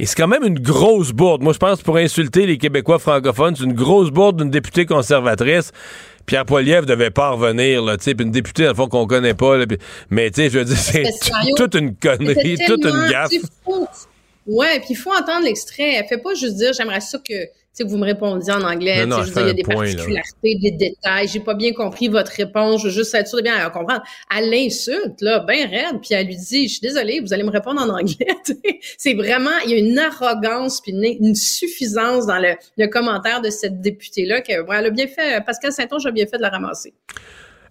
[0.00, 1.42] Et c'est quand même une grosse bourde.
[1.42, 5.72] Moi, je pense pour insulter les Québécois francophones, c'est une grosse bourde d'une députée conservatrice.
[6.24, 9.34] Pierre Poilievre devait pas revenir, là, tu sais, une députée, dans le fond, qu'on connaît
[9.34, 9.56] pas,
[10.10, 11.04] mais tu sais, je veux dire, c'est
[11.56, 13.30] toute une connerie, toute une gaffe.
[14.46, 15.94] Ouais, puis il faut entendre l'extrait.
[15.94, 17.34] Elle fait pas juste dire, j'aimerais ça que
[17.84, 19.02] que vous me répondiez en anglais.
[19.02, 21.28] je veux dire, il y a des particularités, des détails.
[21.28, 22.82] J'ai pas bien compris votre réponse.
[22.82, 24.02] Je veux juste être sûr de bien comprendre.
[24.36, 27.50] Elle l'insulte, là, bien raide, puis elle lui dit, je suis désolée, vous allez me
[27.50, 28.26] répondre en anglais.
[28.98, 33.50] c'est vraiment, il y a une arrogance puis une, suffisance dans le, le, commentaire de
[33.50, 36.94] cette députée-là que, elle a bien fait, Pascal Saint-Onge a bien fait de la ramasser.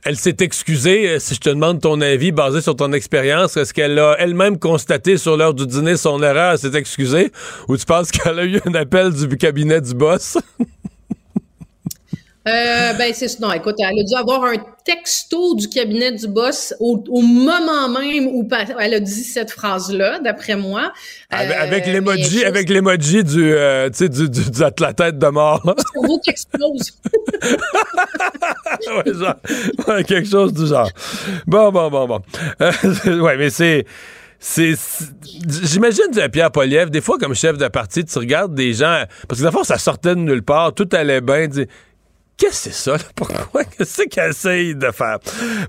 [0.04, 1.10] Elle s'est excusée.
[1.10, 4.60] Euh, si je te demande ton avis basé sur ton expérience, est-ce qu'elle a elle-même
[4.60, 7.32] constaté sur l'heure du dîner son erreur, s'est excusée,
[7.68, 10.38] ou tu penses qu'elle a eu un appel du cabinet du boss?
[12.48, 14.56] Euh, ben, c'est non, écoute, elle a dû avoir un
[14.86, 18.48] texto du cabinet du boss au, moment même où
[18.80, 20.94] elle a dit cette phrase-là, d'après moi.
[21.30, 25.28] Avec, euh, l'emoji, avec l'emoji du, euh, tu sais, du, du, de la tête de
[25.28, 25.62] mort.
[25.66, 26.94] Le cerveau qui explose.
[28.88, 30.90] ouais, genre, quelque chose du genre.
[31.46, 32.22] Bon, bon, bon, bon.
[33.24, 33.86] Ouais, mais c'est
[34.40, 34.76] c'est
[35.64, 39.46] j'imagine Pierre Poliev des fois comme chef de parti tu regardes des gens parce que
[39.46, 41.48] la fois ça sortait de nulle part tout allait bien
[42.38, 42.98] Qu'est-ce que c'est ça?
[43.16, 43.64] Pourquoi?
[43.78, 45.18] Qu'est-ce qu'elle essaye de faire?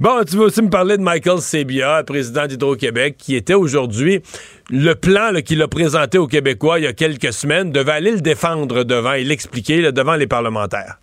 [0.01, 4.23] Bon, tu veux aussi me parler de Michael Sebia, président d'Hydro-Québec, qui était aujourd'hui
[4.69, 8.21] le plan qu'il a présenté aux Québécois il y a quelques semaines devait aller le
[8.21, 10.99] défendre devant et l'expliquer devant les parlementaires.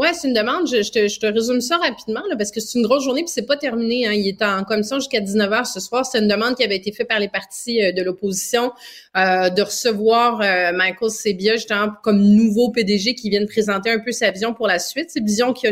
[0.00, 0.66] Ouais, c'est une demande.
[0.66, 3.30] Je, te, je, te, résume ça rapidement là, parce que c'est une grosse journée puis
[3.30, 4.06] c'est pas terminé.
[4.06, 4.14] Hein.
[4.14, 6.06] Il est en commission jusqu'à 19h ce soir.
[6.06, 8.72] C'est une demande qui avait été faite par les partis euh, de l'opposition
[9.18, 13.98] euh, de recevoir euh, Michael Sebia justement comme nouveau PDG qui vient de présenter un
[13.98, 15.10] peu sa vision pour la suite.
[15.10, 15.70] C'est vision qui a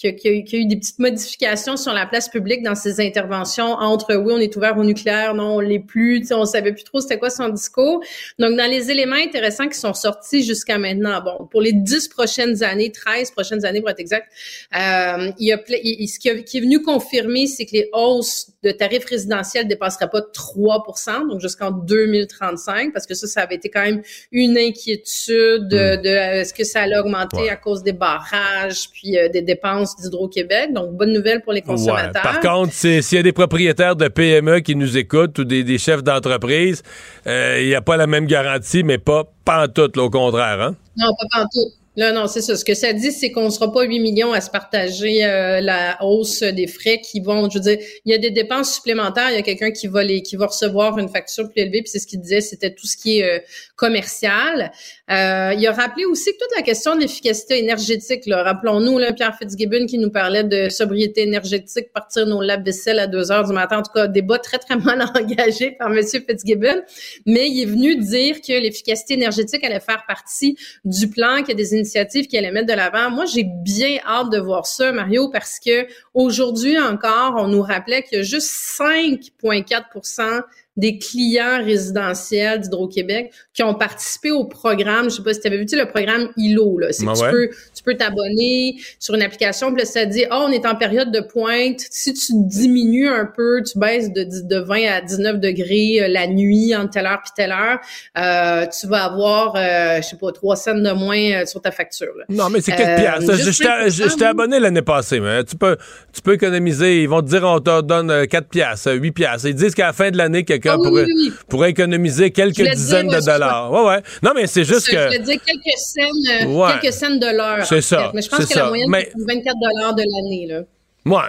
[0.00, 4.14] qu'il y, a eu des petites modifications sur la place publique dans ses interventions entre
[4.14, 7.18] oui, on est ouvert au nucléaire, non, on l'est plus, on savait plus trop c'était
[7.18, 8.02] quoi son discours.
[8.38, 12.62] Donc, dans les éléments intéressants qui sont sortis jusqu'à maintenant, bon, pour les dix prochaines
[12.62, 14.32] années, 13 prochaines années pour être exact,
[14.74, 19.06] euh, il y a, ce qui, est venu confirmer, c'est que les hausses de tarifs
[19.06, 23.82] résidentiels ne dépasseraient pas 3% donc jusqu'en 2035, parce que ça, ça avait été quand
[23.82, 26.02] même une inquiétude de, hmm.
[26.02, 30.72] de est-ce que ça allait augmenter à cause des barrages, puis euh, des dépenses d'Hydro-Québec.
[30.72, 32.22] Donc, bonne nouvelle pour les consommateurs.
[32.22, 36.02] Par contre, s'il y a des propriétaires de PME qui nous écoutent ou des, chefs
[36.02, 36.82] d'entreprise,
[37.26, 40.60] euh, il n'y a pas la même garantie, mais pas, en tout, au contraire.
[40.60, 40.76] Hein?
[40.96, 41.46] Non, pas en
[41.96, 42.56] Là, non, c'est ça.
[42.56, 45.60] Ce que ça dit, c'est qu'on ne sera pas 8 millions à se partager euh,
[45.60, 49.30] la hausse des frais qui vont, je veux dire, il y a des dépenses supplémentaires.
[49.30, 51.82] Il y a quelqu'un qui va les, qui va recevoir une facture plus élevée.
[51.82, 53.40] Puis c'est ce qu'il disait, c'était tout ce qui est euh,
[53.74, 54.70] commercial.
[55.10, 58.22] Euh, il a rappelé aussi que toute la question de l'efficacité énergétique.
[58.30, 63.32] Rappelons-nous, là, Pierre Fitzgibbon qui nous parlait de sobriété énergétique, partir nos lave-vaisselle à 2
[63.32, 63.78] heures du matin.
[63.78, 66.04] En tout cas, débat très, très mal engagé par M.
[66.04, 66.82] Fitzgibbon.
[67.26, 71.52] Mais il est venu dire que l'efficacité énergétique allait faire partie du plan, qu'il y
[71.52, 73.10] a des initiatives qui allaient mettre de l'avant.
[73.10, 78.04] Moi, j'ai bien hâte de voir ça, Mario, parce que aujourd'hui encore, on nous rappelait
[78.04, 80.44] qu'il y a juste 5,4
[80.80, 85.10] des clients résidentiels d'Hydro-Québec qui ont participé au programme.
[85.10, 86.88] Je sais pas si tu avais vu, tu sais, le programme ILO, là.
[86.92, 87.30] C'est Ah tu ouais.
[87.30, 90.74] peux, tu peux t'abonner sur une application, puis là, ça dit, oh, on est en
[90.74, 91.80] période de pointe.
[91.90, 96.26] Si tu diminues un peu, tu baisses de, de 20 à 19 degrés euh, la
[96.26, 97.78] nuit, entre telle heure puis telle heure,
[98.18, 101.70] euh, tu vas avoir, euh, je sais pas, 3 cents de moins euh, sur ta
[101.70, 102.24] facture, là.
[102.28, 103.36] Non, mais c'est quelques Euh, piastres.
[103.36, 105.76] juste J'étais 5%, j'étais abonné l'année passée, mais tu peux,
[106.12, 107.02] tu peux économiser.
[107.02, 109.48] Ils vont te dire on te donne euh, 4 piastres, 8 piastres.
[109.48, 112.70] Ils disent qu'à la fin de l'année, quelqu'un Ah oui, oui, pourrait écoliser quelques Je
[112.72, 113.70] dizaines dire, de ouais, dollars.
[113.72, 114.02] Ouais, ouais.
[114.22, 115.04] Non, mais c'est juste Je que.
[115.06, 116.78] voulais dire quelques cents, euh, Ouais.
[116.80, 117.64] quelques cents de l'heure.
[117.66, 118.10] C'est ça, fait.
[118.14, 118.62] Mais je pense que ça.
[118.62, 120.60] la moyenne, Mais- c'est 24 dollars de l'année, là.
[121.04, 121.24] Moi,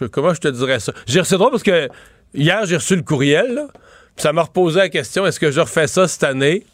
[0.00, 0.92] je- comment je te dirais ça?
[1.06, 1.88] J'ai reçu drôle parce que
[2.34, 5.60] hier, j'ai reçu le courriel, là, puis ça m'a reposé la question est-ce que je
[5.60, 6.64] refais ça cette année?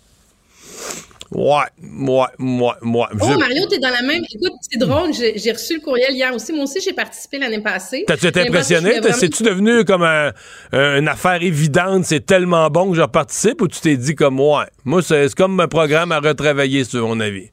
[1.33, 3.09] Ouais, ouais, moi, moi.
[3.21, 4.23] Oh, Mario, t'es dans la même.
[4.33, 6.53] Écoute, c'est drôle, j'ai j'ai reçu le courriel hier aussi.
[6.53, 8.05] Moi aussi, j'ai participé l'année passée.
[8.07, 9.01] T'as-tu été moi, impressionné?
[9.01, 10.33] vraiment- C'est-tu devenu comme un-
[10.73, 14.39] un- une affaire évidente, c'est tellement bon que je participe ou tu t'es dit comme
[14.39, 14.67] ouais?
[14.85, 17.51] Moi, c'est comme un programme à retravailler, sur mon avis?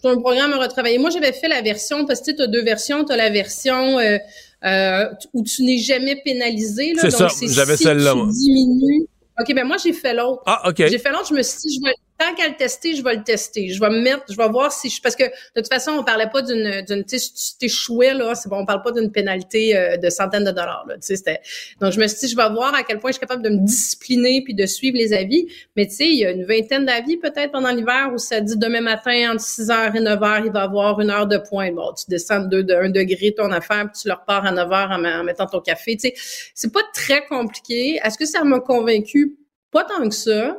[0.00, 0.98] C'est un programme à retravailler.
[0.98, 3.04] Moi, j'avais fait la version, parce que tu as deux versions.
[3.04, 4.16] Tu as la version euh,
[4.64, 6.92] euh, où tu n'es jamais pénalisé.
[6.98, 8.26] C'est ça, j'avais si celle-là, tu moi.
[8.32, 9.06] diminues.
[9.40, 10.42] OK, ben moi, j'ai fait l'autre.
[10.46, 10.76] Ah, OK.
[10.78, 13.14] J'ai fait l'autre, je me suis dit, je vais, tant qu'à le tester, je vais
[13.14, 13.68] le tester.
[13.68, 15.30] Je vais me mettre, je vais voir si je, parce que de
[15.60, 17.16] toute façon, on parlait pas d'une, d'une, tu
[17.58, 20.96] t'échouais, là, c'est bon, on parle pas d'une pénalité euh, de centaines de dollars, là,
[20.96, 21.40] tu sais,
[21.80, 23.50] donc je me suis dit, je vais voir à quel point je suis capable de
[23.50, 25.46] me discipliner puis de suivre les avis.
[25.76, 28.56] Mais tu sais, il y a une vingtaine d'avis peut-être pendant l'hiver où ça dit
[28.56, 31.74] demain matin, entre 6 h et 9 h, il va avoir une heure de pointe.
[31.74, 34.68] Bon, tu descends de, de 1 degré ton affaire puis tu le repars à 9
[34.68, 36.14] h en, en mettant ton café, tu sais.
[36.54, 38.00] C'est pas très compliqué.
[38.02, 39.36] Est-ce que ça m'a convaincu?
[39.70, 40.56] Pas tant que ça.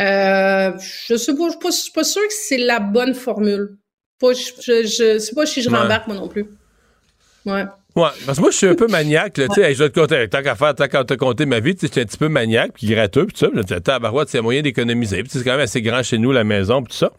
[0.00, 0.72] Euh,
[1.06, 3.76] je sais je suis pas, suis pas sûre que c'est la bonne formule.
[4.18, 5.78] Pas, je, je sais pas si je Ouais.
[5.78, 6.46] rembarque moi non plus.
[7.46, 7.64] Ouais.
[7.96, 9.90] Ouais, parce que moi, je suis un peu maniaque, là, tu sais, hey, je vais
[9.90, 12.18] te compter, tant qu'à faire, tant qu'à te compter ma vie, tu sais, un petit
[12.18, 15.22] peu maniaque, puis gratteux, puis tout ça, puis me disais, tabarouette, c'est un moyen d'économiser,
[15.24, 17.10] puis c'est quand même assez grand chez nous, la maison, puis tout ça.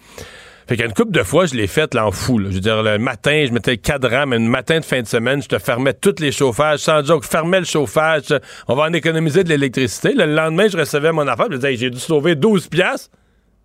[0.68, 2.38] Fait qu'une couple de fois, je l'ai faite là en fou.
[2.38, 2.50] là.
[2.50, 5.08] Je veux dire, le matin, je mettais le cadran, mais le matin de fin de
[5.08, 8.34] semaine, je te fermais tous les chauffages, sans joke, fermais le chauffage.
[8.68, 10.14] On va en économiser de l'électricité.
[10.14, 13.10] Le lendemain, je recevais mon affaire, je disais, j'ai dû sauver 12 piastres.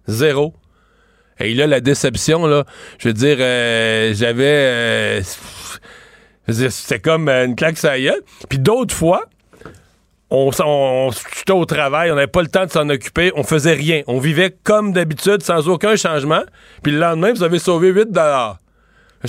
[0.06, 0.54] Zéro.
[1.38, 2.64] Et là, la déception, là,
[2.98, 4.44] je veux dire, euh, j'avais...
[4.44, 5.20] euh,
[6.48, 8.20] c'était comme une claque gueule.
[8.48, 9.24] Puis d'autres fois,
[10.30, 13.74] on, on, j'étais au travail, on n'avait pas le temps de s'en occuper, on faisait
[13.74, 14.02] rien.
[14.06, 16.42] On vivait comme d'habitude, sans aucun changement.
[16.82, 18.58] Puis le lendemain, vous avez sauvé 8 dollars.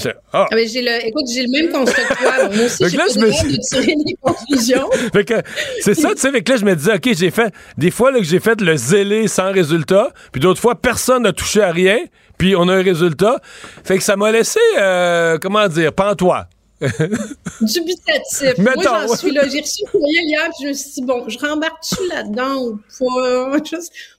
[0.06, 0.10] Ah.
[0.34, 2.49] Ah, mais j'ai le, écoute, j'ai le même constat que toi.
[2.56, 4.90] Moi aussi, j'ai me de tirer des conclusions.
[5.14, 5.34] Fait que
[5.80, 8.11] c'est ça, tu sais, fait que là, je me disais, OK, j'ai fait des fois
[8.11, 11.72] là, que j'ai fait le zélé sans résultat, puis d'autres fois, personne n'a touché à
[11.72, 11.98] rien,
[12.38, 13.40] puis on a un résultat.
[13.84, 16.48] Fait que ça m'a laissé, euh, comment dire, pantois.
[16.80, 18.58] Dubitatif.
[18.60, 19.44] Mettons, Moi, j'en suis là.
[19.52, 22.76] J'ai reçu le courriel hier, puis je me suis dit, bon, je rembarque-tu là-dedans ou
[22.99, 23.58] pas?
[23.64, 23.76] Je,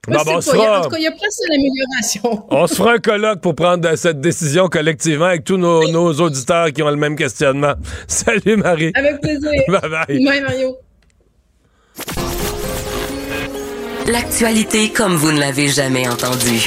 [0.08, 0.40] Bon, bon, pas.
[0.40, 2.46] fera- En tout cas, il y a place à l'amélioration.
[2.50, 6.72] On se fera un colloque pour prendre cette décision collectivement avec tous nos, nos auditeurs
[6.72, 7.74] qui ont le même questionnement.
[8.08, 8.90] Salut, Marie.
[8.96, 9.50] Avec plaisir.
[9.68, 10.24] Bye bye.
[10.24, 10.76] Bye, Mario.
[14.06, 16.66] L'actualité comme vous ne l'avez jamais entendue.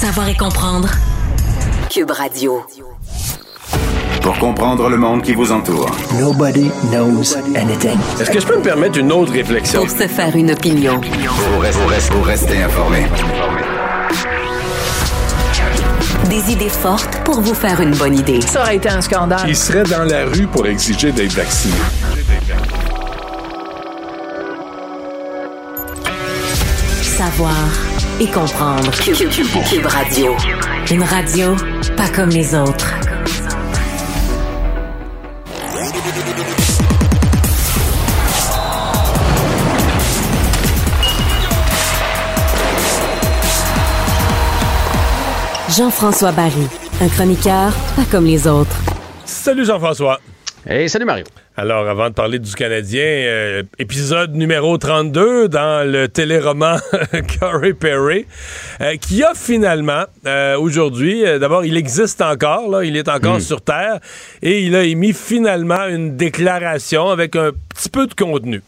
[0.00, 0.88] Savoir et comprendre.
[1.90, 2.62] Cube Radio.
[4.22, 5.90] Pour comprendre le monde qui vous entoure.
[6.20, 7.98] Nobody knows anything.
[8.20, 9.80] Est-ce que je peux me permettre une autre réflexion?
[9.80, 11.00] Pour se faire une opinion.
[11.00, 13.06] Pour rester, pour rester- pour rester informé.
[16.28, 18.40] Des idées fortes pour vous faire une bonne idée.
[18.42, 19.46] Ça aurait été un scandale.
[19.48, 21.74] Il serait dans la rue pour exiger d'être vacciné?
[27.02, 27.54] Savoir
[28.20, 28.90] et comprendre.
[29.02, 30.34] Cube, Radio.
[30.90, 31.54] Une radio
[31.96, 32.94] pas comme les autres.
[45.76, 46.66] Jean-François Barry,
[47.00, 48.76] un chroniqueur pas comme les autres.
[49.24, 50.18] Salut Jean-François.
[50.70, 51.24] Hey, salut Mario.
[51.56, 56.78] Alors, avant de parler du Canadien, euh, épisode numéro 32 dans le téléroman
[57.40, 58.26] Corey Perry,
[58.82, 63.62] euh, qui a finalement, euh, aujourd'hui, d'abord, il existe encore, là, il est encore sur
[63.62, 63.98] Terre,
[64.42, 68.60] et il a émis finalement une déclaration avec un petit peu de contenu.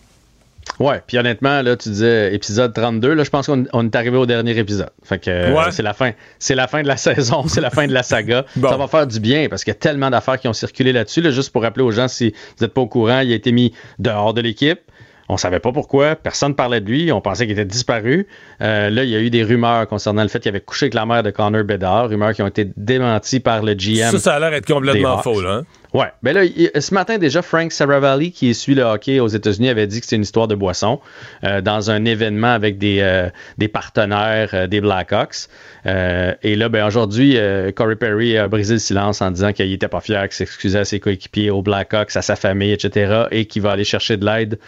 [0.78, 4.26] Ouais, puis honnêtement, là, tu disais épisode 32, là, je pense qu'on est arrivé au
[4.26, 4.90] dernier épisode.
[5.02, 6.12] Fait que c'est la fin.
[6.38, 8.44] C'est la fin de la saison, c'est la fin de la saga.
[8.60, 11.20] Ça va faire du bien parce qu'il y a tellement d'affaires qui ont circulé là-dessus.
[11.20, 13.52] Là, juste pour rappeler aux gens, si vous n'êtes pas au courant, il a été
[13.52, 14.80] mis dehors de l'équipe.
[15.28, 16.16] On savait pas pourquoi.
[16.16, 17.12] Personne ne parlait de lui.
[17.12, 18.26] On pensait qu'il était disparu.
[18.62, 20.94] Euh, là, il y a eu des rumeurs concernant le fait qu'il avait couché avec
[20.94, 22.08] la mère de Connor Bedard.
[22.08, 24.10] Rumeurs qui ont été démenties par le GM.
[24.10, 25.50] Ça, ça a l'air d'être complètement faux, là.
[25.50, 25.64] Hein?
[25.92, 26.06] Ouais.
[26.22, 26.42] Ben là,
[26.80, 30.16] ce matin déjà, Frank Saravalli, qui suit le hockey aux États-Unis, avait dit que c'est
[30.16, 31.00] une histoire de boisson
[31.42, 35.48] euh, dans un événement avec des, euh, des partenaires euh, des Blackhawks.
[35.84, 37.36] et là, ben aujourd'hui,
[37.74, 40.84] Corey Perry a brisé le silence en disant qu'il n'était pas fier, qu'il s'excusait à
[40.84, 44.58] ses coéquipiers, aux Blackhawks, à sa famille, etc., et qu'il va aller chercher de l'aide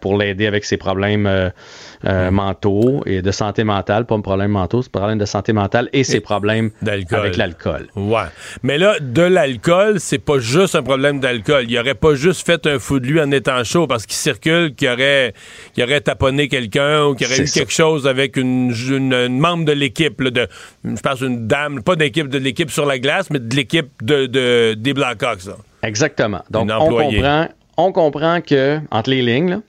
[0.00, 1.28] pour l'aider avec ses problèmes
[2.04, 6.04] mentaux et de santé mentale, pas un problème mentaux, c'est problème de santé mentale et
[6.04, 7.88] ses problèmes avec l'alcool.
[7.96, 8.28] Ouais.
[8.62, 11.66] Mais là, de l'alcool, c'est pas juste un problème d'alcool.
[11.68, 14.74] Il aurait pas juste fait un fou de lui en étant chaud parce qu'il circule,
[14.74, 15.34] qu'il aurait,
[15.74, 18.72] qu'il aurait taponné quelqu'un ou qu'il aurait eu quelque chose avec une,
[19.28, 20.48] membre de l'équipe, de,
[20.84, 24.74] je pense une dame, pas d'équipe de l'équipe sur la glace, mais de l'équipe de,
[24.74, 25.48] des Blackhawks.
[25.82, 26.42] Exactement.
[26.50, 29.60] Donc, on comprend, on comprend que, entre les lignes,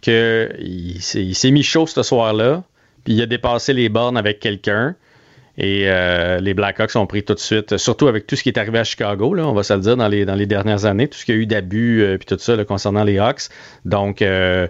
[0.00, 2.62] qu'il s'est mis chaud ce soir-là,
[3.04, 4.94] puis il a dépassé les bornes avec quelqu'un.
[5.56, 8.58] Et euh, les Blackhawks ont pris tout de suite, surtout avec tout ce qui est
[8.58, 11.06] arrivé à Chicago, là, on va se le dire, dans les, dans les dernières années,
[11.06, 13.48] tout ce qu'il y a eu d'abus euh, tout ça concernant les Hawks.
[13.84, 14.66] Donc, euh,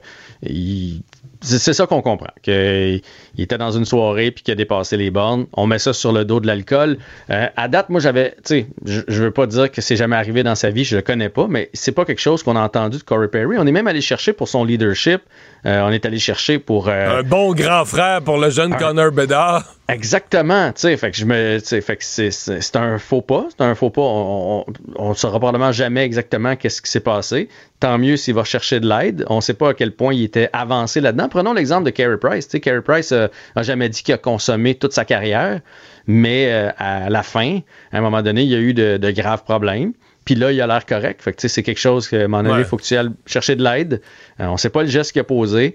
[1.40, 2.32] c'est ça qu'on comprend.
[2.42, 3.00] Qu'il
[3.38, 5.46] était dans une soirée puis qu'il a dépassé les bornes.
[5.54, 6.98] On met ça sur le dos de l'alcool.
[7.28, 10.42] à date, moi, j'avais, tu sais, je, je veux pas dire que c'est jamais arrivé
[10.42, 12.98] dans sa vie, je le connais pas, mais c'est pas quelque chose qu'on a entendu
[12.98, 13.56] de Corey Perry.
[13.58, 15.22] On est même allé chercher pour son leadership.
[15.64, 16.88] On est allé chercher pour.
[16.88, 19.64] Un bon grand frère pour le jeune Connor Bedard.
[19.86, 23.74] Exactement, tu sais, fait que je me, fait que c'est un faux pas, c'est un
[23.74, 24.00] faux pas.
[24.00, 24.64] On,
[24.96, 27.50] on, saura probablement jamais exactement qu'est-ce qui s'est passé.
[27.80, 29.26] Tant mieux s'il va chercher de l'aide.
[29.28, 31.28] On ne sait pas à quel point il était avancé là-dedans.
[31.28, 32.46] Prenons l'exemple de Carey Price.
[32.46, 35.60] Tu sais, Carey Price euh, a jamais dit qu'il a consommé toute sa carrière,
[36.06, 37.60] mais euh, à la fin,
[37.92, 39.92] à un moment donné, il y a eu de, graves problèmes.
[40.24, 41.22] Puis là, il a l'air correct.
[41.22, 43.10] Fait que c'est quelque chose que, à un moment donné, il faut que tu ailles
[43.26, 44.00] chercher de l'aide.
[44.40, 45.74] Euh, on ne sait pas le geste qu'il a posé.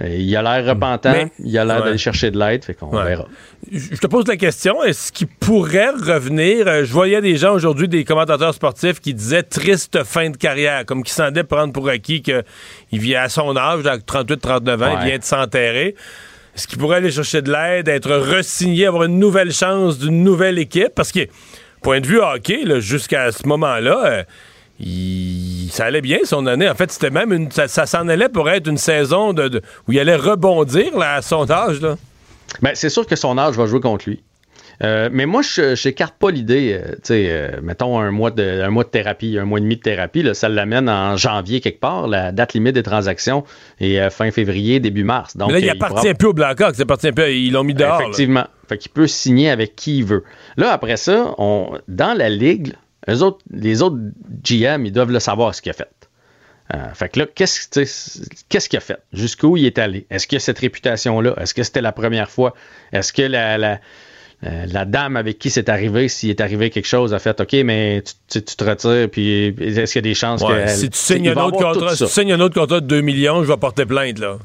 [0.00, 3.26] Euh, il a l'air repentant, il a l'air d'aller chercher de l'aide, fait qu'on verra.
[3.72, 6.68] Je te pose la question, est-ce qu'il pourrait revenir?
[6.68, 10.84] Euh, je voyais des gens aujourd'hui, des commentateurs sportifs qui disaient triste fin de carrière,
[10.86, 12.44] comme qui semblaient prendre pour acquis qu'il
[12.92, 15.96] vient à son âge, à 38-39 ans, il vient de s'enterrer.
[16.54, 20.58] Est-ce qu'il pourrait aller chercher de l'aide, être resigné, avoir une nouvelle chance d'une nouvelle
[20.58, 20.92] équipe?
[20.94, 21.20] Parce que,
[21.82, 24.22] point de vue hockey, jusqu'à ce moment-là, euh,
[25.70, 26.68] ça allait bien son année.
[26.68, 29.98] En fait, c'était même une, ça, s'en allait pour être une saison de, où il
[29.98, 31.80] allait rebondir là, à son âge.
[31.80, 31.96] Là.
[32.62, 34.22] Ben, c'est sûr que son âge va jouer contre lui.
[34.84, 38.62] Euh, mais moi, je n'écarte pas l'idée, euh, tu sais, euh, mettons un mois, de,
[38.62, 41.60] un mois de thérapie, un mois et demi de thérapie, là, ça l'amène en janvier
[41.60, 43.42] quelque part, la date limite des transactions,
[43.80, 45.36] et fin février, début mars.
[45.36, 48.00] Donc, mais là, il appartient plus au Blackhawks, appartient plus, ils l'ont mis dehors.
[48.00, 48.46] Effectivement.
[48.68, 50.24] Fait qu'il peut signer avec qui il veut.
[50.56, 52.74] Là, après ça, on, dans la ligue,
[53.06, 53.96] les autres, les autres
[54.44, 55.88] GM, ils doivent le savoir ce qu'il a fait.
[56.74, 58.98] Euh, fait que là, qu'est-ce qu'il a fait?
[59.12, 60.06] Jusqu'où il est allé?
[60.10, 61.34] Est-ce qu'il a cette réputation-là?
[61.40, 62.54] Est-ce que c'était la première fois?
[62.92, 63.80] Est-ce que la, la,
[64.44, 67.54] euh, la, dame avec qui c'est arrivé, s'il est arrivé quelque chose, a fait OK,
[67.64, 70.66] mais tu, tu te retires, puis est-ce qu'il y a des chances que.
[70.68, 73.42] Si tu signes, un autre contrat, si tu signes un autre contrat de 2 millions,
[73.42, 74.38] je vais porter plainte, là.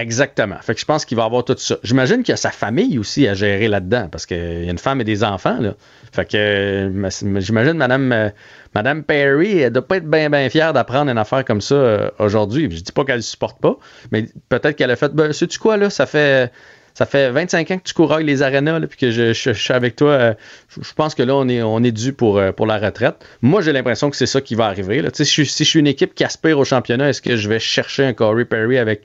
[0.00, 0.56] Exactement.
[0.62, 1.76] Fait que je pense qu'il va avoir tout ça.
[1.82, 4.78] J'imagine qu'il y a sa famille aussi à gérer là-dedans, parce qu'il y a une
[4.78, 5.74] femme et des enfants, là.
[6.12, 8.30] Fait que euh, j'imagine Madame, euh,
[8.74, 12.10] Madame Perry, elle doit pas être bien bien fière d'apprendre une affaire comme ça euh,
[12.18, 12.68] aujourd'hui.
[12.70, 13.76] Je dis pas qu'elle ne supporte pas,
[14.10, 16.50] mais peut-être qu'elle a fait ben, sais-tu quoi, là, ça fait.
[16.92, 20.34] Ça fait 25 ans que tu courailles les arénas, puis que je, suis avec toi.
[20.68, 23.14] je pense que là, on est, on est dû pour, pour la retraite.
[23.42, 25.00] Moi, j'ai l'impression que c'est ça qui va arriver.
[25.00, 25.08] Là.
[25.12, 27.60] Si, je, si je suis une équipe qui aspire au championnat, est-ce que je vais
[27.60, 29.04] chercher un Corey Perry avec,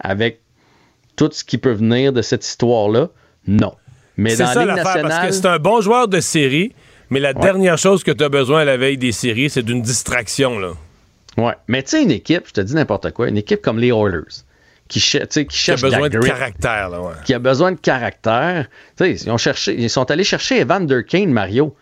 [0.00, 0.40] avec
[1.16, 3.08] tout ce qui peut venir de cette histoire-là?
[3.46, 3.74] Non.
[4.16, 6.72] Mais c'est ça l'affaire, parce que c'est un bon joueur de série,
[7.10, 9.82] mais la dernière chose que tu as besoin à la veille des séries, c'est d'une
[9.82, 10.58] distraction.
[10.58, 10.72] Là.
[11.36, 11.54] Ouais.
[11.68, 14.42] Mais tu sais, une équipe, je te dis n'importe quoi, une équipe comme les Oilers,
[14.88, 16.90] qui, qui cherche qui a besoin de caractère.
[16.90, 17.14] Là, ouais.
[17.24, 18.68] Qui a besoin de caractère.
[19.00, 21.76] Ils, ont cherché, ils sont allés chercher Evander Kane, Mario.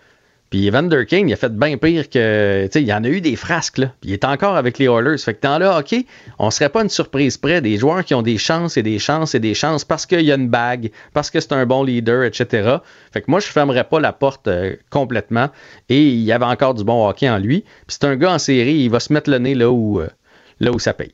[0.56, 2.66] Puis Evander Kane, il a fait bien pire que.
[2.74, 3.92] Il y en a eu des frasques, là.
[4.00, 5.18] Puis il est encore avec les Oilers.
[5.18, 6.06] Fait que dans le hockey,
[6.38, 9.34] on serait pas une surprise près des joueurs qui ont des chances et des chances
[9.34, 12.24] et des chances parce qu'il y a une bague, parce que c'est un bon leader,
[12.24, 12.76] etc.
[13.12, 15.50] Fait que moi, je fermerais pas la porte euh, complètement.
[15.90, 17.60] Et il y avait encore du bon hockey en lui.
[17.86, 20.08] Puis c'est un gars en série, il va se mettre le nez là où, euh,
[20.60, 21.12] là ça paye.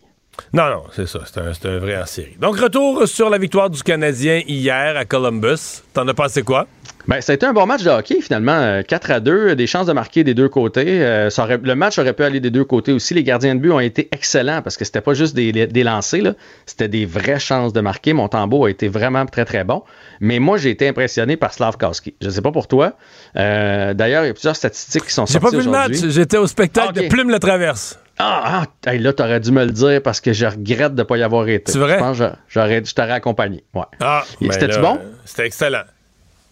[0.52, 1.18] Non, non, c'est ça.
[1.26, 2.36] C'est un, un, vrai en série.
[2.38, 5.82] Donc, retour sur la victoire du Canadien hier à Columbus.
[5.92, 6.68] T'en as pensé quoi?
[7.08, 8.80] Ben, ça a été un bon match de hockey, finalement.
[8.86, 11.02] 4 euh, à 2, des chances de marquer des deux côtés.
[11.02, 13.12] Euh, ça aurait, le match aurait pu aller des deux côtés aussi.
[13.14, 16.34] Les gardiens de but ont été excellents parce que c'était pas juste des, des lancers,
[16.64, 18.12] c'était des vraies chances de marquer.
[18.12, 19.82] Mon tambour a été vraiment très, très bon.
[20.20, 22.14] Mais moi, j'ai été impressionné par Slavkowski.
[22.20, 22.92] Je sais pas pour toi.
[23.36, 25.94] Euh, d'ailleurs, il y a plusieurs statistiques qui sont sorties J'ai pas vu le match.
[26.08, 27.98] J'étais au spectacle de Plume la Traverse.
[28.18, 31.16] Ah, ah là, t'aurais dû me le dire parce que je regrette de ne pas
[31.16, 31.72] y avoir été.
[31.72, 31.94] C'est vrai?
[31.94, 33.64] Je pense que j'aurais, je t'aurais accompagné.
[33.74, 33.82] Ouais.
[34.00, 35.00] Ah, C'était-tu bon?
[35.24, 35.82] C'était excellent.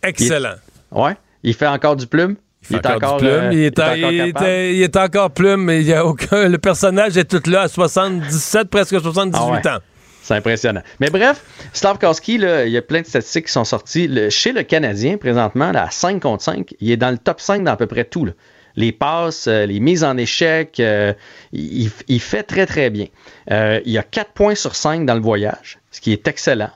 [0.03, 0.55] Excellent.
[0.93, 1.17] ouais.
[1.43, 2.37] Il fait encore du plume?
[2.69, 3.31] Il, est encore, plume.
[3.31, 6.49] Euh, il, est il, est encore plume, mais il y a aucun.
[6.49, 9.79] Le personnage est tout là à 77, presque 78 ah ans.
[10.23, 10.83] C'est impressionnant.
[11.01, 14.31] Mais bref, Slavkowski, il y a plein de statistiques qui sont sorties.
[14.31, 17.65] chez le Canadien, présentement, là, à 5 contre 5, il est dans le top 5
[17.65, 18.29] dans à peu près tout.
[18.77, 21.13] Les passes, euh, les mises en échec, euh,
[21.53, 23.07] il, fait très, très bien.
[23.49, 26.71] il y a 4 points sur 5 dans le voyage, ce qui est excellent.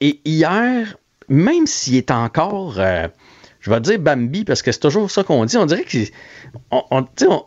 [0.00, 0.96] et hier,
[1.28, 3.08] même s'il est encore, euh,
[3.62, 6.06] je vais dire Bambi parce que c'est toujours ça qu'on dit, on dirait que, tu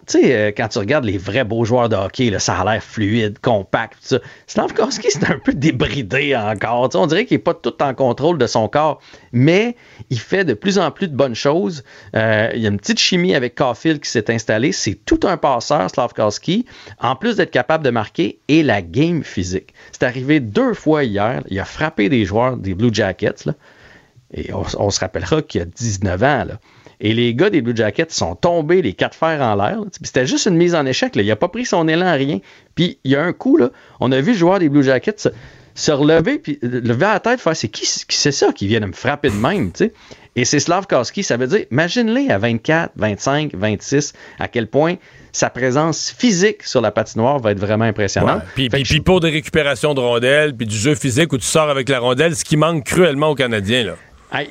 [0.08, 2.82] sais, euh, quand tu regardes les vrais beaux joueurs de hockey, là, ça a l'air
[2.82, 4.20] fluide, compact, tout ça.
[4.48, 6.90] C'est un peu débridé encore.
[6.96, 9.02] on dirait qu'il n'est pas tout en contrôle de son corps,
[9.34, 9.76] mais
[10.10, 11.84] il fait de plus en plus de bonnes choses.
[12.16, 14.72] Euh, il y a une petite chimie avec Caulfield qui s'est installée.
[14.72, 16.66] C'est tout un passeur, Slavkowski,
[17.02, 19.74] en plus d'être capable de marquer et la game physique.
[19.92, 21.44] C'est arrivé deux fois hier.
[21.50, 23.50] Il a frappé des joueurs des Blue Jackets.
[24.36, 26.46] Et on, se rappellera qu'il y a 19 ans.
[26.46, 26.60] Là.
[27.00, 29.80] Et les gars des Blue Jackets sont tombés les quatre fers en l'air.
[30.02, 31.16] C'était juste une mise en échec.
[31.16, 31.22] Là.
[31.22, 32.40] Il n'a pas pris son élan à rien.
[32.76, 35.30] Puis il y a un coup, là, on a vu le joueur des Blue Jackets
[35.74, 38.94] se, relever, puis lever la tête, faire c'est qui, c'est ça qui vient de me
[38.94, 39.72] frapper de même.
[40.38, 44.96] Et c'est Slavkowski, ça veut dire, imagine-les à 24, 25, 26, à quel point
[45.32, 48.42] sa présence physique sur la patinoire va être vraiment impressionnante.
[48.54, 52.00] Puis, pour des récupérations de rondelles, puis du jeu physique où tu sors avec la
[52.00, 53.96] rondelle, ce qui manque cruellement aux Canadiens, là.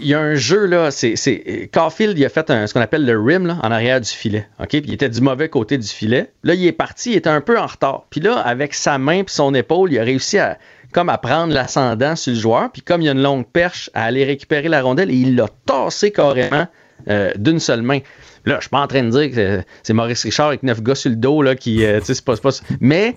[0.00, 1.68] Il y a un jeu, là, c'est.
[1.72, 4.48] Caulfield, il a fait ce qu'on appelle le rim là, en arrière du filet.
[4.60, 4.68] OK?
[4.68, 6.30] Puis il était du mauvais côté du filet.
[6.42, 8.06] Là, il est parti, il était un peu en retard.
[8.08, 10.58] Puis là, avec sa main et son épaule, il a réussi à
[10.92, 12.70] comme à prendre l'ascendant sur le joueur.
[12.72, 15.34] Puis comme il y a une longue perche, à aller récupérer la rondelle et il
[15.34, 16.68] l'a tassé carrément
[17.08, 17.98] euh, d'une seule main.
[18.46, 20.94] Là, je suis pas en train de dire que c'est Maurice Richard avec neuf gars
[20.94, 22.50] sur le dos là, qui, euh, tu sais, pas, pas,
[22.80, 23.16] Mais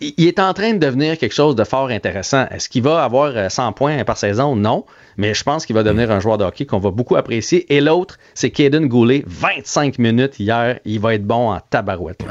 [0.00, 2.46] il est en train de devenir quelque chose de fort intéressant.
[2.50, 4.56] Est-ce qu'il va avoir 100 euh, points par saison?
[4.56, 4.84] Non.
[5.16, 7.72] Mais je pense qu'il va devenir un joueur de hockey qu'on va beaucoup apprécier.
[7.72, 9.22] Et l'autre, c'est Caden Goulet.
[9.26, 10.80] 25 minutes hier.
[10.84, 12.24] Il va être bon en tabarouette.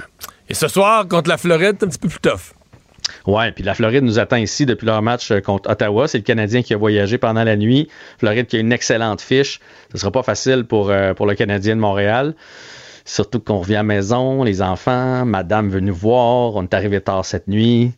[0.49, 2.53] Et ce soir, contre la Floride, un petit peu plus tough.
[3.25, 6.07] Ouais, puis la Floride nous attend ici depuis leur match euh, contre Ottawa.
[6.07, 7.87] C'est le Canadien qui a voyagé pendant la nuit.
[8.17, 9.59] Floride qui a une excellente fiche.
[9.89, 12.35] Ce ne sera pas facile pour, euh, pour le Canadien de Montréal.
[13.05, 17.01] Surtout qu'on revient à la maison, les enfants, madame veut nous voir, on est arrivé
[17.01, 17.91] tard cette nuit.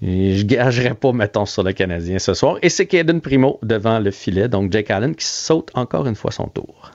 [0.00, 2.56] Et je gagerai pas, mettons, sur le Canadien ce soir.
[2.62, 6.30] Et c'est Caden Primo devant le filet, donc Jake Allen qui saute encore une fois
[6.30, 6.92] son tour.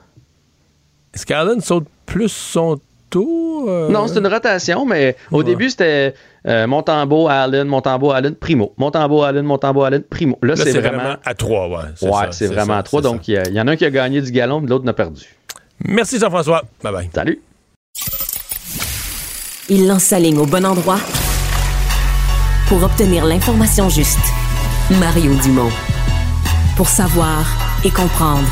[1.14, 2.84] Est-ce qu'Allen saute plus son tour?
[3.16, 3.88] Euh?
[3.90, 6.14] Non, c'est une rotation, mais au début, c'était
[6.46, 8.72] euh, Montembeau, Allen, Montembeau, Allen, Primo.
[8.76, 10.38] Montembeau, Allen, Montembeau, Allen, Primo.
[10.42, 11.16] Là, c'est vraiment...
[11.24, 12.08] à trois, ouais.
[12.08, 13.00] Ouais, c'est vraiment à trois.
[13.00, 15.22] Donc, il y, en a un qui a gagné du galon, l'autre n'a perdu.
[15.84, 16.62] Merci Jean-François.
[16.82, 17.10] Bye bye.
[17.14, 17.40] Salut.
[19.68, 20.98] Il lance sa ligne au bon endroit
[22.68, 24.18] pour obtenir l'information juste.
[25.00, 25.70] Mario Dumont.
[26.76, 27.44] Pour savoir
[27.84, 28.48] et comprendre.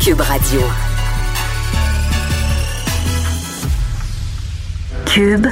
[0.00, 0.60] Cube Radio.
[5.08, 5.46] Cube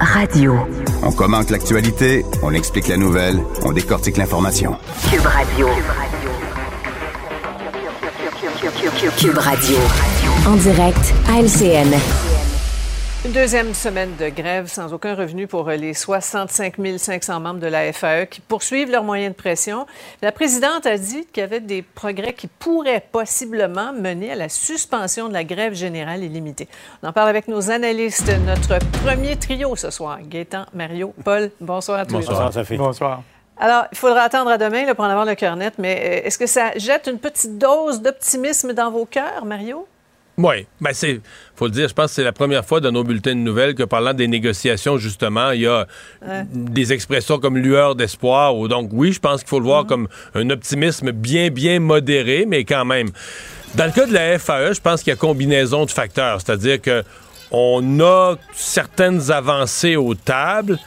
[0.00, 0.56] Radio.
[1.02, 4.76] On commente l'actualité, on explique la nouvelle, on décortique l'information.
[5.10, 5.68] Cube Radio.
[9.18, 9.76] Cube Radio.
[10.46, 12.31] En direct à LCN.
[13.24, 17.92] Une deuxième semaine de grève sans aucun revenu pour les 65 500 membres de la
[17.92, 19.86] FAE qui poursuivent leurs moyens de pression.
[20.22, 24.48] La présidente a dit qu'il y avait des progrès qui pourraient possiblement mener à la
[24.48, 26.66] suspension de la grève générale illimitée.
[27.04, 28.32] On en parle avec nos analystes.
[28.44, 31.52] Notre premier trio ce soir, Gaétan, Mario, Paul.
[31.60, 32.26] Bonsoir à tous.
[32.26, 33.22] Bonsoir, Bonsoir.
[33.56, 35.94] Alors, il faudra attendre à demain pour en avoir le cœur net, mais
[36.24, 39.86] euh, est-ce que ça jette une petite dose d'optimisme dans vos cœurs, Mario?
[40.38, 41.20] Oui, ben c'est,
[41.54, 43.74] faut le dire, je pense que c'est la première fois dans nos bulletins de nouvelles
[43.74, 45.86] que parlant des négociations, justement, il y a
[46.52, 48.56] des expressions comme lueur d'espoir.
[48.56, 52.46] Ou donc, oui, je pense qu'il faut le voir comme un optimisme bien, bien modéré,
[52.48, 53.10] mais quand même.
[53.74, 56.80] Dans le cas de la FAE, je pense qu'il y a combinaison de facteurs, c'est-à-dire
[56.80, 57.04] que
[57.50, 60.78] on a certaines avancées aux tables,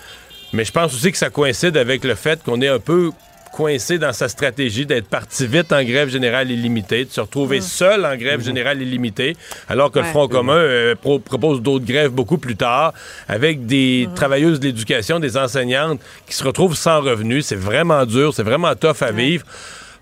[0.54, 3.12] mais je pense aussi que ça coïncide avec le fait qu'on est un peu
[3.56, 7.62] coincé dans sa stratégie d'être parti vite en grève générale illimitée, de se retrouver mm.
[7.62, 8.44] seul en grève mm-hmm.
[8.44, 9.38] générale illimitée,
[9.70, 12.94] alors que le Front commun euh, propose d'autres grèves beaucoup plus tard,
[13.30, 14.14] avec des mm-hmm.
[14.14, 17.46] travailleuses de l'éducation, des enseignantes qui se retrouvent sans revenus.
[17.46, 19.46] C'est vraiment dur, c'est vraiment tough à vivre.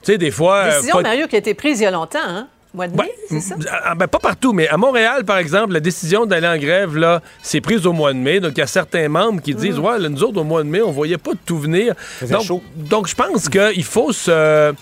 [0.02, 0.56] Tu sais, des fois...
[0.56, 2.48] Euh, Décision, Mario, qui a été prise il y a longtemps, hein?
[2.74, 2.90] Ben,
[3.30, 3.56] c'est ça?
[3.70, 7.22] Ah, ben, pas partout, mais à Montréal, par exemple, la décision d'aller en grève, là,
[7.44, 8.40] c'est prise au mois de mai.
[8.40, 9.86] Donc, il y a certains membres qui disent, mm.
[9.86, 11.94] ouais, là, nous autres, au mois de mai, on voyait pas tout venir.
[12.30, 14.74] Donc, donc, je pense qu'il faut se...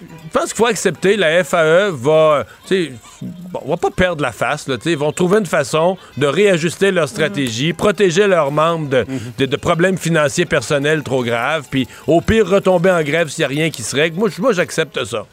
[0.00, 4.76] Je pense qu'il faut accepter, la FAE va, bon, va pas perdre la face, là,
[4.84, 7.76] ils vont trouver une façon de réajuster leur stratégie, mm.
[7.76, 9.38] protéger leurs membres mm-hmm.
[9.38, 13.44] de, de, problèmes financiers personnels trop graves, puis au pire retomber en grève s'il n'y
[13.44, 14.18] a rien qui se règle.
[14.18, 15.26] Moi j'accepte ça.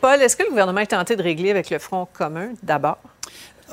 [0.00, 2.98] Paul, est-ce que le gouvernement est tenté de régler avec le Front commun d'abord?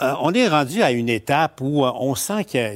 [0.02, 2.74] Euh, on est rendu à une étape où euh, on sent que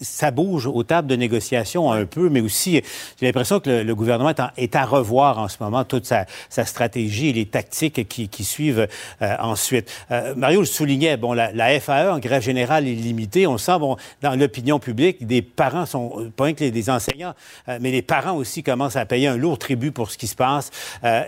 [0.00, 2.80] ça bouge aux tables de négociation un peu, mais aussi
[3.20, 7.32] j'ai l'impression que le, gouvernement est, à revoir en ce moment toute sa, stratégie et
[7.32, 8.86] les tactiques qui, suivent
[9.22, 9.90] euh, ensuite.
[10.36, 13.46] Mario le soulignait, bon, la, FAE en grève générale est limitée.
[13.46, 17.34] On sent, bon, dans l'opinion publique, des parents sont, pas que les, enseignants,
[17.80, 20.70] mais les parents aussi commencent à payer un lourd tribut pour ce qui se passe.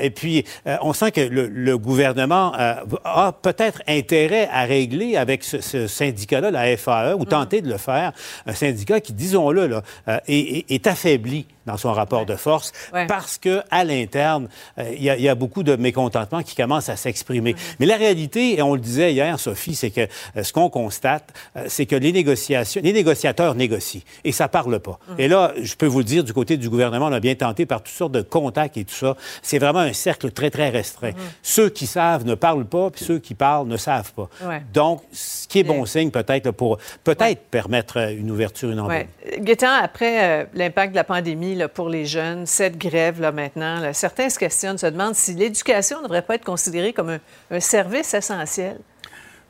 [0.00, 0.44] et puis,
[0.82, 7.15] on sent que le gouvernement a peut-être intérêt à régler avec ce, syndicat-là, la FAE,
[7.16, 8.12] ou tenter de le faire,
[8.47, 12.73] un syndicat qui, disons-le, là, euh, est, affaibli dans son rapport de force
[13.09, 14.48] parce que à l'interne,
[14.78, 17.57] euh, il y, a beaucoup de mécontentement qui commence à s'exprimer.
[17.81, 20.03] Mais la réalité, et on le disait hier, Sophie, c'est que
[20.36, 21.32] euh, ce qu'on constate,
[21.66, 25.01] c'est que les négociations, les négociateurs négocient et ça parle pas.
[25.09, 25.15] Mm.
[25.19, 27.66] Et là, je peux vous le dire, du côté du gouvernement, on a bien tenté
[27.66, 29.16] par toutes sortes de contacts et tout ça.
[29.43, 31.11] C'est vraiment un cercle très très restreint.
[31.11, 31.16] Mm.
[31.43, 34.28] Ceux qui savent ne parlent pas, puis ceux qui parlent ne savent pas.
[34.73, 39.06] Donc ce qui est bon signe peut-être pour peut-être permettre euh, une ouverture, une embauche.
[39.24, 39.64] Ouais.
[39.64, 44.38] après euh, l'impact de la pandémie pour les jeunes, cette grève là maintenant, certains se
[44.38, 47.18] questionnent, se demandent si l'éducation ne devrait pas être considérée comme
[47.51, 48.78] un, service essentiel.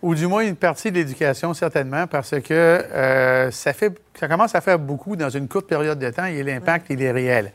[0.02, 4.55] Ou du moins une partie de l'éducation, certainement, parce que euh, ça, fait, ça commence
[4.55, 7.52] à faire beaucoup dans une courte période de temps et l'impact, il est réel.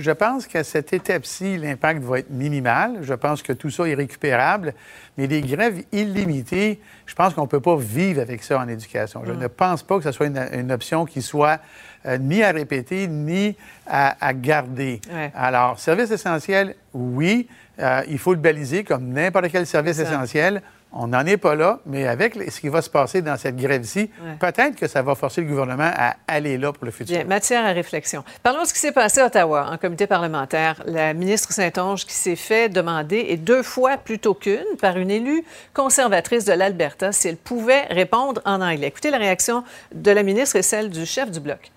[0.00, 3.00] Je pense qu'à cette étape-ci, l'impact va être minimal.
[3.02, 4.72] Je pense que tout ça est récupérable.
[5.18, 9.22] Mais des grèves illimitées, je pense qu'on ne peut pas vivre avec ça en éducation.
[9.26, 9.38] Je mm.
[9.38, 11.60] ne pense pas que ce soit une, option qui soit
[12.06, 13.54] euh, ni à répéter, ni
[13.86, 15.02] à, garder.
[15.34, 17.46] Alors, service essentiel, oui.
[17.78, 20.62] Euh, il faut le baliser comme n'importe quel service essentiel.
[20.92, 24.10] On n'en est pas là, mais avec ce qui va se passer dans cette grève-ci,
[24.40, 27.16] peut-être que ça va forcer le gouvernement à aller là pour le futur.
[27.16, 28.24] Bien, matière à réflexion.
[28.42, 30.82] Parlons de ce qui s'est passé à Ottawa, en comité parlementaire.
[30.86, 35.44] La ministre Saint-Onge qui s'est fait demander, et deux fois plutôt qu'une, par une élue
[35.74, 38.88] conservatrice de l'Alberta, si elle pouvait répondre en anglais.
[38.88, 39.64] Écoutez la réaction
[39.94, 41.70] de la ministre et celle du chef du bloc.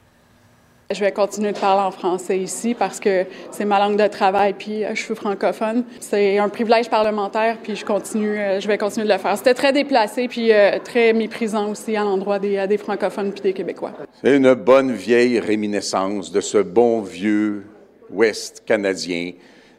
[0.93, 4.53] Je vais continuer de parler en français ici parce que c'est ma langue de travail
[4.53, 5.83] puis euh, je suis francophone.
[5.99, 9.35] C'est un privilège parlementaire puis je continue, euh, je vais continuer de le faire.
[9.37, 13.93] C'était très déplacé puis euh, très méprisant aussi à l'endroit des, francophones puis des Québécois.
[14.23, 17.65] C'est une bonne vieille réminiscence de ce bon vieux
[18.11, 19.31] Ouest canadien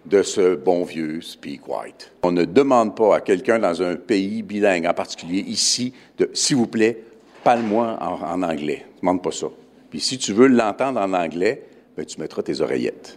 [0.07, 2.11] de ce bon vieux Speak White.
[2.24, 6.57] On ne demande pas à quelqu'un dans un pays bilingue, en particulier ici, de s'il
[6.57, 6.99] vous plaît,
[7.45, 8.85] parle-moi en, en anglais.
[8.97, 9.47] Ne demande pas ça.
[9.94, 11.62] Puis si tu veux l'entendre en anglais,
[11.96, 13.16] ben, tu mettras tes oreillettes.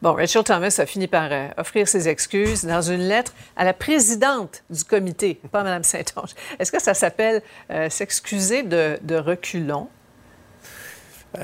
[0.00, 3.74] Bon, Rachel Thomas a fini par euh, offrir ses excuses dans une lettre à la
[3.74, 6.30] présidente du comité, pas Mme Saint-Onge.
[6.58, 9.88] Est-ce que ça s'appelle euh, s'excuser de, de reculons?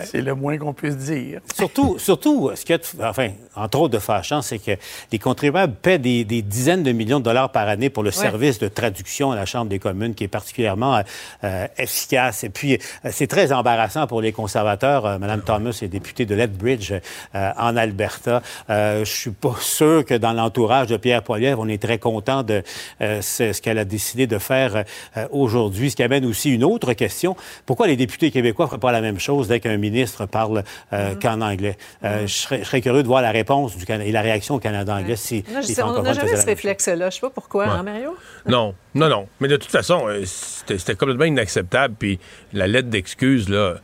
[0.05, 1.40] C'est le moins qu'on puisse dire.
[1.55, 4.73] Surtout, surtout, ce qui est, enfin, entre autres de fâchant, c'est que
[5.12, 8.69] les contribuables paient des, dizaines de millions de dollars par année pour le service de
[8.69, 11.01] traduction à la Chambre des communes, qui est particulièrement
[11.44, 12.44] euh, efficace.
[12.44, 15.06] Et puis, euh, c'est très embarrassant pour les conservateurs.
[15.06, 16.93] Euh, Madame Thomas est députée de Lethbridge
[17.35, 18.43] en Alberta.
[18.69, 22.62] je suis pas sûr que dans l'entourage de Pierre Poilievre, on est très content de
[23.01, 24.85] ce qu'elle a décidé de faire
[25.31, 25.90] aujourd'hui.
[25.90, 27.36] Ce qui amène aussi une autre question.
[27.66, 31.15] Pourquoi les députés québécois ne feraient pas la même chose dès qu'un ministre parle euh,
[31.15, 31.19] mm-hmm.
[31.21, 31.77] qu'en anglais.
[32.05, 32.27] Euh, mm-hmm.
[32.27, 35.17] je, serais, curieux de voir la réponse du Canada et la réaction au Canada anglais
[35.17, 35.45] si
[35.83, 36.95] On n'a jamais ce réflexe-là.
[36.97, 38.17] Je ne sais pas pourquoi, hein, Mario?
[38.47, 39.29] Non, non, non.
[39.41, 41.95] Mais de toute façon, euh, c'était complètement inacceptable.
[41.99, 42.19] Puis
[42.53, 43.77] la lettre d'excuse, là,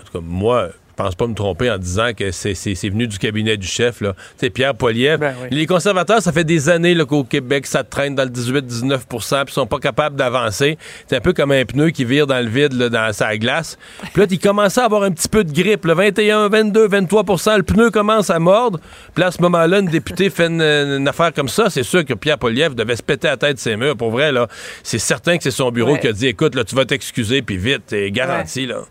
[0.00, 3.56] en tout cas, moi, pense pas me tromper en disant que c'est venu du cabinet
[3.56, 4.00] du chef.
[4.00, 4.14] Là.
[4.52, 5.20] Pierre Poilievre.
[5.20, 9.54] Ben les conservateurs, ça fait des années qu'au Québec, ça traîne dans le 18-19% puis
[9.54, 10.78] sont pas capables d'avancer.
[11.08, 13.78] C'est un peu comme un pneu qui vire dans le vide là, dans sa glace.
[14.12, 15.84] Puis là, il commençait à avoir un petit peu de grippe.
[15.84, 18.78] Le 21, 22, 23% le pneu commence à mordre.
[19.14, 21.70] Puis là, à ce moment-là, une députée fait une, affaire comme ça.
[21.70, 23.96] C'est sûr que Pierre Poilievre devait se péter la tête de ses murs.
[23.96, 24.48] Pour vrai, là,
[24.82, 27.56] c'est certain que c'est son bureau qui a dit, écoute, là, tu vas t'excuser, puis
[27.56, 28.82] vite, t'es garanti, là.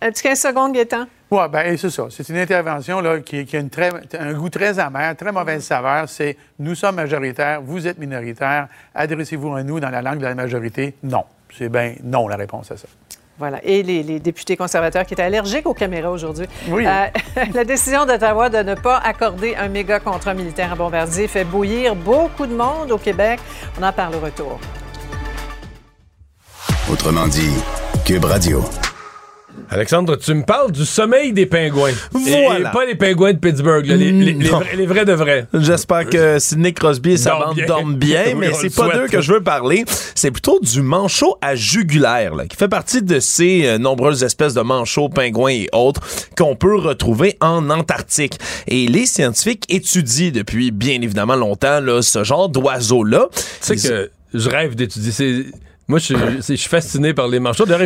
[0.00, 1.06] Un petit 15 secondes, Gaétan?
[1.30, 2.06] Oui, bien, c'est ça.
[2.10, 6.08] C'est une intervention là, qui, a une très, un goût très amer, très mauvaise saveur.
[6.08, 10.34] C'est nous sommes majoritaires, vous êtes minoritaires, adressez-vous à nous dans la langue de la
[10.34, 10.94] majorité.
[11.02, 11.24] Non.
[11.56, 12.88] C'est bien non la réponse à ça.
[13.38, 13.60] Voilà.
[13.62, 16.46] Et les, députés conservateurs qui étaient allergiques aux caméras aujourd'hui.
[16.68, 16.84] Oui.
[16.86, 17.06] Euh,
[17.54, 21.94] la décision d'Ottawa de ne pas accorder un méga contrat militaire à Bombardier fait bouillir
[21.94, 23.38] beaucoup de monde au Québec.
[23.78, 24.58] On en parle au retour.
[26.90, 27.52] Autrement dit,
[28.04, 28.64] Cube Radio.
[29.70, 31.92] Alexandre, tu me parles du sommeil des pingouins.
[32.12, 32.70] Voilà.
[32.70, 35.46] Et pas les pingouins de Pittsburgh, les, vrais, de vrais.
[35.52, 39.32] J'espère que Sidney Crosby et sa bande dorment bien, mais c'est pas d'eux que je
[39.32, 39.84] veux parler.
[40.14, 44.62] C'est plutôt du manchot à jugulaire, qui fait partie de ces euh, nombreuses espèces de
[44.62, 46.00] manchots, pingouins et autres
[46.36, 48.38] qu'on peut retrouver en Antarctique.
[48.66, 53.28] Et les scientifiques étudient depuis bien évidemment longtemps là, ce genre d'oiseaux-là.
[53.32, 55.46] Tu sais que je rêve d'étudier.
[55.88, 57.64] Moi, je, suis fasciné par les manchots.
[57.64, 57.82] D'ailleurs,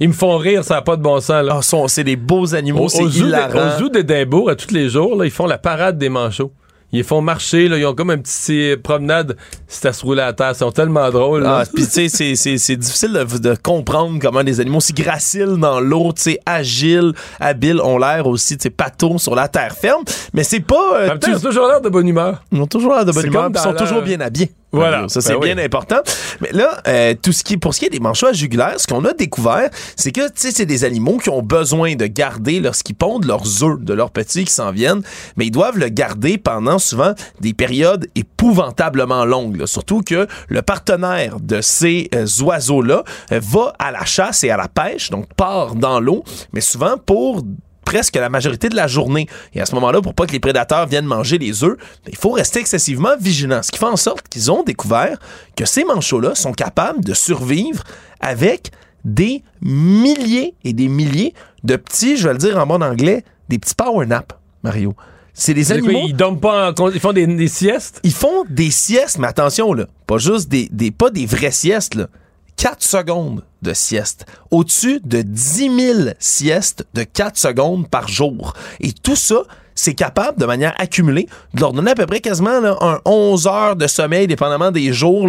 [0.00, 1.44] ils, me font, rire, ça n'a pas de bon sens.
[1.44, 1.60] Là.
[1.60, 3.76] Ah, c'est des beaux animaux, c'est hilarant.
[3.76, 6.50] Au zoo d'Édimbourg, à tous les jours, là, ils font la parade des manchots.
[6.92, 9.36] Ils font marcher, là, ils ont comme un petit promenade
[9.66, 10.52] si à se rouler à terre.
[10.54, 11.44] Ils sont tellement drôles.
[11.46, 16.12] Ah, puis tu sais, c'est difficile de, comprendre comment des animaux si graciles dans l'eau,
[16.14, 20.02] tu sais, agiles, habiles, ont l'air aussi, tu sais, sur la terre ferme.
[20.32, 21.00] Mais c'est pas...
[21.00, 22.42] Euh, ils ont toujours l'air de bonne humeur.
[22.50, 24.50] Ils ont toujours l'air de bonne humeur, ils sont toujours bien habillés.
[24.72, 25.08] Voilà.
[25.08, 26.00] Ça, c'est ben bien important.
[26.40, 28.86] Mais là, euh, tout ce qui, pour ce qui est des manchots à jugulaire, ce
[28.86, 32.60] qu'on a découvert, c'est que, tu sais, c'est des animaux qui ont besoin de garder
[32.60, 35.02] lorsqu'ils pondent leurs œufs de leurs petits qui s'en viennent,
[35.36, 39.66] mais ils doivent le garder pendant souvent des périodes épouvantablement longues.
[39.66, 44.56] Surtout que le partenaire de ces euh, oiseaux-là euh, va à la chasse et à
[44.56, 47.42] la pêche, donc part dans l'eau, mais souvent pour
[47.86, 49.26] presque la majorité de la journée.
[49.54, 52.16] Et à ce moment-là, pour pas que les prédateurs viennent manger les œufs, ben, il
[52.16, 53.62] faut rester excessivement vigilant.
[53.62, 55.18] Ce qui fait en sorte qu'ils ont découvert
[55.56, 57.82] que ces manchots-là sont capables de survivre
[58.20, 58.72] avec
[59.04, 61.32] des milliers et des milliers
[61.64, 64.94] de petits, je vais le dire en bon anglais, des petits power naps, Mario.
[65.32, 66.06] C'est des animaux.
[66.06, 68.00] ils dorment pas ils font des, siestes?
[68.02, 69.86] Ils font des siestes, mais attention, là.
[70.06, 72.08] Pas juste des, des pas des vraies siestes, là.
[72.56, 74.26] 4 secondes de sieste.
[74.50, 78.54] Au-dessus de 10 000 siestes de 4 secondes par jour.
[78.80, 79.42] Et tout ça,
[79.74, 83.76] c'est capable, de manière accumulée, de leur donner à peu près quasiment un 11 heures
[83.76, 85.28] de sommeil, dépendamment des jours,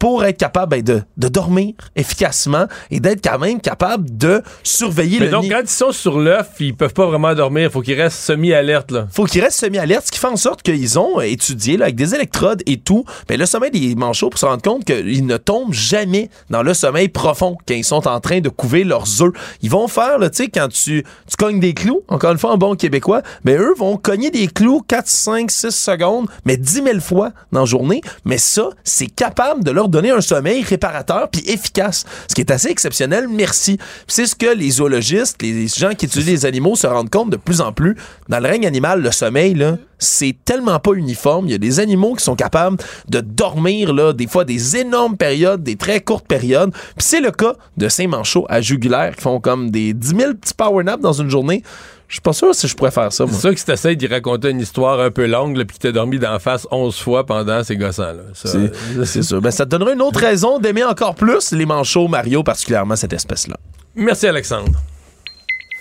[0.00, 5.20] pour être capable ben, de, de, dormir efficacement et d'être quand même capable de surveiller
[5.20, 7.64] Mais le donc, quand ils sont sur l'œuf, ils peuvent pas vraiment dormir.
[7.64, 8.90] Il faut qu'ils restent semi-alertes.
[8.90, 11.96] Il faut qu'ils restent semi-alertes, ce qui fait en sorte qu'ils ont étudié là, avec
[11.96, 15.36] des électrodes et tout ben, le sommeil des manchots pour se rendre compte qu'ils ne
[15.36, 19.32] tombent jamais dans le sommeil profond quand ils sont en train de couver leurs œufs.
[19.60, 22.56] Ils vont faire, tu sais, quand tu, tu cognes des clous, encore une fois en
[22.56, 26.84] bon québécois, mais ben, eux vont cogner des clous 4, 5, 6 secondes, mais 10
[26.84, 28.00] 000 fois dans la journée.
[28.24, 32.50] Mais ça, c'est capable de leur donner un sommeil réparateur puis efficace, ce qui est
[32.50, 33.26] assez exceptionnel.
[33.28, 33.78] Merci.
[34.06, 37.36] C'est ce que les zoologistes, les gens qui étudient les animaux se rendent compte de
[37.36, 37.96] plus en plus.
[38.28, 41.46] Dans le règne animal, le sommeil là, c'est tellement pas uniforme.
[41.46, 45.16] Il y a des animaux qui sont capables de dormir là, des fois des énormes
[45.16, 46.72] périodes, des très courtes périodes.
[46.72, 50.34] Puis c'est le cas de ces manchots à jugulaire qui font comme des 10 000
[50.34, 51.62] petits power naps dans une journée.
[52.10, 53.24] Je suis pas sûr si je pourrais faire ça.
[53.30, 55.92] C'est sûr que si t'essayes d'y raconter une histoire un peu longue, puis que t'as
[55.92, 58.22] dormi d'en face 11 fois pendant ces gossants-là.
[58.34, 59.40] C'est sûr.
[59.40, 63.12] Ben, ça te donnerait une autre raison d'aimer encore plus les manchots Mario, particulièrement cette
[63.12, 63.56] espèce-là.
[63.94, 64.72] Merci, Alexandre.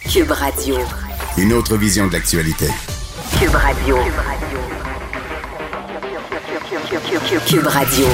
[0.08, 0.76] Cube Radio.
[1.40, 2.68] Une autre vision de l'actualité.
[3.40, 3.98] Cube Radio.
[7.48, 8.06] Cube Radio.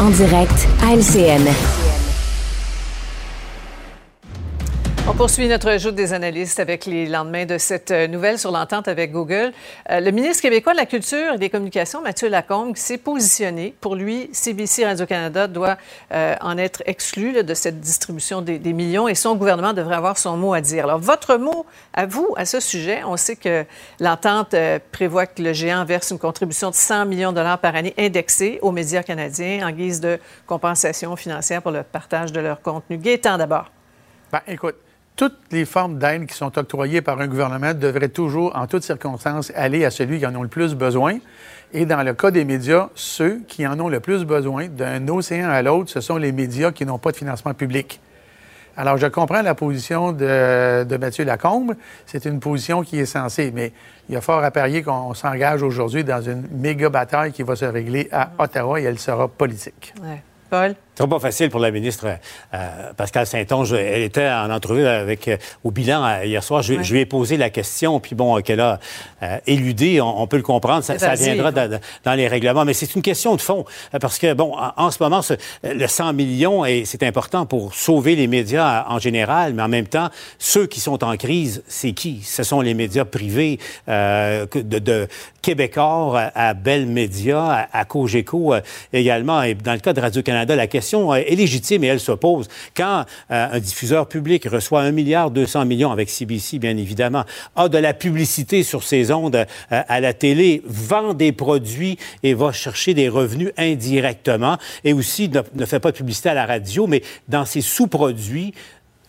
[0.00, 1.83] En direct à LCN.
[5.06, 8.88] On poursuit notre joute des analystes avec les lendemains de cette euh, nouvelle sur l'entente
[8.88, 9.52] avec Google.
[9.90, 13.74] Euh, le ministre québécois de la Culture et des Communications, Mathieu Lacombe, s'est positionné.
[13.82, 15.76] Pour lui, CBC Radio-Canada doit
[16.10, 20.38] euh, en être exclu de cette distribution des, millions et son gouvernement devrait avoir son
[20.38, 20.84] mot à dire.
[20.84, 23.66] Alors, votre mot à vous à ce sujet, on sait que
[24.00, 24.54] l'entente
[24.90, 28.58] prévoit que le géant verse une contribution de 100 millions de dollars par année indexée
[28.62, 32.96] aux médias canadiens en guise de compensation financière pour le partage de leur contenu.
[32.96, 33.70] Gaétan d'abord.
[34.32, 34.76] Ben, écoute,
[35.16, 39.52] toutes les formes d'aide qui sont octroyées par un gouvernement devraient toujours, en toutes circonstances,
[39.54, 41.18] aller à celui qui en a le plus besoin.
[41.72, 45.50] Et dans le cas des médias, ceux qui en ont le plus besoin d'un océan
[45.50, 48.00] à l'autre, ce sont les médias qui n'ont pas de financement public.
[48.76, 51.76] Alors, je comprends la position de, Mathieu Lacombe.
[52.06, 53.72] C'est une position qui est censée, mais
[54.08, 57.54] il y a fort à parier qu'on s'engage aujourd'hui dans une méga bataille qui va
[57.54, 59.94] se régler à Ottawa et elle sera politique.
[60.50, 60.74] Paul?
[60.96, 62.06] Ce pas facile pour la ministre
[62.54, 63.72] euh, Pascal Saint-Onge.
[63.72, 66.62] Elle était en entrevue avec, euh, au bilan euh, hier soir.
[66.62, 68.78] Je, lui ai posé la question, puis bon, qu'elle a
[69.46, 70.84] éludé, on, peut le comprendre.
[70.84, 72.64] Ça, viendra dans, les règlements.
[72.64, 73.64] Mais c'est une question de fond.
[74.00, 75.20] Parce que, bon, en, ce moment,
[75.64, 79.86] le 100 millions, et c'est important pour sauver les médias en général, mais en même
[79.86, 82.20] temps, ceux qui sont en crise, c'est qui?
[82.22, 83.58] Ce sont les médias privés
[83.88, 84.46] de,
[84.78, 85.08] de
[85.42, 88.54] Québécois à Bell Media, à, à Cogeco
[88.92, 89.42] également.
[89.42, 92.46] Et dans le cas de Radio-Canada, la question question est légitime et elle se pose.
[92.76, 97.24] Quand euh, un diffuseur public reçoit 1 milliard 200 millions avec CBC, bien évidemment,
[97.56, 102.34] a de la publicité sur ses ondes euh, à la télé, vend des produits et
[102.34, 106.44] va chercher des revenus indirectement, et aussi ne, ne fait pas de publicité à la
[106.44, 108.52] radio, mais dans ses sous-produits,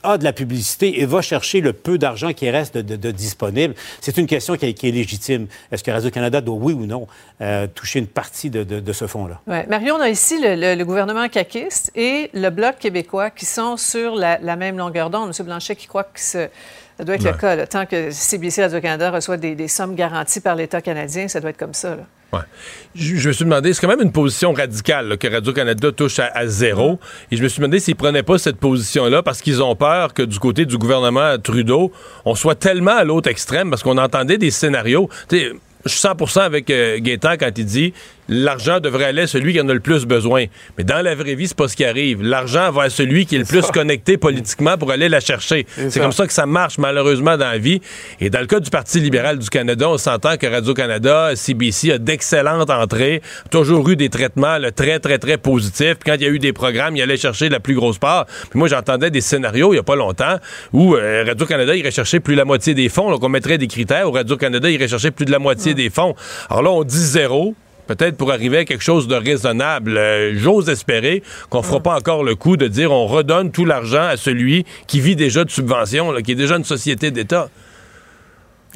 [0.06, 4.18] a de la publicité et va chercher le peu d'argent qui reste de, disponible, c'est
[4.18, 5.48] une question qui, est légitime.
[5.72, 7.08] Est-ce que Radio-Canada doit, oui ou non,
[7.42, 9.42] euh, toucher une partie de, ce fonds-là?
[9.48, 9.66] Ouais.
[9.68, 14.56] Mario, on a ici le, gouvernement caquiste et le Bloc québécois qui sont sur la,
[14.56, 15.32] même longueur d'onde.
[15.38, 15.46] M.
[15.46, 16.48] Blanchet qui croit que ça
[17.00, 17.66] doit être le cas.
[17.66, 21.58] Tant que CBC Radio-Canada reçoit des, des, sommes garanties par l'État canadien, ça doit être
[21.58, 21.96] comme ça.
[21.96, 22.04] Là.
[22.96, 27.00] Je, me suis demandé, c'est quand même une position radicale que Radio-Canada touche à, zéro.
[27.32, 30.24] Et je me suis demandé s'ils prenaient pas cette position-là parce qu'ils ont peur que
[30.24, 31.92] du côté du gouvernement Trudeau,
[32.24, 35.10] on soit tellement à l'autre extrême parce qu'on entendait des scénarios.
[35.32, 35.54] je
[35.86, 37.94] suis 100% avec euh, quand il dit
[38.28, 40.46] l'argent devrait aller à celui qui en a le plus besoin.
[40.78, 42.24] Mais dans la vraie vie, c'est pas ce qui arrive.
[42.24, 45.66] L'argent va à celui qui est le plus connecté politiquement pour aller la chercher.
[45.90, 47.82] C'est comme ça que ça marche malheureusement dans la vie.
[48.20, 51.98] Et dans le cas du Parti libéral du Canada, on s'entend que Radio-Canada, CBC a
[51.98, 53.22] d'excellentes entrées,
[53.52, 55.96] toujours eu des traitements très, très, très positifs.
[55.96, 58.26] Puis quand il y a eu des programmes, il allait chercher la plus grosse part.
[58.50, 60.38] Puis moi, j'entendais des scénarios il y a pas longtemps
[60.74, 63.10] où euh, Radio-Canada irait chercher plus de la moitié des fonds.
[63.10, 66.16] Donc on mettrait des critères où Radio-Canada irait chercher plus de la moitié des fonds.
[66.50, 67.56] Alors là, on dit zéro
[67.88, 69.98] peut-être pour arriver à quelque chose de raisonnable.
[69.98, 74.04] Euh, j'ose espérer qu'on fera pas encore le coup de dire on redonne tout l'argent
[74.04, 77.50] à celui qui vit déjà de subventions, qui est déjà une société d'État.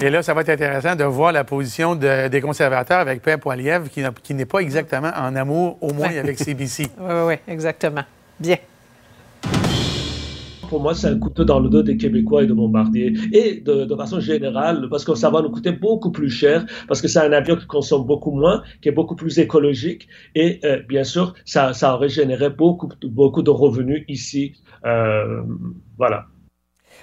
[0.01, 3.89] Et là, ça va être intéressant de voir la position des conservateurs avec Père Poiliev,
[3.89, 6.87] qui, qui n'est pas exactement en amour, au moins avec CBC.
[6.97, 8.03] Oui, oui, exactement.
[8.39, 8.55] Bien
[10.69, 13.13] pour moi, c'est un couteau dans le dos des Québécois et de Bombardier.
[13.33, 17.07] Et de, façon générale, parce que ça va nous coûter beaucoup plus cher, parce que
[17.07, 20.07] c'est un avion qui consomme beaucoup moins, qui est beaucoup plus écologique.
[20.35, 24.53] Et euh, bien sûr, ça, ça aurait généré beaucoup, beaucoup de revenus ici.
[24.85, 25.41] Euh,
[25.97, 26.27] voilà.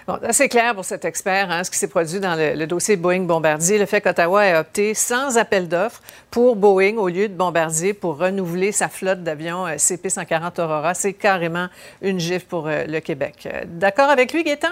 [0.07, 3.77] Bon, c'est clair pour cet expert, hein, ce qui s'est produit dans le, dossier Boeing-Bombardier,
[3.77, 6.01] le fait qu'Ottawa ait opté sans appel d'offres
[6.31, 11.13] pour Boeing au lieu de Bombardier pour renouveler sa flotte d'avions euh, CP-140 Aurora, c'est
[11.13, 11.67] carrément
[12.03, 13.49] une gifle pour euh, le Québec.
[13.53, 14.69] Euh, d'accord avec lui, Gaétan?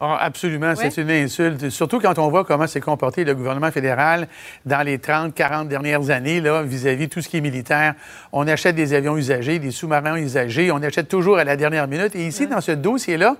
[0.00, 1.70] Ah, absolument, c'est une insulte.
[1.70, 4.28] Surtout quand on voit comment s'est comporté le gouvernement fédéral
[4.66, 7.94] dans les 30, 40 dernières années vis-à-vis tout ce qui est militaire.
[8.32, 12.14] On achète des avions usagés, des sous-marins usagés, on achète toujours à la dernière minute.
[12.16, 13.36] Et ici, dans ce dossier-là,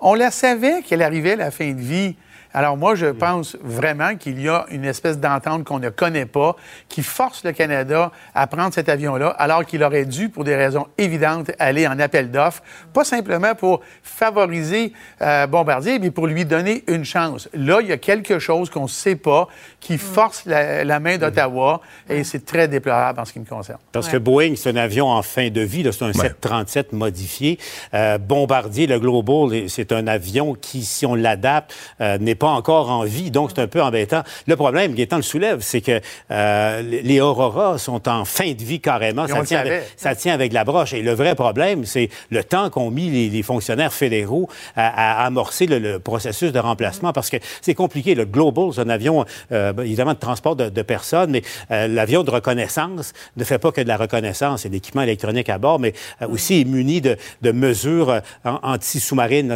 [0.00, 2.16] on la savait qu'elle arrivait à la fin de vie.
[2.52, 6.56] Alors moi, je pense vraiment qu'il y a une espèce d'entente qu'on ne connaît pas
[6.88, 10.86] qui force le Canada à prendre cet avion-là, alors qu'il aurait dû, pour des raisons
[10.98, 12.62] évidentes, aller en appel d'offres,
[12.92, 17.48] pas simplement pour favoriser euh, Bombardier, mais pour lui donner une chance.
[17.54, 19.46] Là, il y a quelque chose qu'on ne sait pas
[19.78, 19.98] qui mm.
[19.98, 23.78] force la, main d'Ottawa et c'est très déplorable en ce qui me concerne.
[23.92, 27.58] Parce que Boeing, c'est un avion en fin de vie, c'est un 737 modifié.
[27.94, 32.90] Euh, Bombardier, le Global, c'est un avion qui, si on l'adapte, euh, n'est pas encore
[32.90, 34.22] en vie, donc c'est un peu embêtant.
[34.46, 36.00] Le problème, Gaétan le soulève, c'est que
[36.30, 39.28] euh, les Aurora sont en fin de vie carrément.
[39.28, 40.94] Ça tient, avec, ça tient, avec, la broche.
[40.94, 45.98] Et le vrai problème, c'est le temps qu'ont mis les, fonctionnaires fédéraux à, amorcer le,
[45.98, 48.14] processus de remplacement, parce que c'est compliqué.
[48.14, 52.30] Le Global, c'est un avion, euh, évidemment, de transport de, personnes, mais euh, l'avion de
[52.30, 55.92] reconnaissance ne fait pas que de la reconnaissance et l'équipement électronique à bord, mais
[56.26, 57.18] aussi est muni de,
[57.52, 59.52] mesures anti-sous-marines,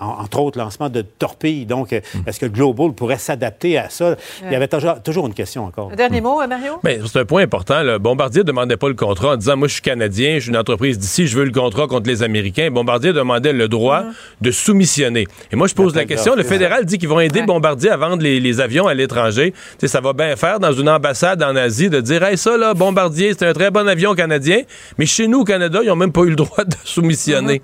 [0.00, 1.66] entre autres lancement de torpilles.
[1.66, 1.95] Donc,
[2.26, 4.16] est-ce que le Global pourrait s'adapter à ça?
[4.44, 5.90] Il y avait toujours, une question encore.
[5.92, 6.80] Un dernier mot, euh, Mario?
[6.84, 7.98] C'est un point important.
[7.98, 10.56] Bombardier ne demandait pas le contrat en disant Moi, je suis Canadien, je suis une
[10.56, 12.70] entreprise d'ici, je veux le contrat contre les Américains.
[12.70, 14.42] Bombardier demandait le droit mm-hmm.
[14.42, 15.26] de soumissionner.
[15.50, 18.22] Et moi, je pose la question le fédéral dit qu'ils vont aider Bombardier à vendre
[18.22, 19.52] les, avions à l'étranger.
[19.84, 23.32] Ça va bien faire dans une ambassade en Asie de dire Hey, ça, là, Bombardier,
[23.36, 24.62] c'est un très bon avion canadien,
[24.98, 27.62] mais chez nous, au Canada, ils n'ont même pas eu le droit de soumissionner.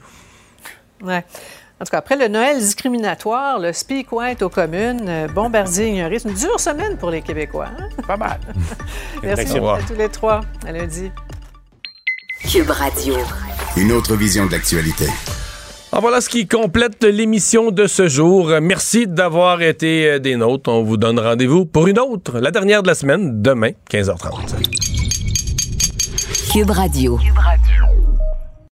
[1.02, 1.06] Mm-hmm.
[1.06, 1.24] Ouais.
[1.82, 6.20] En tout cas, après le Noël discriminatoire, le speak white aux communes, euh, Bombardier ignoré,
[6.20, 7.70] c'est une dure semaine pour les Québécois.
[7.76, 7.88] Hein?
[8.06, 8.38] Pas mal.
[9.24, 10.42] Merci à tous les trois.
[10.64, 11.10] À lundi.
[12.48, 13.16] Cube Radio.
[13.76, 15.06] Une autre vision de l'actualité.
[15.90, 18.52] En voilà ce qui complète l'émission de ce jour.
[18.62, 20.70] Merci d'avoir été euh, des nôtres.
[20.70, 24.54] On vous donne rendez-vous pour une autre, la dernière de la semaine, demain, 15h30.
[26.52, 27.16] Cube Radio.
[27.16, 27.71] Cube Radio.